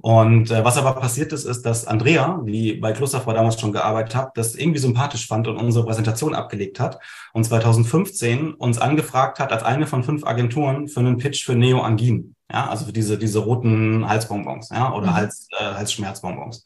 Und 0.00 0.52
äh, 0.52 0.64
was 0.64 0.76
aber 0.76 0.92
passiert 0.92 1.32
ist, 1.32 1.46
ist, 1.46 1.62
dass 1.62 1.88
Andrea, 1.88 2.40
die 2.46 2.74
bei 2.74 2.92
Klosterfrau 2.92 3.32
damals 3.32 3.60
schon 3.60 3.72
gearbeitet 3.72 4.14
hat, 4.14 4.36
das 4.36 4.54
irgendwie 4.54 4.78
sympathisch 4.78 5.26
fand 5.26 5.48
und 5.48 5.56
unsere 5.56 5.84
Präsentation 5.84 6.36
abgelegt 6.36 6.78
hat 6.78 7.00
und 7.32 7.42
2015 7.42 8.54
uns 8.54 8.78
angefragt 8.78 9.40
hat 9.40 9.52
als 9.52 9.64
eine 9.64 9.88
von 9.88 10.04
fünf 10.04 10.24
Agenturen 10.24 10.86
für 10.86 11.00
einen 11.00 11.18
Pitch 11.18 11.44
für 11.44 11.56
Neo 11.56 11.80
Angin. 11.80 12.36
Ja, 12.52 12.68
also 12.68 12.86
für 12.86 12.92
diese, 12.92 13.18
diese 13.18 13.40
roten 13.40 14.08
Halsbonbons, 14.08 14.70
ja, 14.70 14.92
oder 14.92 15.08
mhm. 15.08 15.14
Hals, 15.14 15.48
äh, 15.58 15.64
Halsschmerzbonbons. 15.64 16.64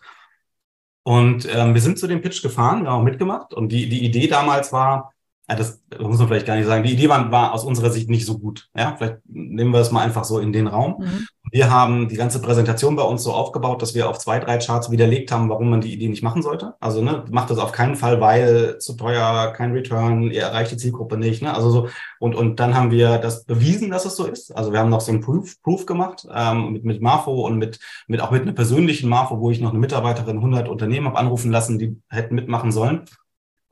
Und 1.04 1.46
ähm, 1.54 1.74
wir 1.74 1.80
sind 1.80 1.98
zu 1.98 2.06
dem 2.06 2.22
Pitch 2.22 2.42
gefahren, 2.42 2.82
wir 2.82 2.90
haben 2.90 3.00
auch 3.00 3.04
mitgemacht. 3.04 3.54
Und 3.54 3.68
die, 3.70 3.88
die 3.88 4.04
Idee 4.04 4.26
damals 4.26 4.72
war, 4.72 5.13
ja, 5.48 5.56
das 5.56 5.82
muss 5.98 6.18
man 6.18 6.28
vielleicht 6.28 6.46
gar 6.46 6.56
nicht 6.56 6.66
sagen, 6.66 6.84
die 6.84 6.92
Idee 6.94 7.10
war, 7.10 7.30
war 7.30 7.52
aus 7.52 7.64
unserer 7.64 7.90
Sicht 7.90 8.08
nicht 8.08 8.24
so 8.24 8.38
gut. 8.38 8.70
Ja, 8.74 8.94
vielleicht 8.96 9.18
nehmen 9.26 9.72
wir 9.72 9.80
es 9.80 9.90
mal 9.90 10.02
einfach 10.02 10.24
so 10.24 10.38
in 10.38 10.54
den 10.54 10.66
Raum. 10.66 10.96
Mhm. 11.00 11.26
Wir 11.50 11.70
haben 11.70 12.08
die 12.08 12.16
ganze 12.16 12.40
Präsentation 12.40 12.96
bei 12.96 13.02
uns 13.02 13.22
so 13.22 13.32
aufgebaut, 13.32 13.82
dass 13.82 13.94
wir 13.94 14.08
auf 14.08 14.18
zwei, 14.18 14.40
drei 14.40 14.56
Charts 14.56 14.90
widerlegt 14.90 15.30
haben, 15.30 15.50
warum 15.50 15.68
man 15.68 15.82
die 15.82 15.92
Idee 15.92 16.08
nicht 16.08 16.22
machen 16.22 16.40
sollte. 16.40 16.74
Also 16.80 17.02
ne, 17.02 17.26
macht 17.30 17.50
das 17.50 17.58
auf 17.58 17.72
keinen 17.72 17.94
Fall, 17.94 18.22
weil 18.22 18.78
zu 18.78 18.94
teuer, 18.94 19.52
kein 19.54 19.72
Return, 19.72 20.30
ihr 20.30 20.42
erreicht 20.42 20.72
die 20.72 20.78
Zielgruppe 20.78 21.18
nicht. 21.18 21.42
Ne? 21.42 21.52
Also 21.54 21.70
so 21.70 21.88
und 22.20 22.34
und 22.34 22.58
dann 22.58 22.74
haben 22.74 22.90
wir 22.90 23.18
das 23.18 23.44
bewiesen, 23.44 23.90
dass 23.90 24.06
es 24.06 24.16
so 24.16 24.24
ist. 24.24 24.56
Also 24.56 24.72
wir 24.72 24.80
haben 24.80 24.90
noch 24.90 25.02
so 25.02 25.12
ein 25.12 25.20
Proof, 25.20 25.60
Proof 25.62 25.84
gemacht 25.84 26.26
ähm, 26.34 26.72
mit 26.72 26.84
mit 26.86 27.02
Marfo 27.02 27.46
und 27.46 27.58
mit 27.58 27.78
mit 28.06 28.22
auch 28.22 28.30
mit 28.30 28.42
einer 28.42 28.52
persönlichen 28.52 29.10
Marfo, 29.10 29.38
wo 29.40 29.50
ich 29.50 29.60
noch 29.60 29.70
eine 29.70 29.78
Mitarbeiterin 29.78 30.38
100 30.38 30.70
Unternehmen 30.70 31.06
habe 31.06 31.18
anrufen 31.18 31.52
lassen, 31.52 31.78
die 31.78 32.00
hätten 32.08 32.34
mitmachen 32.34 32.72
sollen. 32.72 33.04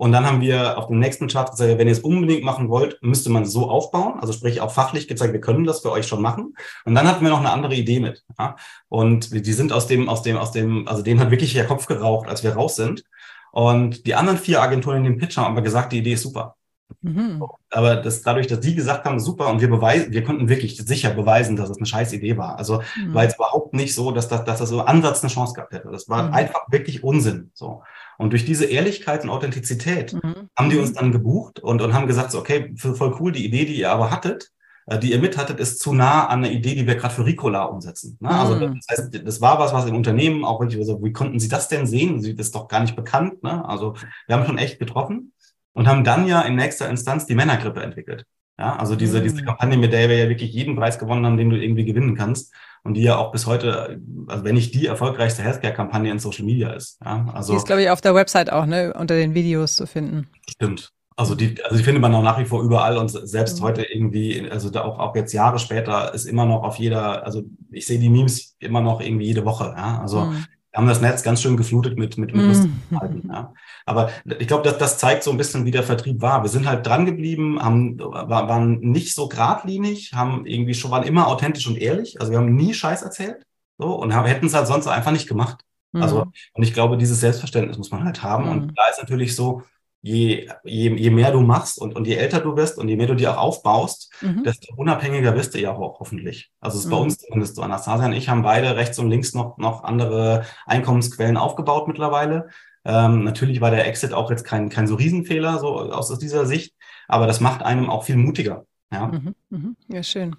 Und 0.02 0.10
dann 0.10 0.26
haben 0.26 0.40
wir 0.40 0.78
auf 0.78 0.88
dem 0.88 0.98
nächsten 0.98 1.28
Chart 1.28 1.48
gesagt, 1.48 1.78
wenn 1.78 1.86
ihr 1.86 1.92
es 1.92 2.00
unbedingt 2.00 2.42
machen 2.42 2.68
wollt, 2.68 3.00
müsste 3.02 3.30
man 3.30 3.46
so 3.46 3.70
aufbauen. 3.70 4.18
Also 4.18 4.32
sprich 4.32 4.60
auch 4.60 4.72
fachlich 4.72 5.06
gezeigt, 5.06 5.32
wir 5.32 5.40
können 5.40 5.62
das 5.62 5.78
für 5.78 5.92
euch 5.92 6.08
schon 6.08 6.20
machen. 6.20 6.56
Und 6.84 6.96
dann 6.96 7.06
hatten 7.06 7.22
wir 7.24 7.30
noch 7.30 7.38
eine 7.38 7.52
andere 7.52 7.76
Idee 7.76 8.00
mit. 8.00 8.24
Ja? 8.36 8.56
Und 8.88 9.30
die 9.32 9.52
sind 9.52 9.72
aus 9.72 9.86
dem, 9.86 10.08
aus 10.08 10.22
dem, 10.22 10.38
aus 10.38 10.50
dem, 10.50 10.88
also 10.88 11.04
denen 11.04 11.20
hat 11.20 11.30
wirklich 11.30 11.52
der 11.52 11.68
Kopf 11.68 11.86
geraucht, 11.86 12.28
als 12.28 12.42
wir 12.42 12.54
raus 12.54 12.74
sind. 12.74 13.04
Und 13.52 14.04
die 14.04 14.16
anderen 14.16 14.40
vier 14.40 14.60
Agenturen 14.60 14.96
in 14.96 15.04
dem 15.04 15.18
Pitch 15.18 15.36
haben 15.36 15.52
aber 15.52 15.62
gesagt, 15.62 15.92
die 15.92 15.98
Idee 15.98 16.14
ist 16.14 16.22
super. 16.22 16.56
Mhm. 17.00 17.42
Aber 17.70 17.96
das, 17.96 18.22
dadurch, 18.22 18.46
dass 18.46 18.60
die 18.60 18.74
gesagt 18.74 19.04
haben, 19.04 19.18
super, 19.18 19.48
und 19.48 19.60
wir 19.60 19.70
beweisen, 19.70 20.12
wir 20.12 20.22
konnten 20.22 20.48
wirklich 20.48 20.76
sicher 20.76 21.10
beweisen, 21.10 21.56
dass 21.56 21.70
es 21.70 21.76
eine 21.78 21.86
scheiß 21.86 22.12
Idee 22.12 22.36
war. 22.36 22.58
Also 22.58 22.82
mhm. 22.96 23.14
war 23.14 23.24
jetzt 23.24 23.36
überhaupt 23.36 23.74
nicht 23.74 23.94
so, 23.94 24.12
dass 24.12 24.28
das, 24.28 24.44
dass 24.44 24.58
das 24.58 24.68
so 24.68 24.82
Ansatz 24.82 25.22
eine 25.22 25.32
Chance 25.32 25.54
gehabt 25.54 25.72
hätte. 25.72 25.88
Das 25.90 26.08
war 26.08 26.24
mhm. 26.24 26.34
einfach 26.34 26.60
wirklich 26.70 27.02
Unsinn. 27.02 27.50
So. 27.54 27.82
Und 28.18 28.30
durch 28.30 28.44
diese 28.44 28.66
Ehrlichkeit 28.66 29.24
und 29.24 29.30
Authentizität 29.30 30.12
mhm. 30.12 30.48
haben 30.56 30.70
die 30.70 30.78
uns 30.78 30.92
dann 30.92 31.12
gebucht 31.12 31.60
und, 31.60 31.82
und 31.82 31.94
haben 31.94 32.06
gesagt, 32.06 32.30
so, 32.30 32.38
okay, 32.38 32.74
voll 32.76 33.16
cool, 33.18 33.32
die 33.32 33.44
Idee, 33.44 33.64
die 33.64 33.78
ihr 33.78 33.90
aber 33.90 34.10
hattet, 34.10 34.52
äh, 34.86 34.98
die 34.98 35.12
ihr 35.12 35.20
mit 35.20 35.36
hattet, 35.36 35.60
ist 35.60 35.80
zu 35.80 35.94
nah 35.94 36.26
an 36.26 36.42
der 36.42 36.52
Idee, 36.52 36.74
die 36.74 36.86
wir 36.86 36.96
gerade 36.96 37.14
für 37.14 37.24
Ricola 37.24 37.64
umsetzen. 37.64 38.18
Ne? 38.20 38.30
Also 38.30 38.54
mhm. 38.56 38.80
das 38.86 38.98
heißt, 38.98 39.26
das 39.26 39.40
war 39.40 39.58
was, 39.58 39.72
was 39.72 39.86
im 39.86 39.96
Unternehmen 39.96 40.44
auch 40.44 40.60
wirklich, 40.60 40.78
also, 40.78 41.02
wie 41.02 41.12
konnten 41.12 41.40
Sie 41.40 41.48
das 41.48 41.68
denn 41.68 41.86
sehen? 41.86 42.20
Sie 42.20 42.34
das 42.34 42.46
ist 42.46 42.54
doch 42.54 42.68
gar 42.68 42.80
nicht 42.80 42.96
bekannt. 42.96 43.42
Ne? 43.42 43.64
Also 43.68 43.94
wir 44.26 44.36
haben 44.36 44.46
schon 44.46 44.58
echt 44.58 44.78
getroffen 44.78 45.32
und 45.72 45.88
haben 45.88 46.04
dann 46.04 46.26
ja 46.26 46.42
in 46.42 46.56
nächster 46.56 46.88
Instanz 46.88 47.26
die 47.26 47.34
Männergrippe 47.34 47.82
entwickelt. 47.82 48.24
Ja, 48.58 48.76
also 48.76 48.96
diese, 48.96 49.18
mhm. 49.18 49.24
diese 49.24 49.44
Kampagne, 49.44 49.76
mit 49.76 49.92
der 49.92 50.08
wir 50.08 50.16
ja 50.16 50.28
wirklich 50.28 50.52
jeden 50.52 50.76
Preis 50.76 50.98
gewonnen 50.98 51.24
haben, 51.26 51.36
den 51.36 51.50
du 51.50 51.56
irgendwie 51.56 51.84
gewinnen 51.84 52.14
kannst. 52.14 52.54
Und 52.84 52.94
die 52.94 53.02
ja 53.02 53.16
auch 53.16 53.30
bis 53.30 53.46
heute, 53.46 54.00
also 54.26 54.44
wenn 54.44 54.56
nicht 54.56 54.74
die 54.74 54.86
erfolgreichste 54.86 55.42
Healthcare-Kampagne 55.42 56.10
in 56.10 56.18
Social 56.18 56.44
Media 56.44 56.72
ist. 56.72 56.98
Ja, 57.04 57.30
also, 57.32 57.52
die 57.52 57.56
ist, 57.56 57.66
glaube 57.66 57.82
ich, 57.82 57.90
auf 57.90 58.00
der 58.00 58.14
Website 58.14 58.50
auch, 58.52 58.66
ne, 58.66 58.92
unter 58.98 59.14
den 59.14 59.34
Videos 59.34 59.76
zu 59.76 59.86
finden. 59.86 60.28
Stimmt. 60.50 60.92
Also 61.14 61.34
die, 61.34 61.62
also 61.62 61.76
die 61.76 61.84
findet 61.84 62.02
man 62.02 62.14
auch 62.14 62.22
nach 62.22 62.38
wie 62.38 62.44
vor 62.44 62.62
überall 62.62 62.96
und 62.96 63.08
selbst 63.08 63.60
mhm. 63.60 63.64
heute 63.64 63.82
irgendwie, 63.82 64.48
also 64.50 64.70
da 64.70 64.82
auch, 64.82 64.98
auch 64.98 65.14
jetzt 65.14 65.32
Jahre 65.32 65.58
später 65.58 66.12
ist 66.14 66.24
immer 66.24 66.46
noch 66.46 66.62
auf 66.62 66.76
jeder, 66.76 67.24
also 67.24 67.42
ich 67.70 67.86
sehe 67.86 67.98
die 67.98 68.08
Memes 68.08 68.56
immer 68.58 68.80
noch 68.80 69.00
irgendwie 69.00 69.26
jede 69.26 69.44
Woche. 69.44 69.74
Ja? 69.76 70.00
Also 70.00 70.22
mhm. 70.22 70.44
Wir 70.72 70.78
haben 70.78 70.88
das 70.88 71.02
Netz 71.02 71.22
ganz 71.22 71.42
schön 71.42 71.58
geflutet 71.58 71.98
mit, 71.98 72.16
mit, 72.16 72.34
mit 72.34 72.46
lustigen 72.46 72.82
mhm. 72.88 73.30
Ja? 73.30 73.52
Aber 73.84 74.10
ich 74.38 74.48
glaube, 74.48 74.62
das, 74.62 74.78
das 74.78 74.96
zeigt 74.96 75.22
so 75.22 75.30
ein 75.30 75.36
bisschen, 75.36 75.66
wie 75.66 75.70
der 75.70 75.82
Vertrieb 75.82 76.22
war. 76.22 76.42
Wir 76.42 76.48
sind 76.48 76.66
halt 76.66 76.86
dran 76.86 77.04
geblieben, 77.04 77.62
haben, 77.62 77.98
waren 77.98 78.80
nicht 78.80 79.14
so 79.14 79.28
geradlinig, 79.28 80.12
haben 80.14 80.46
irgendwie 80.46 80.72
schon, 80.72 80.90
waren 80.90 81.02
immer 81.02 81.28
authentisch 81.28 81.66
und 81.66 81.76
ehrlich. 81.76 82.18
Also 82.20 82.32
wir 82.32 82.38
haben 82.38 82.54
nie 82.54 82.72
Scheiß 82.72 83.02
erzählt 83.02 83.44
so, 83.76 83.94
und 83.94 84.12
hätten 84.12 84.46
es 84.46 84.54
halt 84.54 84.66
sonst 84.66 84.86
einfach 84.86 85.12
nicht 85.12 85.28
gemacht. 85.28 85.62
Also, 85.94 86.24
mhm. 86.24 86.32
und 86.54 86.62
ich 86.62 86.72
glaube, 86.72 86.96
dieses 86.96 87.20
Selbstverständnis 87.20 87.76
muss 87.76 87.90
man 87.90 88.04
halt 88.04 88.22
haben. 88.22 88.48
Und 88.48 88.66
mhm. 88.66 88.74
da 88.74 88.88
ist 88.88 88.98
natürlich 88.98 89.36
so, 89.36 89.62
je, 90.02 90.48
je, 90.64 90.90
je 90.96 91.10
mehr 91.10 91.30
du 91.30 91.40
machst 91.40 91.78
und, 91.78 91.94
und 91.94 92.06
je 92.06 92.16
älter 92.16 92.40
du 92.40 92.54
bist 92.54 92.76
und 92.76 92.88
je 92.88 92.96
mehr 92.96 93.06
du 93.06 93.14
dir 93.14 93.32
auch 93.32 93.42
aufbaust, 93.42 94.12
mhm. 94.20 94.42
desto 94.42 94.74
unabhängiger 94.74 95.34
wirst 95.36 95.54
du 95.54 95.60
ja 95.60 95.72
auch 95.72 96.00
hoffentlich. 96.00 96.50
Also 96.60 96.76
es 96.76 96.84
ist 96.84 96.90
mhm. 96.90 96.94
bei 96.94 97.00
uns 97.02 97.18
zumindest 97.18 97.56
so. 97.56 97.62
Anastasia 97.62 98.06
und 98.06 98.12
ich 98.12 98.28
haben 98.28 98.42
beide 98.42 98.76
rechts 98.76 98.98
und 98.98 99.08
links 99.08 99.32
noch, 99.32 99.58
noch 99.58 99.84
andere 99.84 100.44
Einkommensquellen 100.66 101.36
aufgebaut 101.36 101.86
mittlerweile. 101.86 102.48
Ähm, 102.84 103.22
natürlich 103.22 103.60
war 103.60 103.70
der 103.70 103.86
Exit 103.86 104.12
auch 104.12 104.30
jetzt 104.30 104.44
kein, 104.44 104.68
kein 104.68 104.88
so 104.88 104.96
Riesenfehler, 104.96 105.60
so 105.60 105.78
aus, 105.78 106.10
aus 106.10 106.18
dieser 106.18 106.46
Sicht, 106.46 106.74
aber 107.06 107.28
das 107.28 107.40
macht 107.40 107.62
einem 107.62 107.88
auch 107.88 108.02
viel 108.02 108.16
mutiger. 108.16 108.66
Ja, 108.92 109.06
mhm. 109.06 109.34
mhm. 109.50 109.76
ja 109.88 110.02
schön. 110.02 110.34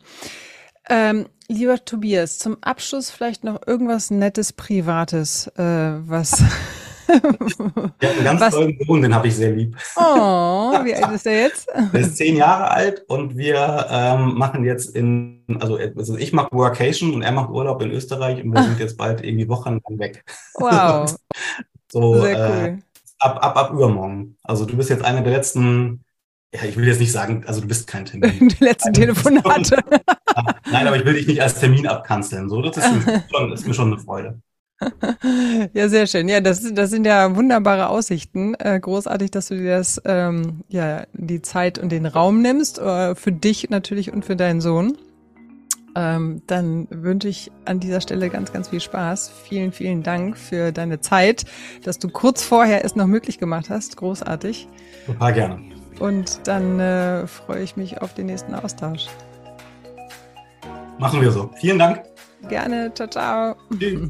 Ähm, 0.90 1.28
lieber 1.48 1.86
Tobias, 1.86 2.38
zum 2.38 2.58
Abschluss 2.62 3.10
vielleicht 3.10 3.46
noch 3.46 3.66
irgendwas 3.66 4.12
Nettes, 4.12 4.52
Privates, 4.52 5.48
äh, 5.56 5.62
was 6.06 6.44
Der 7.08 8.10
hat 8.10 8.16
einen 8.16 8.24
ganz 8.24 8.42
Was? 8.42 8.54
tollen 8.54 8.78
Sohn, 8.86 9.02
den 9.02 9.14
habe 9.14 9.28
ich 9.28 9.36
sehr 9.36 9.52
lieb. 9.52 9.76
Oh, 9.96 10.74
wie 10.84 10.96
alt 10.96 11.16
ist 11.16 11.26
der 11.26 11.42
jetzt? 11.42 11.68
Der 11.94 12.02
ist 12.02 12.18
zehn 12.18 12.36
Jahre 12.36 12.72
alt 12.72 13.04
und 13.08 13.38
wir 13.38 13.88
ähm, 13.90 14.36
machen 14.36 14.64
jetzt 14.64 14.96
in, 14.96 15.44
also, 15.60 15.78
also 15.78 16.18
ich 16.18 16.34
mache 16.34 16.52
Workation 16.52 17.14
und 17.14 17.22
er 17.22 17.32
macht 17.32 17.50
Urlaub 17.50 17.82
in 17.82 17.92
Österreich 17.92 18.44
und 18.44 18.52
wir 18.52 18.64
sind 18.64 18.80
jetzt 18.80 18.98
bald 18.98 19.24
irgendwie 19.24 19.50
Wochen 19.50 19.80
weg. 19.90 20.24
Wow. 20.56 21.16
so, 21.92 22.22
sehr 22.22 22.32
äh, 22.32 22.50
cool. 22.50 22.66
Äh, 22.66 22.78
ab, 23.20 23.44
ab, 23.44 23.58
ab 23.58 23.72
übermorgen. 23.74 24.38
Also 24.44 24.66
du 24.66 24.78
bist 24.78 24.90
jetzt 24.90 25.04
einer 25.04 25.22
der 25.22 25.34
letzten 25.34 26.04
ja, 26.54 26.66
ich 26.66 26.78
will 26.78 26.88
jetzt 26.88 27.00
nicht 27.00 27.12
sagen, 27.12 27.44
also 27.48 27.62
du 27.62 27.68
bist 27.68 27.88
kein 27.88 28.06
Termin. 28.06 28.50
Die 28.60 28.64
letzten 28.64 28.94
Telefonate. 28.94 29.78
Nein, 30.72 30.86
aber 30.86 30.98
ich 30.98 31.06
will 31.06 31.16
dich 31.16 31.26
nicht 31.26 31.42
als 31.42 31.60
Termin 31.60 31.88
abkanzeln. 31.88 32.48
So, 32.48 32.62
das 32.62 32.78
ist, 32.78 32.86
schon, 33.32 33.52
ist 33.52 33.68
mir 33.68 33.74
schon 33.74 33.92
eine 33.92 34.00
Freude. 34.00 34.40
Ja, 35.74 35.90
sehr 35.90 36.08
schön. 36.08 36.28
Ja, 36.28 36.42
das, 36.42 36.74
das 36.74 36.90
sind 36.90 37.06
ja 37.06 37.36
wunderbare 37.36 37.90
Aussichten. 37.90 38.56
Äh, 38.56 38.80
großartig, 38.80 39.32
dass 39.32 39.48
du 39.48 39.56
dir 39.56 39.78
das, 39.78 40.02
ähm, 40.06 40.64
ja, 40.68 41.04
die 41.14 41.42
Zeit 41.42 41.80
und 41.80 41.92
den 41.92 42.06
Raum 42.06 42.42
nimmst, 42.42 42.80
äh, 42.80 43.16
für 43.16 43.32
dich 43.32 43.70
natürlich 43.70 44.12
und 44.12 44.26
für 44.26 44.36
deinen 44.36 44.62
Sohn. 44.62 44.98
Ähm, 45.96 46.42
dann 46.48 46.88
wünsche 46.90 47.28
ich 47.28 47.52
an 47.66 47.80
dieser 47.80 48.02
Stelle 48.02 48.30
ganz, 48.30 48.52
ganz 48.52 48.70
viel 48.70 48.82
Spaß. 48.82 49.32
Vielen, 49.44 49.72
vielen 49.72 50.02
Dank 50.02 50.38
für 50.38 50.72
deine 50.72 51.02
Zeit, 51.02 51.46
dass 51.84 52.00
du 52.00 52.10
kurz 52.10 52.44
vorher 52.44 52.84
es 52.84 52.96
noch 52.96 53.08
möglich 53.08 53.38
gemacht 53.38 53.70
hast. 53.70 53.98
Großartig. 53.98 54.68
Total 55.06 55.34
gerne. 55.34 55.62
Und 56.00 56.48
dann 56.48 56.80
äh, 56.80 57.28
freue 57.28 57.62
ich 57.62 57.76
mich 57.78 58.02
auf 58.02 58.14
den 58.16 58.26
nächsten 58.26 58.56
Austausch. 58.56 59.06
Machen 60.98 61.22
wir 61.22 61.32
so. 61.32 61.52
Vielen 61.60 61.80
Dank. 61.80 62.04
Gerne. 62.50 62.92
Ciao, 62.94 63.08
ciao. 63.08 63.56
Tschüss. 63.78 64.10